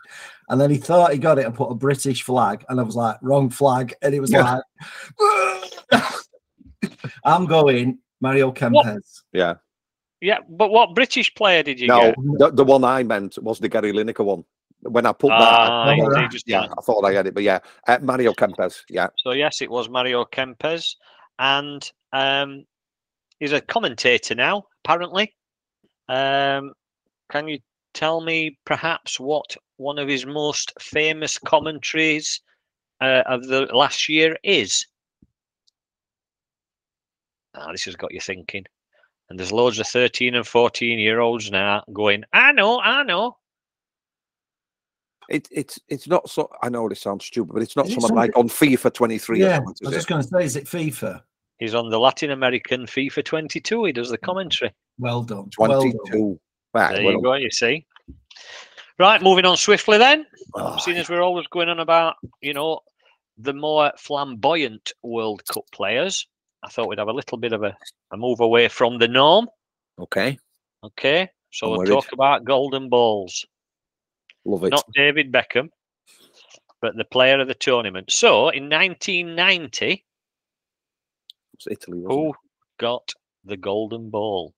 and 0.49 0.59
then 0.61 0.69
he 0.71 0.77
thought 0.77 1.11
he 1.13 1.17
got 1.19 1.39
it 1.39 1.45
and 1.45 1.53
put 1.55 1.69
a 1.71 1.75
British 1.75 2.23
flag, 2.23 2.63
and 2.69 2.79
I 2.79 2.83
was 2.83 2.95
like, 2.95 3.17
wrong 3.21 3.49
flag, 3.49 3.93
and 4.01 4.13
it 4.15 4.19
was 4.21 4.31
Yeah. 4.31 4.59
like, 5.91 6.03
I'm 7.25 7.45
going 7.45 7.99
Mario 8.21 8.51
Kempes. 8.51 9.21
Yeah. 9.31 9.55
Yeah, 10.23 10.39
but 10.47 10.69
what 10.71 10.95
British 10.95 11.35
player 11.35 11.63
did 11.63 11.81
you 11.81 11.89
No, 11.89 11.99
get? 11.99 12.15
the, 12.39 12.49
the 12.51 12.63
one 12.63 12.85
I 12.85 13.03
meant 13.03 13.37
was 13.43 13.59
the 13.59 13.67
Gary 13.67 13.91
Lineker 13.91 14.23
one. 14.23 14.45
When 14.79 15.05
I 15.05 15.11
put 15.11 15.27
that, 15.27 15.37
Ah, 15.41 15.83
I 15.83 15.97
thought- 15.97 16.31
just 16.31 16.47
yeah. 16.47 16.61
I 16.77 16.81
thought 16.81 17.03
I 17.03 17.11
had 17.13 17.27
it, 17.27 17.33
but 17.33 17.43
yeah, 17.43 17.59
uh, 17.89 17.99
Mario 18.01 18.31
Kempes. 18.31 18.83
Yeah, 18.89 19.07
So 19.17 19.31
yes, 19.31 19.61
it 19.61 19.69
was 19.69 19.89
Mario 19.89 20.23
Kempes, 20.23 20.95
and 21.39 21.91
um, 22.13 22.63
he's 23.39 23.51
a 23.51 23.59
commentator 23.59 24.33
now, 24.33 24.63
apparently. 24.85 25.35
Um, 26.07 26.71
can 27.29 27.49
you 27.49 27.59
tell 27.93 28.21
me 28.21 28.57
perhaps 28.65 29.19
what 29.19 29.57
one 29.75 29.99
of 29.99 30.07
his 30.07 30.25
most 30.25 30.71
famous 30.79 31.37
commentaries 31.37 32.39
uh, 33.01 33.23
of 33.25 33.45
the 33.47 33.65
last 33.73 34.07
year 34.07 34.37
is? 34.41 34.87
Ah, 37.55 37.73
this 37.73 37.83
has 37.83 37.97
got 37.97 38.13
you 38.13 38.21
thinking. 38.21 38.65
And 39.29 39.39
there's 39.39 39.51
loads 39.51 39.79
of 39.79 39.87
13 39.87 40.35
and 40.35 40.45
14 40.45 40.99
year 40.99 41.19
olds 41.19 41.49
now 41.51 41.83
going, 41.91 42.23
I 42.33 42.51
know, 42.51 42.79
I 42.79 43.03
know. 43.03 43.37
it, 45.29 45.47
it's 45.51 45.79
it's 45.87 46.07
not 46.07 46.29
so. 46.29 46.49
I 46.61 46.69
know 46.69 46.87
this 46.89 47.01
sounds 47.01 47.25
stupid, 47.25 47.53
but 47.53 47.63
it's 47.63 47.75
not 47.75 47.87
Is 47.87 47.93
it 47.93 48.01
someone 48.01 48.15
like 48.15 48.37
on 48.37 48.49
FIFA 48.49 48.93
23. 48.93 49.41
or 49.41 49.47
Yeah, 49.47 49.53
I 49.53 49.55
something, 49.55 49.75
was 49.81 49.89
is 49.93 49.97
just 49.97 50.07
going 50.07 50.21
to 50.21 50.27
say, 50.27 50.43
is 50.43 50.55
it 50.55 50.65
FIFA? 50.65 51.21
He's 51.59 51.73
on 51.73 51.89
the 51.89 51.99
Latin 51.99 52.31
American 52.31 52.85
FIFA 52.85 53.23
22. 53.23 53.85
He 53.85 53.91
does 53.93 54.09
the 54.09 54.17
commentary. 54.17 54.73
Well 54.99 55.23
done. 55.23 55.49
Well 55.57 55.81
done. 55.81 55.91
22. 55.93 56.39
Right, 56.73 56.95
There 56.95 57.03
well, 57.05 57.13
you 57.13 57.21
go, 57.21 57.33
you 57.35 57.51
see. 57.51 57.85
Right, 58.99 59.21
moving 59.21 59.45
on 59.45 59.55
swiftly 59.57 59.97
then. 59.97 60.25
oh, 60.55 60.77
Seeing 60.77 60.97
as 60.97 61.09
we're 61.09 61.21
always 61.21 61.47
going 61.47 61.69
on 61.69 61.79
about, 61.79 62.15
you 62.41 62.53
know, 62.53 62.79
the 63.37 63.53
more 63.53 63.91
flamboyant 63.97 64.91
World 65.03 65.45
Cup 65.47 65.63
players, 65.71 66.27
I 66.63 66.69
thought 66.69 66.87
we'd 66.87 66.99
have 66.99 67.07
a 67.09 67.13
little 67.13 67.37
bit 67.37 67.53
of 67.53 67.63
a, 67.63 67.75
a 68.11 68.17
move 68.17 68.39
away 68.39 68.67
from 68.69 68.97
the 68.97 69.07
norm. 69.07 69.47
okay, 69.99 70.37
Okay, 70.83 71.29
so 71.51 71.65
I'm 71.67 71.71
we'll 71.71 71.77
worried. 71.79 71.89
talk 71.89 72.11
about 72.13 72.43
golden 72.45 72.89
balls. 72.89 73.45
love 74.45 74.63
it. 74.63 74.69
Not 74.71 74.85
David 74.93 75.31
Beckham, 75.31 75.69
but 76.81 76.95
the 76.97 77.05
player 77.05 77.39
of 77.39 77.47
the 77.47 77.53
tournament. 77.53 78.11
So 78.11 78.49
in 78.49 78.69
1990, 78.69 80.05
It's 81.55 81.67
Italy, 81.67 81.99
wasn't 81.99 82.11
who 82.11 82.33
got 82.79 83.13
the 83.45 83.57
golden 83.57 84.09
ball? 84.09 84.53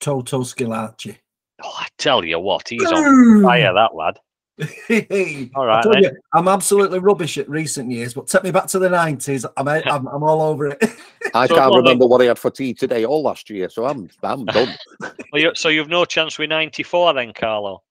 Toto 0.00 0.40
Schillaci. 0.42 1.16
Oh, 1.62 1.74
I 1.78 1.86
tell 1.96 2.22
you 2.24 2.38
what, 2.38 2.68
he's 2.68 2.84
on 2.92 3.42
fire, 3.42 3.72
that 3.72 3.94
lad. 3.94 4.18
All 4.58 4.66
I 5.70 5.82
told 5.82 6.00
you, 6.00 6.10
I'm 6.32 6.48
absolutely 6.48 6.98
rubbish 6.98 7.36
at 7.36 7.48
recent 7.48 7.90
years, 7.90 8.14
but 8.14 8.26
take 8.26 8.42
me 8.42 8.50
back 8.50 8.66
to 8.68 8.78
the 8.78 8.88
90s. 8.88 9.44
I'm, 9.56 9.68
I'm, 9.68 10.06
I'm 10.06 10.22
all 10.22 10.40
over 10.42 10.68
it. 10.68 10.78
it? 10.80 10.90
I 11.34 11.46
So 11.46 11.56
can't 11.56 11.70
what, 11.72 11.78
remember 11.78 12.06
what 12.06 12.22
I 12.22 12.26
had 12.26 12.38
for 12.38 12.50
tea 12.50 12.72
today 12.72 13.04
or 13.04 13.20
last 13.20 13.50
year, 13.50 13.68
so 13.68 13.84
I'm 13.86 14.08
I'm 14.22 14.44
done. 14.46 14.74
Well, 15.32 15.42
you, 15.42 15.52
so 15.54 15.68
you've 15.68 15.88
no 15.88 16.04
chance 16.06 16.38
with 16.38 16.48
94 16.48 17.12
then, 17.14 17.32
Carlo? 17.34 17.82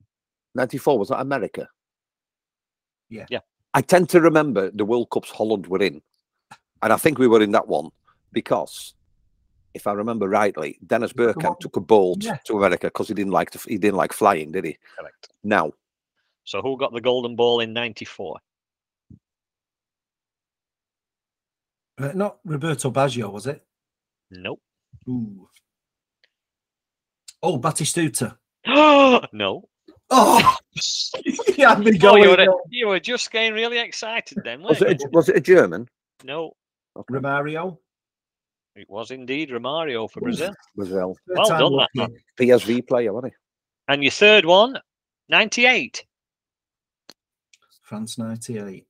94 0.55 0.97
was 0.97 1.09
that 1.09 1.19
America? 1.19 1.67
Yeah. 3.09 3.25
Yeah. 3.29 3.39
I 3.73 3.81
tend 3.81 4.09
to 4.09 4.21
remember 4.21 4.71
the 4.71 4.85
World 4.85 5.09
Cups 5.11 5.29
Holland 5.29 5.67
were 5.67 5.81
in, 5.83 6.01
and 6.81 6.93
I 6.93 6.97
think 6.97 7.19
we 7.19 7.27
were 7.27 7.41
in 7.43 7.51
that 7.51 7.67
one 7.67 7.89
because, 8.31 8.95
if 9.75 9.85
I 9.85 9.91
remember 9.91 10.27
rightly, 10.29 10.79
Dennis 10.87 11.13
the 11.13 11.25
one- 11.25 11.33
Bergkamp 11.35 11.59
took 11.59 11.75
a 11.75 11.81
boat 11.81 12.23
Yeah. 12.23 12.37
to 12.45 12.57
America 12.57 12.87
because 12.87 13.09
he 13.09 13.13
didn't 13.13 13.33
like 13.33 13.51
to, 13.51 13.59
he 13.67 13.77
didn't 13.77 13.97
like 13.97 14.13
flying, 14.13 14.51
did 14.51 14.65
he? 14.65 14.77
Correct. 14.97 15.27
Now, 15.43 15.73
So 16.45 16.61
who 16.61 16.77
got 16.77 16.93
the 16.93 17.01
golden 17.01 17.35
ball 17.35 17.59
in 17.59 17.73
94? 17.73 18.37
Uh, 21.97 22.11
not 22.13 22.37
Roberto 22.45 22.91
Baggio, 22.91 23.31
was 23.31 23.47
it? 23.47 23.63
Nope. 24.31 24.61
Ooh. 25.09 25.49
Oh, 27.41 27.59
Batistuta. 27.59 28.37
no. 29.33 29.69
Oh, 30.11 30.55
he 30.75 31.61
had 31.63 31.79
me 31.79 31.97
Oh, 32.03 32.15
you 32.15 32.29
were, 32.29 32.45
you 32.69 32.87
were 32.87 32.99
just 32.99 33.31
getting 33.31 33.53
really 33.53 33.79
excited 33.79 34.37
then, 34.43 34.61
was 34.61 34.81
it 34.81 35.01
a, 35.01 35.09
was 35.11 35.29
it 35.29 35.37
a 35.37 35.41
German? 35.41 35.87
No, 36.23 36.53
Romario. 37.09 37.77
it 38.75 38.87
was 38.87 39.09
indeed 39.09 39.49
Romario 39.49 40.09
for 40.09 40.19
Brazil. 40.21 40.53
Brazil, 40.75 41.15
Well 41.27 41.47
done, 41.47 41.59
that 41.59 41.89
lucky. 41.97 42.13
PSV 42.39 42.87
player, 42.87 43.13
wasn't 43.13 43.33
he? 43.33 43.37
And 43.93 44.03
your 44.03 44.11
third 44.11 44.45
one, 44.45 44.77
98. 45.29 46.05
France 47.85 48.17
98. 48.17 48.87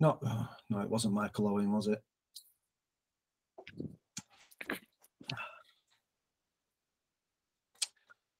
Not, 0.00 0.18
oh, 0.26 0.48
no, 0.68 0.80
it 0.80 0.90
wasn't 0.90 1.14
Michael 1.14 1.46
Owen, 1.48 1.70
was 1.72 1.86
it? 1.86 2.02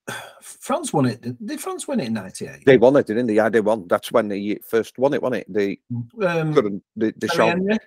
France 0.42 0.92
won 0.92 1.06
it. 1.06 1.20
Did 1.22 1.36
did 1.46 1.60
France 1.60 1.86
win 1.88 2.00
it 2.00 2.08
in 2.08 2.14
'98? 2.14 2.64
They 2.66 2.76
won 2.76 2.96
it, 2.96 3.06
didn't 3.06 3.26
they? 3.28 3.34
Yeah, 3.34 3.48
they 3.48 3.60
won. 3.60 3.86
That's 3.88 4.12
when 4.12 4.28
they 4.28 4.58
first 4.68 4.98
won 4.98 5.14
it, 5.14 5.22
wasn't 5.22 5.42
it? 5.42 5.52
They 5.52 5.78
Um, 6.26 6.52
couldn't. 6.52 6.82
The, 6.96 7.14
the 7.16 7.28
Terry 7.28 7.36
show. 7.36 7.46
Henry? 7.48 7.78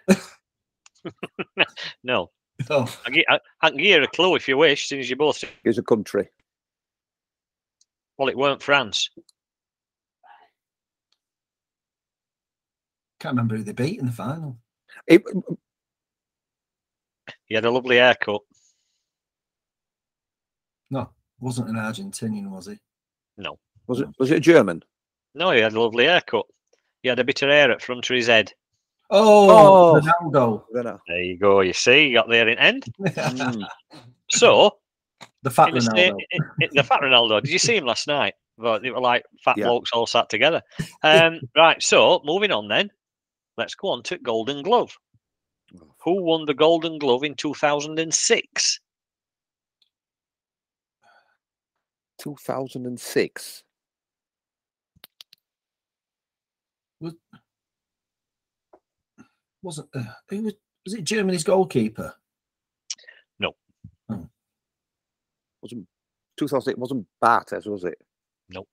No, 2.03 2.31
Oh, 2.71 2.91
I, 3.05 3.23
I, 3.29 3.39
I 3.61 3.69
can 3.69 3.77
give 3.77 3.85
you 3.85 4.03
a 4.03 4.07
clue 4.07 4.35
if 4.35 4.47
you 4.47 4.57
wish, 4.57 4.89
since 4.89 5.09
you 5.09 5.15
both. 5.15 5.43
is 5.63 5.77
a 5.77 5.83
country. 5.83 6.27
Well, 8.17 8.29
it 8.29 8.37
weren't 8.37 8.63
France. 8.63 9.09
can't 13.19 13.33
remember 13.33 13.55
who 13.57 13.63
they 13.63 13.71
beat 13.73 13.99
in 13.99 14.05
the 14.05 14.11
final. 14.11 14.57
It, 15.07 15.23
He 17.45 17.55
had 17.55 17.65
a 17.65 17.71
lovely 17.71 17.97
haircut. 17.97 18.41
No, 20.91 21.09
wasn't 21.39 21.69
an 21.69 21.75
Argentinian, 21.75 22.49
was 22.49 22.67
he? 22.67 22.77
No, 23.37 23.57
was 23.87 24.01
it? 24.01 24.07
Was 24.19 24.31
it 24.31 24.37
a 24.37 24.39
German? 24.39 24.83
no, 25.33 25.51
he 25.51 25.61
had 25.61 25.73
a 25.73 25.79
lovely 25.81 26.05
haircut. 26.05 26.45
He 27.01 27.09
had 27.09 27.19
a 27.19 27.23
bit 27.23 27.41
of 27.41 27.49
hair 27.49 27.71
at 27.71 27.81
front 27.81 28.09
of 28.09 28.15
his 28.15 28.27
head. 28.27 28.51
Oh, 29.09 29.95
Oh. 29.97 30.01
Ronaldo. 30.01 30.63
I. 30.85 30.97
There 31.07 31.21
you 31.23 31.37
go. 31.39 31.61
You 31.61 31.73
see, 31.73 32.07
you 32.07 32.13
got 32.17 32.29
there 32.29 32.47
in 32.47 32.57
end. 32.57 32.85
Mm. 32.99 33.65
So, 34.29 34.77
the 35.43 35.51
fat 35.51 35.69
in 35.69 35.75
the, 35.75 35.81
Ronaldo. 35.81 36.19
in- 36.31 36.41
in- 36.61 36.69
the 36.73 36.83
fat 36.83 37.01
Ronaldo. 37.01 37.41
Did 37.41 37.51
you 37.51 37.59
see 37.59 37.75
him 37.77 37.85
last 37.85 38.07
night? 38.07 38.33
But 38.57 38.81
they 38.81 38.89
were 38.91 38.99
like 38.99 39.23
fat 39.43 39.57
Yeah. 39.57 39.65
blokes 39.67 39.91
all 39.93 40.07
sat 40.07 40.29
together. 40.29 40.61
Um, 41.03 41.39
right. 41.55 41.81
So, 41.81 42.21
moving 42.25 42.51
on 42.51 42.67
then. 42.67 42.89
Let's 43.57 43.75
go 43.75 43.89
on 43.89 44.03
to 44.03 44.17
Golden 44.17 44.61
Glove. 44.63 44.95
Who 46.03 46.23
won 46.23 46.45
the 46.45 46.53
Golden 46.53 46.97
Glove 46.99 47.23
in 47.23 47.35
2006? 47.35 48.79
2006. 52.19 53.63
Wasn't 59.63 59.89
uh, 59.95 60.03
who 60.29 60.43
was 60.43 60.53
was 60.85 60.93
it 60.93 61.03
Germany's 61.03 61.43
goalkeeper? 61.43 62.13
Wasn't 65.71 65.87
2000? 66.37 66.75
Wasn't 66.77 67.05
Barthez, 67.23 67.67
was 67.67 67.83
it? 67.83 67.97
Nope. 68.49 68.67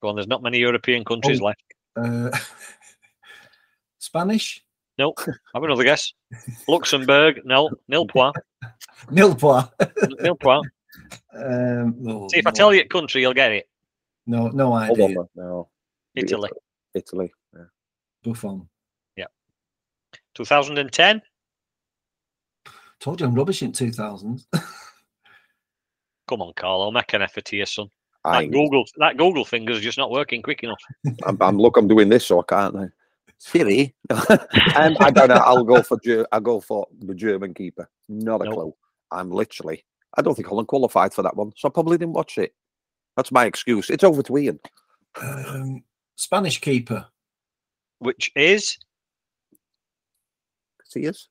Go 0.00 0.08
on. 0.08 0.14
There's 0.14 0.26
not 0.28 0.42
many 0.42 0.58
European 0.58 1.04
countries 1.04 1.40
Oh. 1.40 1.44
left. 1.46 1.62
Uh, 1.96 2.30
Spanish? 3.98 4.64
Nope. 4.98 5.18
Have 5.54 5.62
another 5.62 5.84
guess. 5.84 6.12
Luxembourg. 6.68 7.40
No. 7.44 7.70
Nil 7.88 8.06
point. 8.06 8.36
Nilpois. 9.10 9.68
Um, 11.34 11.96
oh, 12.06 12.28
See 12.28 12.38
if 12.38 12.46
I 12.46 12.50
tell 12.50 12.72
you 12.74 12.82
a 12.82 12.84
country, 12.84 13.20
you'll 13.22 13.34
get 13.34 13.52
it. 13.52 13.68
No, 14.26 14.48
no 14.48 14.72
idea. 14.74 15.18
on. 15.18 15.28
No. 15.34 15.68
Italy. 16.14 16.50
Italy. 16.94 17.32
Yeah. 17.54 17.64
Buffon. 18.24 18.68
2010. 20.34 21.20
Told 23.00 23.20
you 23.20 23.26
I'm 23.26 23.34
rubbish 23.34 23.62
in 23.62 23.72
2000s. 23.72 24.46
Come 26.32 26.40
on, 26.40 26.54
Carlo. 26.56 26.90
Make 26.90 27.12
an 27.12 27.20
effort 27.20 27.46
here, 27.46 27.66
son. 27.66 27.90
I, 28.24 28.44
That 28.46 28.52
Google, 28.52 28.86
that 28.96 29.18
Google 29.18 29.44
finger's 29.44 29.82
just 29.82 29.98
not 29.98 30.10
working 30.10 30.40
quick 30.40 30.62
enough. 30.62 30.80
I'm, 31.26 31.36
I'm 31.42 31.58
look. 31.58 31.76
I'm 31.76 31.86
doing 31.86 32.08
this, 32.08 32.24
so 32.24 32.40
I 32.40 32.44
can't. 32.48 32.74
Now. 32.74 32.88
Siri. 33.36 33.94
um, 34.10 34.96
I 34.98 35.10
don't 35.10 35.28
know. 35.28 35.34
I'll 35.44 35.62
go 35.62 35.82
for. 35.82 36.00
Ger- 36.00 36.26
I'll 36.32 36.40
go 36.40 36.58
for 36.58 36.86
the 37.00 37.14
German 37.14 37.52
keeper. 37.52 37.86
Not 38.08 38.40
a 38.40 38.44
Nope. 38.44 38.54
clue. 38.54 38.74
I'm 39.10 39.30
literally. 39.30 39.84
I 40.16 40.22
don't 40.22 40.34
think 40.34 40.48
Holland 40.48 40.68
qualified 40.68 41.12
for 41.12 41.20
that 41.20 41.36
one, 41.36 41.52
so 41.54 41.68
I 41.68 41.70
probably 41.70 41.98
didn't 41.98 42.14
watch 42.14 42.38
it. 42.38 42.54
That's 43.18 43.30
my 43.30 43.44
excuse. 43.44 43.90
It's 43.90 44.04
over 44.04 44.22
to 44.22 44.38
Ian. 44.38 44.58
um, 45.20 45.82
Spanish 46.16 46.62
keeper. 46.62 47.04
Which 47.98 48.32
is 48.34 48.78
See 50.86 51.06
us. 51.06 51.28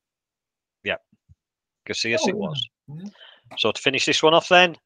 Casillas 1.89 2.20
Oh, 2.26 2.30
it 2.30 2.38
was. 2.38 2.70
yeah. 2.88 3.06
So 3.58 3.72
to 3.72 3.82
finish 3.82 4.06
this 4.06 4.22
one 4.22 4.36
off 4.36 4.47
then, 4.49 4.78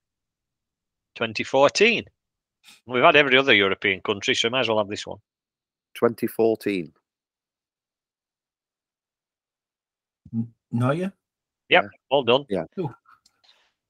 2014. 1.16 2.06
We've 2.86 3.04
had 3.04 3.16
every 3.16 3.38
other 3.38 3.54
European 3.54 4.02
country, 4.02 4.36
so 4.36 4.48
we 4.48 4.52
might 4.52 4.62
as 4.62 4.70
well 4.70 4.80
have 4.80 4.90
this 4.90 5.06
one. 5.06 5.20
2014. 5.96 6.92
Neuer. 10.72 11.12
All 12.10 12.24
done. 12.24 12.46
Yeah. 12.50 12.66
Ooh. 12.80 12.94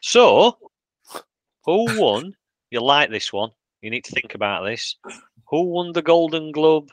So, 0.02 0.58
who 1.66 2.00
won? 2.00 2.36
You 2.72 2.82
like 2.82 3.10
this 3.10 3.34
one? 3.34 3.52
You 3.82 3.90
need 3.90 4.04
to 4.06 4.12
think 4.12 4.36
about 4.36 4.66
this. 4.66 4.96
Who 5.50 5.64
won 5.64 5.92
the 5.94 6.02
Golden 6.02 6.52
Globe 6.52 6.90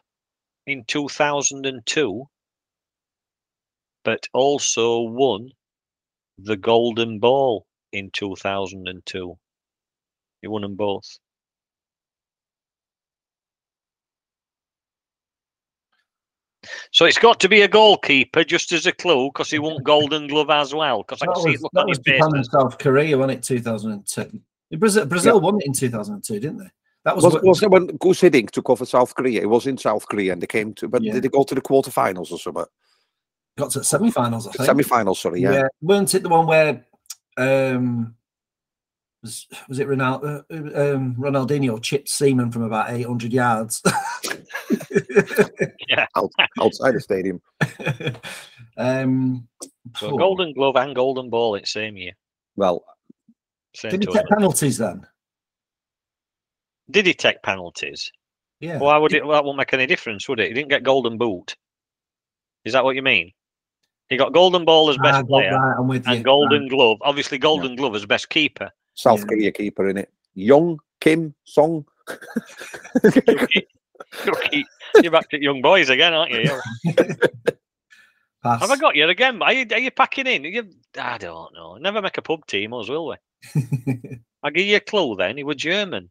in 0.66 0.84
2002, 0.84 2.28
but 4.04 4.28
also 4.32 5.00
won 5.00 5.50
the 6.38 6.56
Golden 6.56 7.18
Ball 7.18 7.66
in 7.92 8.10
2002? 8.12 9.38
He 10.42 10.48
won 10.48 10.62
them 10.62 10.74
both. 10.74 11.08
So 16.90 17.06
it's 17.06 17.18
got 17.18 17.40
to 17.40 17.48
be 17.48 17.62
a 17.62 17.68
goalkeeper, 17.68 18.44
just 18.44 18.70
as 18.72 18.86
a 18.86 18.92
clue, 18.92 19.28
because 19.30 19.50
he 19.50 19.58
won 19.58 19.82
Golden 19.82 20.28
Glove 20.28 20.50
as 20.50 20.74
well. 20.74 20.98
Because 20.98 21.22
I 21.22 21.26
That 21.26 21.34
can 21.34 21.42
see 21.42 21.48
was, 21.50 21.56
it 21.56 21.62
look 21.62 21.72
that 21.72 21.80
on 21.82 21.88
his 21.88 21.98
face. 21.98 22.18
Japan 22.18 22.34
and 22.36 22.46
South 22.46 22.78
Korea, 22.78 23.16
wasn't 23.18 23.38
it? 23.38 23.42
2002. 23.42 24.40
Brazil, 24.78 25.06
Brazil 25.06 25.40
won 25.40 25.56
it 25.60 25.66
in 25.66 25.72
2002, 25.72 26.34
didn't 26.40 26.58
they? 26.58 26.70
That 27.04 27.16
was, 27.16 27.24
Was, 27.24 27.34
what- 27.34 27.44
was 27.44 27.62
it 27.62 27.70
when 27.70 27.88
Guus 27.98 28.20
Hiddink 28.30 28.50
took 28.50 28.70
over 28.70 28.84
South 28.86 29.14
Korea? 29.14 29.42
It 29.42 29.48
was 29.48 29.66
in 29.66 29.76
South 29.76 30.06
Korea 30.06 30.32
and 30.32 30.42
they 30.42 30.46
came 30.46 30.72
to, 30.74 30.88
but 30.88 31.02
Yeah. 31.02 31.14
did 31.14 31.24
they 31.24 31.28
go 31.28 31.42
to 31.42 31.54
the 31.54 31.60
quarterfinals 31.60 32.30
or 32.30 32.38
something? 32.38 32.64
got 33.58 33.70
to 33.70 33.80
the 33.80 33.84
semi-finals, 33.84 34.46
I 34.46 34.52
think. 34.52 34.66
Semi-finals, 34.66 35.20
sorry, 35.20 35.42
yeah. 35.42 35.64
weren't 35.82 36.14
it 36.14 36.22
the 36.22 36.28
one 36.30 36.46
where 36.46 36.86
um 37.36 38.14
was, 39.22 39.46
was 39.68 39.78
it 39.78 39.86
Ronaldo, 39.88 40.44
uh, 40.50 40.94
um, 40.94 41.14
Ronaldinho 41.14 41.80
chipped 41.80 42.08
Seaman 42.08 42.50
from 42.50 42.62
about 42.62 42.90
800 42.90 43.32
yards? 43.32 43.82
Out, 46.16 46.30
outside 46.60 46.94
the 46.94 47.00
stadium. 47.00 47.40
um, 48.76 49.48
So 49.96 50.08
phew. 50.08 50.18
Golden 50.18 50.52
Glove 50.52 50.76
and 50.76 50.94
Golden 50.94 51.30
Ball 51.30 51.54
in 51.54 51.64
same 51.64 51.96
year. 51.96 52.12
Well, 52.56 52.84
Same 53.74 53.92
Did 53.92 54.02
he 54.02 54.12
take 54.12 54.26
penalties 54.26 54.78
then? 54.78 55.06
Did 56.90 57.06
he 57.06 57.14
take 57.14 57.42
penalties? 57.42 58.10
Yeah. 58.60 58.78
Why 58.78 58.98
would 58.98 59.12
it? 59.14 59.24
Well, 59.24 59.32
that 59.32 59.44
won't 59.44 59.58
make 59.58 59.72
any 59.72 59.86
difference, 59.86 60.28
would 60.28 60.40
it? 60.40 60.48
He 60.48 60.54
didn't 60.54 60.68
get 60.68 60.82
Golden 60.82 61.16
Boot. 61.18 61.56
Is 62.64 62.72
that 62.74 62.84
what 62.84 62.94
you 62.96 63.02
mean? 63.02 63.32
He 64.08 64.16
got 64.16 64.32
Golden 64.34 64.64
Ball 64.64 64.90
as 64.90 64.98
best 64.98 65.20
Ah, 65.20 65.22
player 65.22 65.56
right, 65.58 65.76
I'm 65.78 65.88
with 65.88 66.06
you. 66.06 66.14
and 66.14 66.24
Golden 66.24 66.68
Glove. 66.68 66.98
Obviously, 67.00 67.38
Golden 67.38 67.76
Glove 67.76 67.94
as 67.94 68.04
best 68.04 68.28
keeper. 68.28 68.70
South 68.94 69.20
Yeah. 69.20 69.26
Korea 69.26 69.52
keeper 69.52 69.88
in 69.88 69.96
it. 69.98 70.10
Young 70.34 70.78
Kim 71.00 71.34
Song. 71.44 71.84
Rookie- 73.02 73.66
rookie. 74.26 74.66
You're 75.02 75.12
back 75.12 75.32
at 75.32 75.40
young 75.40 75.62
boys 75.62 75.88
again, 75.88 76.12
aren't 76.12 76.32
you? 76.32 76.60
Have 78.44 78.70
I 78.70 78.76
got 78.76 78.96
you 78.96 79.08
again? 79.08 79.40
Are 79.40 79.52
you, 79.52 79.66
are 79.70 79.78
you 79.78 79.90
packing 79.92 80.26
in? 80.26 80.44
Are 80.44 80.48
you, 80.48 80.68
I 80.98 81.16
don't 81.16 81.54
know. 81.54 81.76
Never 81.76 82.02
make 82.02 82.18
a 82.18 82.22
pub 82.22 82.44
team, 82.46 82.74
us, 82.74 82.88
will 82.88 83.06
we? 83.08 83.16
I'll 84.42 84.50
give 84.50 84.66
you 84.66 84.76
a 84.76 84.80
clue 84.80 85.14
then. 85.16 85.36
He 85.36 85.44
was 85.44 85.56
German. 85.56 86.10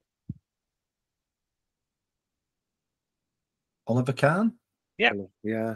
Oliver 3.87 4.13
Kahn? 4.13 4.53
Yeah. 4.97 5.11
Yeah. 5.43 5.75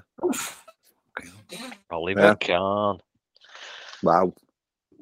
Oliver 1.92 2.20
Yeah. 2.22 2.36
Kahn. 2.36 3.00
Wow. 4.02 4.34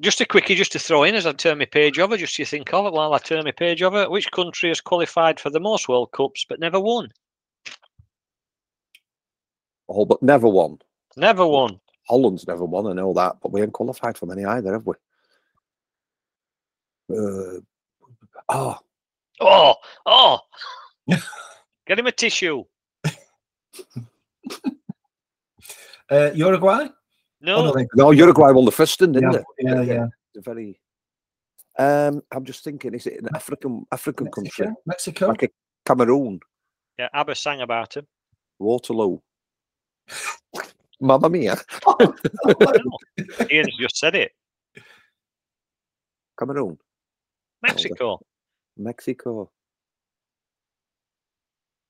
Just 0.00 0.20
a 0.20 0.26
quickie, 0.26 0.54
just 0.54 0.72
to 0.72 0.78
throw 0.78 1.04
in 1.04 1.14
as 1.14 1.26
I 1.26 1.32
turn 1.32 1.58
my 1.58 1.64
page 1.66 1.98
over, 1.98 2.16
just 2.16 2.38
you 2.38 2.44
think 2.44 2.72
of 2.74 2.86
it 2.86 2.92
while 2.92 3.14
I 3.14 3.18
turn 3.18 3.44
my 3.44 3.52
page 3.52 3.82
over. 3.82 4.10
Which 4.10 4.30
country 4.32 4.68
has 4.70 4.80
qualified 4.80 5.38
for 5.38 5.50
the 5.50 5.60
most 5.60 5.88
World 5.88 6.10
Cups 6.12 6.44
but 6.48 6.60
never 6.60 6.80
won? 6.80 7.10
All 9.86 10.04
but 10.06 10.22
never 10.22 10.48
won. 10.48 10.78
Never 11.16 11.46
won. 11.46 11.80
Holland's 12.08 12.46
never 12.46 12.64
won, 12.64 12.86
I 12.86 12.92
know 12.92 13.14
that, 13.14 13.36
but 13.40 13.52
we 13.52 13.60
haven't 13.60 13.72
qualified 13.72 14.18
for 14.18 14.26
many 14.26 14.44
either, 14.44 14.72
have 14.72 14.86
we? 14.86 14.94
Uh, 17.10 17.60
oh, 18.48 18.78
Oh, 19.40 19.74
oh. 20.06 20.38
Get 21.86 21.98
him 21.98 22.06
a 22.06 22.12
tissue. 22.12 22.64
Uh, 26.10 26.30
Uruguay? 26.34 26.86
No, 27.44 27.56
Oh, 27.56 27.64
no, 27.66 27.72
they- 27.72 27.86
no, 27.94 28.10
Uruguay 28.10 28.52
won 28.52 28.64
the 28.64 28.72
first, 28.72 28.98
one, 29.02 29.12
didn't 29.12 29.32
yeah, 29.32 29.38
it? 29.38 29.44
yeah, 29.58 29.80
yeah. 29.82 30.06
It's 30.34 30.38
a 30.38 30.40
very. 30.40 30.80
Um, 31.78 32.22
I'm 32.32 32.44
just 32.44 32.64
thinking, 32.64 32.94
is 32.94 33.06
it 33.06 33.20
an 33.20 33.28
African 33.34 33.84
African 33.92 34.30
country 34.30 34.66
Mexico? 34.66 34.82
Mexico? 34.86 35.26
like 35.28 35.42
a 35.42 35.48
Cameroon? 35.84 36.40
yeah, 36.98 37.08
ABBA 37.12 37.34
sang 37.34 37.60
about 37.60 37.96
him. 37.96 38.06
Waterloo. 38.58 39.18
Mamma 41.00 41.28
mia. 41.28 41.56
Ian's 43.50 43.76
just 43.78 43.96
said 43.98 44.14
it. 44.14 44.32
Cameroon. 46.38 46.78
Mexico. 47.62 48.20
Mexico. 48.78 49.50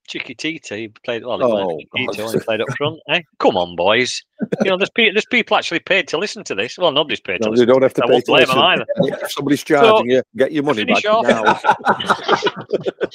Chiquitita, 0.09 0.77
he 0.77 0.89
played 1.05 1.25
well. 1.25 1.43
Oh, 1.43 1.67
played, 1.93 2.09
Chiquitita 2.09 2.17
God. 2.19 2.33
he 2.35 2.41
played 2.45 2.61
up 2.61 2.69
front. 2.77 3.01
Eh? 3.09 3.23
Come 3.39 3.57
on, 3.57 3.75
boys. 3.77 4.23
You 4.63 4.71
know, 4.71 4.77
there's, 4.77 4.91
pe- 4.91 5.11
there's 5.13 5.25
people 5.27 5.57
actually 5.57 5.81
paid 5.81 6.07
to 6.09 6.19
listen 6.19 6.45
to 6.45 6.55
this. 6.55 6.77
Well, 6.77 6.93
nobody's 6.93 7.21
paid 7.21 7.41
to 7.43 7.51
listen. 7.51 7.67
you 7.67 7.73
don't 7.73 7.83
have 7.83 7.95
to 7.95 8.05
I 8.05 8.09
pay 8.09 8.21
to 8.21 8.33
listen. 8.33 8.59
either. 8.59 8.85
If 9.23 9.33
somebody's 9.33 9.63
charging 9.65 10.11
you, 10.11 10.23
get 10.37 10.53
your 10.53 10.63
money 10.65 10.85
back 10.85 11.05
off- 11.07 11.27
now. 11.27 11.55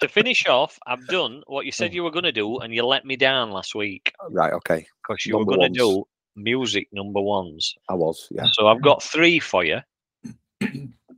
to 0.00 0.08
finish 0.08 0.46
off, 0.46 0.78
I've 0.86 1.06
done 1.06 1.42
what 1.46 1.64
you 1.66 1.70
Hmm. 1.72 1.76
said 1.76 1.94
you 1.94 2.02
were 2.04 2.10
going 2.10 2.24
to 2.24 2.32
do, 2.32 2.58
and 2.58 2.74
you 2.74 2.84
let 2.84 3.04
me 3.04 3.16
down 3.16 3.50
last 3.50 3.74
week 3.74 4.12
right, 4.30 4.52
okay. 4.52 4.86
because 5.02 5.24
you 5.26 5.34
were 5.36 5.40
Number 5.44 5.56
going 5.56 5.72
to 5.72 5.78
do 5.78 6.04
music 6.36 6.88
number 6.92 7.20
ones. 7.20 7.74
I 7.88 7.94
was, 7.94 8.28
yeah. 8.30 8.44
So 8.52 8.66
I've 8.68 8.82
got 8.82 9.02
three 9.02 9.38
for 9.38 9.64
you. 9.64 9.80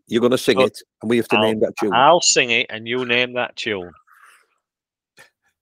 You're 0.07 0.21
going 0.21 0.33
to 0.33 0.39
sing 0.39 0.57
But 0.57 0.67
it, 0.67 0.79
and 1.03 1.11
we 1.11 1.17
have 1.17 1.29
to 1.29 1.37
I'll- 1.37 1.43
name 1.43 1.61
that 1.61 1.75
tune. 1.81 1.93
I'll 1.95 2.21
sing 2.21 2.51
it, 2.51 2.67
and 2.71 2.87
you 2.87 3.05
name 3.05 3.33
that 3.35 3.57
tune. 3.57 3.91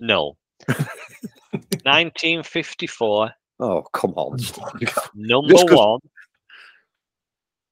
No. 0.03 0.36
1954, 0.66 3.30
Oh, 3.61 3.82
come 3.92 4.12
on. 4.16 4.38
Number 5.14 5.55
one. 5.74 6.00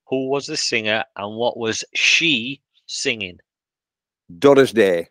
Who 0.07 0.29
was 0.29 0.47
the 0.47 0.57
singer, 0.57 1.05
and 1.17 1.37
what 1.37 1.57
was 1.57 1.85
she 1.95 2.61
singing? 2.87 3.39
Doris 4.39 4.73
Day. 4.73 5.09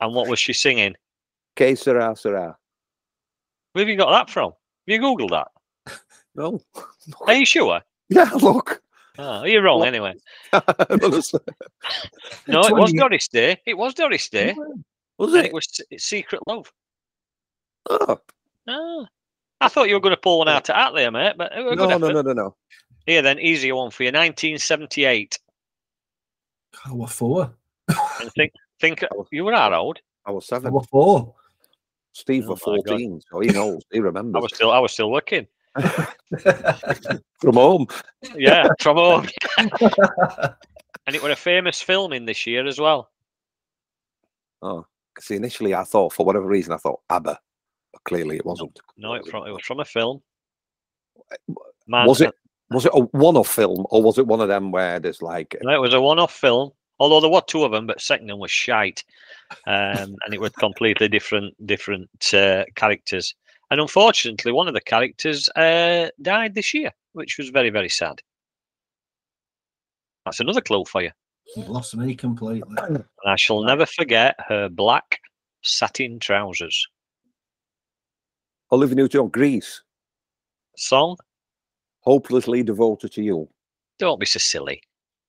And 0.00 0.14
what 0.14 0.28
was 0.28 0.40
she 0.40 0.52
singing? 0.52 0.96
Que 1.54 1.76
sera, 1.76 2.16
sera. 2.16 2.56
Where 3.72 3.84
have 3.84 3.88
you 3.88 3.96
got 3.96 4.10
that 4.10 4.30
from? 4.30 4.50
Have 4.50 4.56
you 4.86 5.00
googled 5.00 5.30
that? 5.30 5.48
No. 6.36 6.60
Are 7.28 7.34
you 7.34 7.46
sure? 7.46 7.80
Yeah, 8.08 8.28
look. 8.42 8.82
Oh, 9.18 9.44
you're 9.44 9.62
wrong 9.62 9.84
anyway. 9.84 10.14
No, 10.52 10.60
it 10.88 11.00
was 11.00 11.32
20 12.48 12.98
Doris 12.98 13.28
Day. 13.28 13.60
It 13.64 13.78
was 13.78 13.94
Doris 13.94 14.28
Day. 14.28 14.56
Was 15.18 15.34
it? 15.34 15.46
it 15.46 15.52
was 15.52 15.68
Secret 15.98 16.40
Love. 16.46 16.72
Oh, 17.88 18.18
Ah. 18.68 19.04
I 19.60 19.68
thought 19.68 19.88
you 19.88 19.94
were 19.94 20.00
going 20.00 20.14
to 20.14 20.20
pull 20.20 20.38
one 20.38 20.48
out 20.48 20.68
of 20.68 20.74
hat 20.74 20.92
there, 20.94 21.10
mate. 21.10 21.34
But 21.36 21.52
it 21.52 21.76
no, 21.76 21.86
no, 21.86 22.08
no, 22.08 22.22
no, 22.22 22.32
no. 22.32 22.56
Here 23.06 23.22
then, 23.22 23.38
easier 23.38 23.76
one 23.76 23.90
for 23.90 24.02
you. 24.02 24.08
1978. 24.08 25.38
I 26.86 26.92
was 26.92 27.12
four. 27.12 27.54
And 28.20 28.32
think, 28.32 28.52
think 28.80 29.04
you 29.30 29.44
were 29.44 29.52
that 29.52 29.72
old. 29.72 30.00
I 30.26 30.30
was 30.30 30.44
I 30.50 30.56
seven. 30.56 30.72
was 30.72 30.86
four. 30.86 31.34
Steve 32.12 32.44
Oh 32.46 32.50
was 32.50 32.62
my 32.66 32.76
God. 32.76 32.88
14, 32.88 33.20
so 33.30 33.40
he 33.40 33.48
knows. 33.48 33.82
He 33.92 34.00
remembers. 34.00 34.38
I 34.38 34.42
was 34.42 34.54
still, 34.54 34.70
I 34.70 34.78
was 34.78 34.92
still 34.92 35.10
working. 35.10 35.46
From 37.40 37.54
home. 37.54 37.86
Yeah, 38.36 38.68
from 38.80 38.96
home. 38.96 39.28
and 39.58 41.14
it 41.14 41.22
was 41.22 41.32
a 41.32 41.36
famous 41.36 41.82
film 41.82 42.12
in 42.12 42.24
this 42.24 42.46
year 42.46 42.66
as 42.66 42.78
well. 42.78 43.10
Oh, 44.62 44.86
see, 45.20 45.36
initially 45.36 45.74
I 45.74 45.84
thought, 45.84 46.12
for 46.12 46.24
whatever 46.24 46.46
reason, 46.46 46.72
I 46.72 46.76
thought 46.76 47.00
ABBA. 47.10 47.38
But 47.92 48.04
clearly 48.04 48.36
it 48.36 48.46
wasn't. 48.46 48.78
No, 48.96 49.14
it, 49.14 49.26
from, 49.26 49.46
it 49.46 49.52
was 49.52 49.62
from 49.62 49.80
a 49.80 49.84
film. 49.84 50.22
Man, 51.86 52.06
Was 52.06 52.20
it? 52.20 52.34
Was 52.70 52.86
it 52.86 52.92
a 52.94 53.00
one-off 53.00 53.48
film, 53.48 53.86
or 53.90 54.02
was 54.02 54.18
it 54.18 54.26
one 54.26 54.40
of 54.40 54.48
them 54.48 54.72
where 54.72 54.98
there's 54.98 55.20
like 55.22 55.54
No, 55.62 55.74
it 55.74 55.80
was 55.80 55.94
a 55.94 56.00
one-off 56.00 56.32
film. 56.32 56.72
Although 56.98 57.20
there 57.20 57.30
were 57.30 57.42
two 57.46 57.64
of 57.64 57.72
them, 57.72 57.86
but 57.86 58.00
second 58.00 58.28
one 58.28 58.38
was 58.38 58.50
shite, 58.50 59.04
um, 59.66 60.16
and 60.24 60.32
it 60.32 60.40
was 60.40 60.52
completely 60.52 61.08
different, 61.08 61.54
different 61.66 62.08
uh, 62.32 62.64
characters. 62.76 63.34
And 63.70 63.80
unfortunately, 63.80 64.52
one 64.52 64.68
of 64.68 64.74
the 64.74 64.80
characters 64.80 65.48
uh, 65.56 66.08
died 66.22 66.54
this 66.54 66.72
year, 66.72 66.92
which 67.12 67.36
was 67.36 67.48
very, 67.48 67.70
very 67.70 67.88
sad. 67.88 68.20
That's 70.24 70.40
another 70.40 70.60
clue 70.60 70.84
for 70.84 71.02
you. 71.02 71.10
You 71.56 71.64
lost 71.64 71.96
me 71.96 72.14
completely. 72.14 72.62
And 72.78 73.04
I 73.26 73.36
shall 73.36 73.62
never 73.62 73.86
forget 73.86 74.34
her 74.48 74.68
black 74.68 75.20
satin 75.62 76.18
trousers. 76.18 76.86
Olivia 78.72 78.96
Newton-John, 78.96 79.28
Grease, 79.28 79.82
Song? 80.76 81.16
hopelessly 82.00 82.62
devoted 82.62 83.12
to 83.12 83.22
you. 83.22 83.48
Don't 83.98 84.20
be 84.20 84.26
so 84.26 84.38
silly. 84.38 84.82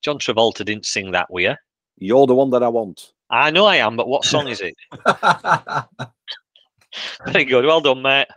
John 0.03 0.19
Travolta 0.19 0.65
didn't 0.65 0.85
sing 0.85 1.11
that, 1.11 1.31
with 1.31 1.43
you? 1.43 1.55
You're 1.97 2.27
the 2.27 2.35
one 2.35 2.49
that 2.51 2.63
I 2.63 2.67
want. 2.67 3.13
I 3.29 3.49
know 3.51 3.65
I 3.65 3.77
am, 3.77 3.95
but 3.95 4.07
what 4.07 4.25
song 4.25 4.47
is 4.47 4.61
it? 4.61 4.75
Very 7.25 7.45
good. 7.45 7.65
Well 7.65 7.81
done, 7.81 8.01
mate. 8.01 8.27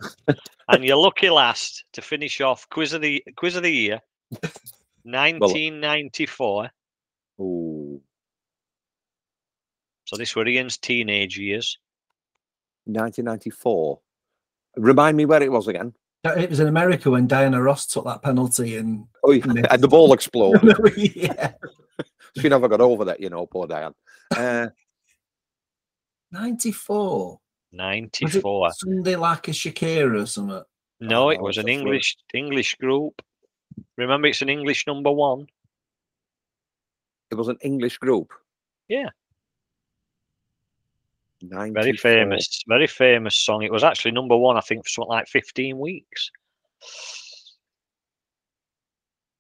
and 0.68 0.84
you're 0.84 0.96
lucky 0.96 1.30
last 1.30 1.84
to 1.92 2.02
finish 2.02 2.40
off 2.40 2.68
quiz 2.70 2.92
of 2.92 3.02
the 3.02 3.22
quiz 3.36 3.56
of 3.56 3.62
the 3.64 3.72
year, 3.72 4.00
1994. 5.02 6.70
Ooh, 7.40 7.67
So 10.08 10.16
this 10.16 10.34
were 10.34 10.48
Ian's 10.48 10.78
teenage 10.78 11.38
years. 11.38 11.76
1994. 12.86 14.00
Remind 14.78 15.18
me 15.18 15.26
where 15.26 15.42
it 15.42 15.52
was 15.52 15.68
again. 15.68 15.92
it 16.24 16.48
was 16.48 16.60
in 16.60 16.66
America 16.66 17.10
when 17.10 17.26
Diana 17.26 17.60
Ross 17.60 17.86
took 17.86 18.06
that 18.06 18.22
penalty 18.22 18.78
and 18.78 19.06
Oh, 19.22 19.32
yeah, 19.32 19.44
and 19.70 19.82
the 19.82 19.88
ball 19.88 20.14
exploded. 20.14 20.74
yeah. 21.14 21.52
she 22.40 22.48
never 22.48 22.68
got 22.68 22.80
over 22.80 23.04
that, 23.04 23.20
you 23.20 23.28
know, 23.28 23.44
poor 23.44 23.66
Diane. 23.66 23.92
Uh, 24.34 24.68
94. 26.32 27.38
94. 27.72 28.72
Sunday 28.72 29.16
like 29.16 29.48
a 29.48 29.50
Shakira 29.50 30.22
or 30.22 30.26
something? 30.26 30.62
No, 31.00 31.26
Oh, 31.26 31.28
it 31.28 31.42
was 31.42 31.58
an 31.58 31.64
a 31.68 31.72
fluke. 31.72 31.80
English 31.80 32.16
English 32.32 32.74
group. 32.76 33.20
Remember, 33.98 34.26
it's 34.28 34.40
an 34.40 34.48
English 34.48 34.86
number 34.86 35.12
one. 35.12 35.46
it 37.30 37.34
was 37.34 37.48
an 37.48 37.58
English 37.60 37.98
group. 37.98 38.32
Yeah. 38.88 39.10
94. 41.42 41.82
Very 41.82 41.96
famous, 41.96 42.62
very 42.66 42.86
famous 42.86 43.36
song. 43.36 43.62
It 43.62 43.72
was 43.72 43.84
actually 43.84 44.12
number 44.12 44.36
one, 44.36 44.56
I 44.56 44.60
think, 44.60 44.84
for 44.84 44.90
something 44.90 45.10
like 45.10 45.28
15 45.28 45.78
weeks. 45.78 46.30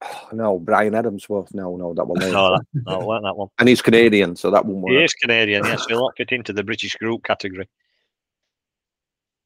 No, 0.32 0.58
Brian 0.58 0.92
Adamsworth. 0.92 1.52
No, 1.54 1.76
no, 1.76 1.92
that 1.94 2.04
one. 2.06 2.20
No, 2.20 2.56
that, 2.56 2.64
no, 2.86 3.04
weren't 3.04 3.24
that 3.24 3.36
one. 3.36 3.48
and 3.58 3.68
he's 3.68 3.82
Canadian, 3.82 4.36
so 4.36 4.50
that 4.50 4.64
one. 4.64 4.92
He 4.92 5.02
is 5.02 5.12
Canadian, 5.14 5.64
yes. 5.64 5.86
He'll 5.88 6.00
not 6.00 6.16
fit 6.16 6.30
into 6.30 6.52
the 6.52 6.62
British 6.62 6.94
group 6.96 7.24
category. 7.24 7.68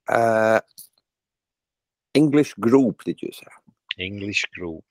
Uh, 0.09 0.61
English 2.15 2.53
group, 2.55 3.03
did 3.05 3.23
you 3.23 3.31
say? 3.33 3.47
English 3.99 4.45
group. 4.55 4.85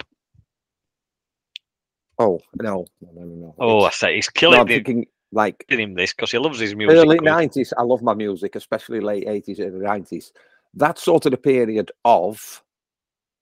Oh 2.17 2.39
no, 2.61 2.85
no, 3.01 3.09
no, 3.13 3.25
no. 3.25 3.35
no. 3.35 3.55
Oh, 3.59 3.81
I 3.81 3.89
say 3.89 4.15
he's 4.15 4.29
no, 4.35 4.39
killing 4.39 4.59
I'm 4.59 5.05
him, 5.33 5.37
thinking 5.67 5.79
like 5.79 5.79
him 5.89 5.93
this 5.95 6.13
because 6.13 6.31
he 6.31 6.37
loves 6.37 6.59
his 6.59 6.75
music. 6.75 6.97
early 6.97 7.19
nineties. 7.19 7.73
I 7.77 7.83
love 7.83 8.01
my 8.01 8.13
music, 8.13 8.55
especially 8.55 8.99
late 8.99 9.27
eighties 9.27 9.59
and 9.59 9.81
nineties. 9.81 10.31
That's 10.73 11.03
sort 11.03 11.25
of 11.25 11.31
the 11.31 11.37
period 11.37 11.91
of 12.05 12.63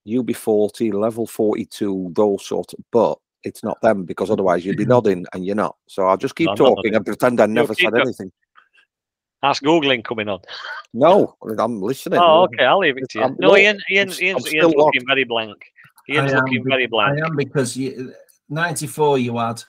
UB40, 0.07 0.93
level 0.93 1.27
42, 1.27 2.11
those 2.15 2.45
sort 2.45 2.73
of, 2.73 2.79
but 2.91 3.19
it's 3.43 3.63
not 3.63 3.79
them 3.81 4.03
because 4.05 4.31
otherwise 4.31 4.65
you'd 4.65 4.77
be 4.77 4.85
nodding 4.95 5.25
and 5.33 5.45
you're 5.45 5.55
not. 5.55 5.75
So 5.87 6.07
I'll 6.07 6.17
just 6.17 6.35
keep 6.35 6.47
No, 6.47 6.55
talking 6.55 6.95
and 6.95 7.05
pretend 7.05 7.39
I 7.39 7.45
never 7.45 7.75
keep 7.75 7.85
said 7.85 7.93
go- 7.93 8.01
anything. 8.01 8.31
That's 9.41 9.59
Googling 9.61 10.03
coming 10.03 10.27
on. 10.27 10.39
No, 10.93 11.35
I'm 11.59 11.81
listening. 11.81 12.19
Oh, 12.21 12.43
okay. 12.43 12.65
I'll 12.65 12.79
leave 12.79 12.97
it 12.97 13.07
to 13.11 13.19
you. 13.19 13.23
I'm- 13.25 13.37
No, 13.39 13.49
look, 13.49 13.59
Ian, 13.59 13.79
Ian's, 13.89 14.17
I'm 14.19 14.25
Ian's, 14.25 14.53
Ian's 14.53 14.73
looking 14.73 14.79
locked. 14.79 15.03
very 15.07 15.23
blank. 15.23 15.65
Ian's 16.09 16.33
I 16.33 16.37
am 16.39 16.43
looking 16.45 16.63
be- 16.63 16.69
very 16.69 16.87
blank. 16.87 17.21
I 17.21 17.25
am 17.25 17.35
because 17.35 17.77
you, 17.77 18.13
94 18.49 19.19
you 19.19 19.37
had 19.37 19.63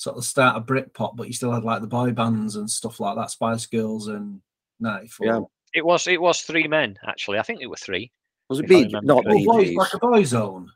sort 0.00 0.16
of 0.16 0.24
start 0.24 0.56
of 0.56 0.64
Britpop, 0.64 1.14
but 1.14 1.26
you 1.26 1.32
still 1.34 1.52
had 1.52 1.62
like 1.62 1.82
the 1.82 1.86
boy 1.86 2.10
bands 2.10 2.56
and 2.56 2.70
stuff 2.70 3.00
like 3.00 3.16
that, 3.16 3.30
Spice 3.30 3.66
Girls 3.66 4.08
and 4.08 4.40
94. 4.80 5.26
Yeah. 5.26 5.40
It 5.74 5.84
was 5.84 6.06
it 6.06 6.20
was 6.20 6.40
three 6.40 6.66
men 6.66 6.96
actually. 7.06 7.38
I 7.38 7.42
think 7.42 7.60
it 7.60 7.66
were 7.66 7.76
three. 7.76 8.10
Was 8.48 8.60
it 8.60 8.64
if 8.64 8.70
I 8.70 8.74
Bee? 8.74 8.84
remember 8.86 9.14
Not 9.14 9.24
Bee 9.26 9.44
boys, 9.46 9.74
like 9.74 9.92
a 9.94 9.98
Boyzone. 10.00 10.66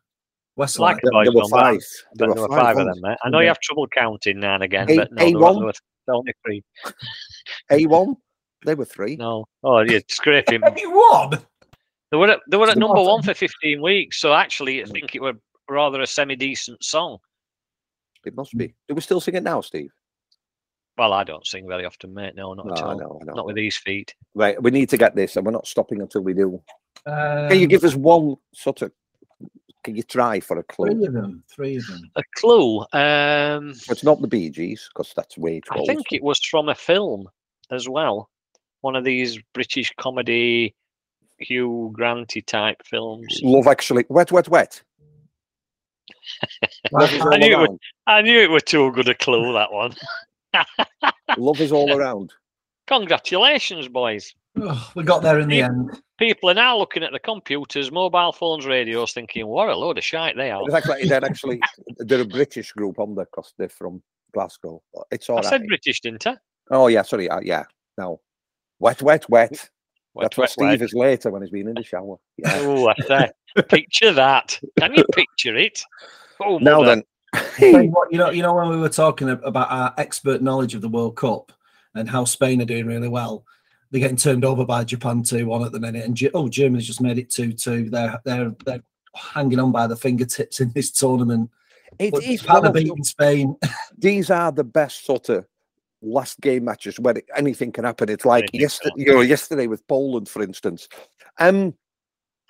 Westlife. 0.59 0.79
Like 0.79 0.97
a 0.99 1.01
There, 1.05 1.12
boys 1.12 1.25
there 1.25 1.43
were 1.43 1.49
five. 1.49 1.81
But 1.81 2.18
There 2.18 2.29
there 2.35 2.43
were 2.43 2.49
were 2.49 2.57
five, 2.57 2.77
five 2.77 2.79
of 2.79 2.87
them, 2.95 3.01
mate. 3.01 3.16
I 3.25 3.31
know 3.31 3.41
you 3.41 3.49
have 3.49 3.59
trouble 3.61 3.89
counting 3.89 4.39
now 4.41 4.55
and 4.57 4.62
again, 4.62 4.91
A- 4.91 4.97
but 4.97 5.12
no, 5.12 5.25
there 5.25 5.33
were, 5.39 5.41
A1? 5.41 5.72
there 6.07 6.14
were 6.14 6.14
only 6.18 6.35
three. 6.45 6.62
A1. 7.72 8.14
They 8.66 8.75
were 8.75 8.85
three. 8.85 9.16
No. 9.16 9.47
Oh, 9.62 9.81
you're 9.81 10.01
scraping. 10.09 10.61
Hey, 10.77 10.85
what? 10.87 11.43
They 12.11 12.18
were 12.18 12.31
at, 12.31 12.41
they 12.51 12.57
were 12.59 12.68
at 12.68 12.75
The 12.75 12.81
number 12.81 12.95
bottom. 12.97 13.09
one 13.14 13.22
for 13.22 13.35
15 13.35 13.83
weeks, 13.83 14.20
so 14.20 14.33
actually, 14.35 14.83
I 14.83 14.87
think 14.87 15.14
it 15.16 15.22
were 15.22 15.33
rather 15.68 16.03
a 16.03 16.07
semi-decent 16.07 16.85
song. 16.85 17.18
It 18.27 18.35
must 18.37 18.57
be. 18.57 18.75
Do 18.89 18.95
we 18.95 19.01
still 19.01 19.20
sing 19.20 19.35
it 19.35 19.43
now, 19.43 19.61
Steve? 19.61 19.91
Well, 20.97 21.12
I 21.12 21.25
don't 21.25 21.47
sing 21.47 21.66
very 21.66 21.85
often, 21.85 22.14
mate. 22.14 22.35
No, 22.37 22.55
not 22.55 22.66
No, 22.66 22.72
at 22.72 22.83
all. 22.83 22.99
know, 22.99 23.18
I 23.20 23.25
know. 23.25 23.33
Not 23.35 23.47
with 23.47 23.57
these 23.57 23.77
feet. 23.77 24.14
Right, 24.35 24.61
we 24.62 24.70
need 24.70 24.89
to 24.91 24.97
get 24.97 25.16
this, 25.16 25.37
and 25.37 25.45
we're 25.45 25.51
not 25.53 25.66
stopping 25.66 26.01
until 26.01 26.20
we 26.22 26.35
do. 26.35 26.62
Um, 27.07 27.49
Can 27.49 27.59
you 27.59 27.66
give 27.66 27.83
us 27.85 27.95
one 27.97 28.37
sort 28.55 28.83
of? 28.83 28.93
Can 29.83 29.97
you 29.97 30.03
try 30.05 30.41
for 30.41 30.59
a 30.59 30.62
clue? 30.62 30.87
three 30.95 31.07
of 31.07 31.12
them? 31.12 31.45
Three 31.55 31.77
of 31.77 31.87
them. 31.89 32.11
A 32.16 32.22
clue. 32.37 32.81
Um, 32.93 33.70
It's 33.91 34.05
not 34.05 34.20
the 34.22 34.29
Bee 34.29 34.49
Gees 34.49 34.89
because 34.89 35.12
that's 35.14 35.37
way 35.37 35.61
too 35.61 35.68
I 35.72 35.79
old. 35.79 35.87
think 35.89 36.12
it 36.12 36.22
was 36.22 36.41
from 36.43 36.68
a 36.70 36.75
film 36.75 37.29
as 37.70 37.89
well. 37.89 38.31
one 38.81 38.97
of 38.97 39.05
these 39.05 39.39
British 39.53 39.93
comedy 39.99 40.75
Hugh 41.39 41.91
Granty 41.95 42.41
type 42.43 42.81
films. 42.87 43.41
Love 43.43 43.66
Actually, 43.66 44.05
Wet, 44.09 44.31
Wet, 44.31 44.49
Wet. 44.49 44.83
Love 46.93 47.12
is 47.12 47.20
all 47.22 47.35
I 47.35 47.39
knew, 47.39 47.53
it 47.53 47.59
was, 47.59 47.68
around. 47.68 47.81
I 48.07 48.22
knew 48.22 48.39
it 48.41 48.51
was 48.51 48.62
too 48.62 48.93
good 48.93 49.09
a 49.09 49.14
clue 49.14 49.53
that 49.53 49.72
one. 49.72 49.95
Love 51.37 51.61
is 51.61 51.72
all 51.72 51.97
around. 51.97 52.33
Congratulations, 52.87 53.89
boys. 53.89 54.35
Oh, 54.61 54.93
we 54.95 55.03
got 55.03 55.22
there 55.22 55.41
in 55.41 55.49
the 55.49 55.57
Yeah. 55.57 55.66
end. 55.66 56.03
People 56.18 56.49
are 56.49 56.55
now 56.55 56.77
looking 56.79 57.03
at 57.03 57.11
the 57.11 57.18
computers, 57.18 57.91
mobile 57.91 58.33
phones, 58.33 58.66
radios, 58.66 59.12
thinking, 59.12 59.49
"What 59.49 59.68
a 59.68 59.75
load 59.75 59.99
of 59.99 60.05
shite 60.05 60.37
they 60.37 60.53
are." 60.53 60.62
It's 60.64 60.75
actually, 60.75 61.09
they're 61.09 61.25
actually 61.25 61.61
they're 61.99 62.20
a 62.20 62.25
British 62.25 62.70
group 62.72 63.01
on 63.01 63.16
there 63.16 63.25
because 63.25 63.53
they're 63.59 63.68
from 63.68 64.01
Glasgow. 64.33 64.81
It's 65.11 65.29
all 65.29 65.39
I 65.39 65.41
right. 65.41 65.49
said 65.51 65.66
British, 65.66 66.01
didn't 66.03 66.25
I? 66.27 66.37
Oh 66.70 66.87
yeah, 66.87 67.03
sorry. 67.03 67.29
Uh, 67.29 67.41
yeah, 67.43 67.64
no. 67.99 68.20
Wet, 68.79 69.03
wet, 69.03 69.29
wet. 69.29 69.70
Wet, 70.15 70.25
That's 70.25 70.37
what 70.37 70.51
Steve 70.51 70.83
is 70.83 70.95
later 70.95 71.31
when 71.31 71.43
he's 71.43 71.51
been 71.51 71.69
in 71.69 71.75
the 71.75 71.83
shower. 71.83 72.17
Yeah. 72.37 72.53
Oh, 72.61 72.89
I 72.89 72.95
say, 73.07 73.31
picture 73.69 74.12
that. 74.12 74.59
Can 74.79 74.95
you 74.95 75.05
picture 75.12 75.57
it? 75.57 75.83
Oh, 76.41 76.59
now 76.59 76.81
mother. 76.81 77.03
then, 77.62 77.83
you 77.83 77.91
what, 77.91 78.12
you 78.12 78.19
know, 78.19 78.31
you 78.31 78.43
know 78.43 78.55
when 78.55 78.69
we 78.69 78.77
were 78.77 78.89
talking 78.89 79.29
about 79.29 79.71
our 79.71 79.93
expert 79.99 80.41
knowledge 80.41 80.75
of 80.75 80.83
the 80.83 80.89
World 80.89 81.17
Cup 81.17 81.53
and 81.97 82.09
how 82.09 82.25
Spain 82.25 82.62
are 82.62 82.67
doing 82.67 82.87
really 82.87 83.09
well, 83.09 83.45
they're 83.91 84.01
getting 84.01 84.17
turned 84.17 84.45
over 84.45 84.65
by 84.65 84.85
Japan 84.85 85.23
two 85.23 85.47
one 85.47 85.65
at 85.65 85.73
the 85.73 85.81
minute, 85.81 86.05
and 86.05 86.19
oh, 86.35 86.49
Germany's 86.49 86.87
just 86.87 87.01
made 87.01 87.19
it 87.19 87.31
two 87.31 87.53
two. 87.53 87.91
They're 87.91 88.21
they're 88.25 88.55
they're 88.65 88.83
hanging 89.15 89.59
on 89.59 89.73
by 89.73 89.87
the 89.87 89.97
fingertips 89.97 90.61
in 90.61 90.71
this 90.73 90.91
tournament. 90.91 91.51
it 91.99 92.12
But 92.12 92.25
is 92.25 92.41
Japan 92.41 92.67
of 92.67 92.73
beating 92.73 93.05
Spain. 93.05 93.57
these 93.99 94.31
are 94.31 94.53
the 94.53 94.65
best 94.65 95.05
sort 95.05 95.29
of 95.29 95.47
last 96.05 96.41
game 96.41 96.65
matches 96.65 96.99
where 97.01 97.19
it- 97.19 97.29
anything 97.37 97.73
can 97.73 97.85
happen. 97.85 98.09
It's 98.09 98.25
like 98.25 98.49
yesterday, 98.53 98.95
you 98.97 99.13
know, 99.13 99.21
yesterday 99.21 99.67
with 99.67 99.87
Poland, 99.89 100.29
for 100.29 100.43
instance. 100.43 100.89
Um, 101.39 101.75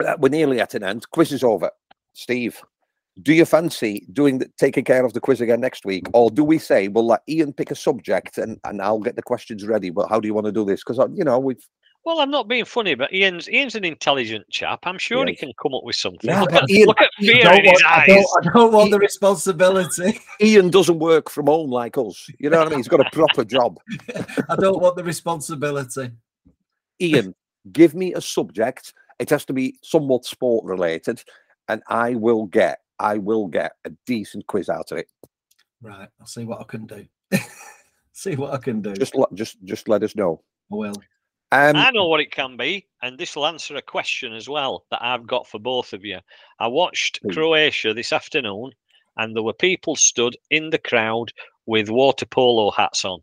uh, 0.05 0.17
we're 0.19 0.29
nearly 0.29 0.61
at 0.61 0.75
an 0.75 0.83
end. 0.83 1.09
Quiz 1.11 1.33
is 1.33 1.45
over. 1.45 1.71
Steve, 2.15 2.61
do 3.23 3.33
you 3.33 3.45
fancy 3.45 4.07
doing 4.13 4.39
the, 4.39 4.51
taking 4.59 4.85
care 4.85 5.05
of 5.05 5.13
the 5.13 5.21
quiz 5.21 5.41
again 5.41 5.61
next 5.61 5.85
week, 5.85 6.07
or 6.13 6.31
do 6.31 6.43
we 6.43 6.59
say 6.59 6.89
we'll 6.89 7.07
let 7.07 7.23
Ian 7.29 7.53
pick 7.53 7.71
a 7.71 7.75
subject 7.75 8.39
and, 8.39 8.59
and 8.65 8.83
I'll 8.83 8.99
get 8.99 9.17
the 9.17 9.23
questions 9.23 9.65
ready? 9.67 9.91
But 9.91 10.09
how 10.09 10.19
do 10.21 10.27
you 10.27 10.35
want 10.35 10.47
to 10.47 10.53
do 10.53 10.65
this? 10.65 10.83
Because 10.83 10.99
you 11.15 11.25
know 11.25 11.39
we've 11.39 11.65
Well, 12.05 12.21
I'm 12.21 12.31
not 12.31 12.49
being 12.49 12.67
funny, 12.67 12.95
but 12.95 13.13
Ian's 13.15 13.49
Ian's 13.49 13.75
an 13.77 13.85
intelligent 13.85 14.47
chap. 14.51 14.81
I'm 14.83 14.99
sure 14.99 15.27
he 15.27 15.35
can 15.35 15.53
come 15.61 15.75
up 15.75 15.85
with 15.85 15.97
something. 15.97 16.29
Yeah, 16.29 16.43
look, 16.43 16.53
at, 16.53 16.69
Ian- 16.71 16.87
look 16.87 17.01
at 17.01 17.11
I 17.19 17.23
fear 17.25 17.43
don't 17.45 17.59
in 17.59 17.65
his 17.65 17.83
want- 17.83 17.85
I 17.87 18.03
eyes. 18.03 18.07
don't, 18.09 18.27
I 18.47 18.53
don't 18.53 18.73
want 18.73 18.91
the 18.91 18.99
responsibility. 18.99 20.21
Ian 20.43 20.69
doesn't 20.69 20.99
work 20.99 21.31
from 21.31 21.47
home 21.47 21.71
like 21.71 21.97
us. 21.97 22.29
You 22.39 22.51
know 22.51 22.59
what 22.59 22.67
I 22.67 22.71
mean? 22.71 22.81
He's 22.81 22.89
got 22.89 23.01
a 23.01 23.11
proper 23.11 23.43
job. 23.45 23.79
I 24.51 24.57
don't 24.57 24.81
want 24.83 24.97
the 24.97 25.05
responsibility. 25.05 26.11
Ian, 27.01 27.35
give 27.73 27.95
me 27.95 28.13
a 28.13 28.21
subject. 28.21 28.93
It 29.19 29.31
has 29.31 29.47
to 29.47 29.55
be 29.55 29.79
somewhat 29.83 30.27
sport 30.27 30.67
related, 30.67 31.25
and 31.69 31.83
I 31.89 32.17
will 32.17 32.45
get 32.47 32.81
I 32.99 33.17
will 33.17 33.47
get 33.47 33.73
a 33.87 33.91
decent 34.07 34.47
quiz 34.47 34.69
out 34.69 34.93
of 34.93 34.99
it. 34.99 35.09
Right, 35.81 36.09
I'll 36.21 36.27
see 36.27 36.45
what 36.45 36.61
I 36.61 36.65
can 36.65 36.85
do. 36.87 37.07
see 38.13 38.37
what 38.37 38.53
I 38.53 38.59
can 38.59 38.83
do. 38.83 38.93
Just 38.93 39.15
let 39.15 39.33
just 39.35 39.57
just 39.65 39.89
let 39.89 40.03
us 40.03 40.15
know. 40.15 40.43
I 40.71 40.75
will. 40.77 40.95
Um, 41.53 41.77
I 41.77 41.91
know 41.93 42.09
what 42.09 42.21
it 42.21 42.33
can 42.33 42.57
be, 42.57 42.87
and 43.03 43.19
this 43.19 43.37
will 43.37 43.47
answer 43.47 43.77
a 43.77 43.83
question 43.83 44.33
as 44.33 44.49
well 44.49 44.85
that 44.91 45.03
I've 45.03 45.27
got 45.27 45.47
for 45.47 45.59
both 45.61 45.93
of 45.93 46.05
you. 46.05 46.19
I 46.59 46.67
watched 46.67 47.21
Please. 47.23 47.35
Croatia 47.35 47.95
this 47.95 48.13
afternoon, 48.13 48.73
and 49.17 49.37
there 49.37 49.43
were 49.43 49.53
people 49.53 49.95
stood 49.95 50.37
in 50.51 50.71
the 50.71 50.79
crowd 50.79 51.33
with 51.67 51.89
water 51.91 52.27
polo 52.27 52.71
hats 52.71 53.05
on. 53.05 53.21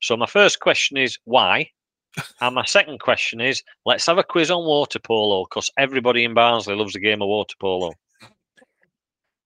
So 0.00 0.16
my 0.16 0.26
first 0.26 0.60
question 0.60 0.96
is 0.96 1.18
why, 1.24 1.70
and 2.40 2.54
my 2.54 2.64
second 2.64 3.00
question 3.00 3.40
is 3.40 3.62
let's 3.84 4.06
have 4.06 4.18
a 4.18 4.24
quiz 4.24 4.50
on 4.50 4.64
water 4.64 4.98
polo 4.98 5.44
because 5.44 5.70
everybody 5.76 6.24
in 6.24 6.34
Barnsley 6.34 6.76
loves 6.76 6.92
the 6.92 7.00
game 7.00 7.22
of 7.22 7.28
water 7.28 7.56
polo. 7.60 7.92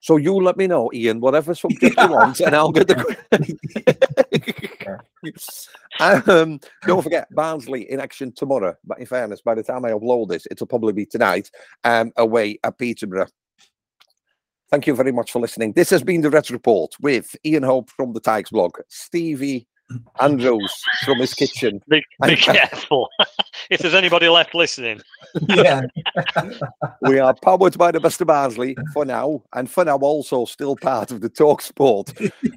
so 0.00 0.16
you 0.16 0.34
let 0.34 0.56
me 0.56 0.66
know, 0.66 0.90
Ian, 0.92 1.20
whatever 1.20 1.54
subject 1.54 1.96
you 1.98 2.08
want, 2.08 2.40
and 2.40 2.54
I'll 2.54 2.72
get 2.72 2.88
the. 2.88 3.16
um, 6.00 6.60
don't 6.86 7.02
forget 7.02 7.28
Barnsley 7.34 7.90
in 7.90 8.00
action 8.00 8.32
tomorrow. 8.32 8.74
But 8.84 8.98
in 8.98 9.06
fairness, 9.06 9.42
by 9.42 9.54
the 9.54 9.62
time 9.62 9.84
I 9.84 9.90
upload 9.90 10.28
this, 10.28 10.46
it'll 10.50 10.66
probably 10.66 10.92
be 10.92 11.06
tonight. 11.06 11.50
Um, 11.84 12.12
away 12.16 12.58
at 12.64 12.78
Peterborough. 12.78 13.28
Thank 14.70 14.86
you 14.86 14.94
very 14.94 15.12
much 15.12 15.32
for 15.32 15.38
listening. 15.38 15.72
This 15.72 15.90
has 15.90 16.02
been 16.02 16.22
the 16.22 16.30
Red 16.30 16.50
Report 16.50 16.94
with 17.00 17.36
Ian 17.44 17.62
Hope 17.62 17.90
from 17.90 18.14
the 18.14 18.20
Tykesblog, 18.22 18.70
Stevie 18.88 19.66
Andrews 20.20 20.72
from 21.04 21.18
his 21.18 21.34
kitchen. 21.34 21.82
Be, 21.88 22.02
be 22.24 22.36
careful 22.36 23.08
if 23.70 23.80
there's 23.80 23.94
anybody 23.94 24.28
left 24.28 24.54
listening. 24.54 25.00
Yeah. 25.48 25.82
we 27.02 27.18
are 27.18 27.34
powered 27.34 27.76
by 27.76 27.90
the 27.90 28.00
best 28.00 28.20
of 28.20 28.28
Barnsley 28.28 28.76
for 28.92 29.04
now, 29.04 29.42
and 29.54 29.70
for 29.70 29.84
now 29.84 29.96
also 29.98 30.44
still 30.44 30.76
part 30.76 31.10
of 31.10 31.20
the 31.20 31.28
Talk 31.28 31.62
Sport 31.62 32.12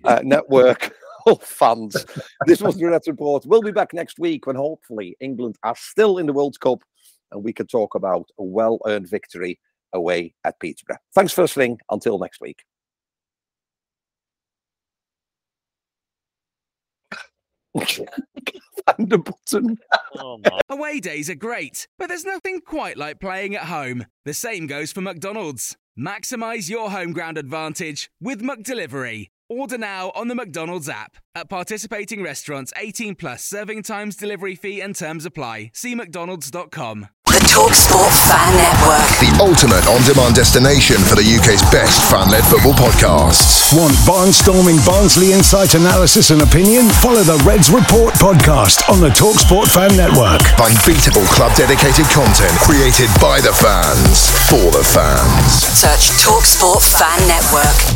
uh, 0.05 0.21
network 0.23 0.93
of 1.31 1.39
oh, 1.41 1.45
fans. 1.45 2.05
This 2.45 2.61
was 2.61 2.77
the 2.77 2.85
Red 2.85 3.01
Report. 3.07 3.45
We'll 3.45 3.61
be 3.61 3.71
back 3.71 3.93
next 3.93 4.19
week 4.19 4.45
when 4.45 4.55
hopefully 4.55 5.17
England 5.19 5.57
are 5.63 5.75
still 5.75 6.17
in 6.17 6.27
the 6.27 6.33
World 6.33 6.59
Cup 6.59 6.83
and 7.31 7.43
we 7.43 7.53
can 7.53 7.67
talk 7.67 7.95
about 7.95 8.29
a 8.39 8.43
well 8.43 8.79
earned 8.85 9.09
victory 9.09 9.59
away 9.93 10.35
at 10.43 10.59
Peterborough. 10.59 10.99
Thanks 11.13 11.33
for 11.33 11.41
listening. 11.41 11.79
Until 11.89 12.19
next 12.19 12.41
week. 12.41 12.63
Find 17.75 19.09
the 19.09 19.17
button. 19.17 19.77
Oh. 20.17 20.39
Away 20.69 20.99
days 20.99 21.29
are 21.29 21.35
great, 21.35 21.87
but 21.97 22.07
there's 22.07 22.23
nothing 22.23 22.61
quite 22.61 22.97
like 22.97 23.19
playing 23.19 23.55
at 23.55 23.63
home. 23.63 24.05
The 24.23 24.33
same 24.33 24.67
goes 24.67 24.91
for 24.93 25.01
McDonald's. 25.01 25.75
Maximize 25.97 26.69
your 26.69 26.91
home 26.91 27.11
ground 27.11 27.37
advantage 27.37 28.09
with 28.21 28.41
McDelivery. 28.41 29.29
Order 29.49 29.77
now 29.77 30.11
on 30.15 30.27
the 30.27 30.33
McDonald's 30.33 30.89
app. 30.89 31.17
At 31.35 31.49
participating 31.49 32.23
restaurants, 32.23 32.73
18 32.77 33.13
plus 33.13 33.43
serving 33.45 33.83
times, 33.83 34.15
delivery 34.15 34.55
fee, 34.55 34.81
and 34.81 34.95
terms 34.95 35.23
apply. 35.23 35.69
See 35.71 35.93
McDonald's.com. 35.93 37.09
The 37.29 37.45
Talksport 37.45 38.09
Fan 38.25 38.51
Network. 38.57 39.05
The 39.21 39.29
ultimate 39.45 39.85
on-demand 39.85 40.33
destination 40.33 40.97
for 40.97 41.13
the 41.13 41.21
UK's 41.21 41.61
best 41.69 42.01
fan-led 42.09 42.41
football 42.49 42.73
podcasts. 42.73 43.69
Want 43.77 43.93
barnstorming 44.09 44.81
Barnsley 44.81 45.33
insight 45.33 45.75
analysis 45.75 46.31
and 46.31 46.41
opinion? 46.41 46.89
Follow 46.97 47.21
the 47.21 47.37
Reds 47.45 47.69
Report 47.69 48.17
podcast 48.17 48.81
on 48.89 48.97
the 48.97 49.13
Talksport 49.13 49.69
Fan 49.69 49.93
Network. 49.93 50.41
Unbeatable 50.57 51.25
club-dedicated 51.29 52.09
content 52.09 52.55
created 52.65 53.13
by 53.21 53.37
the 53.45 53.53
fans 53.53 54.25
for 54.49 54.73
the 54.73 54.81
fans. 54.81 55.69
Search 55.69 56.09
Talksport 56.17 56.81
Fan 56.97 57.21
Network. 57.29 57.94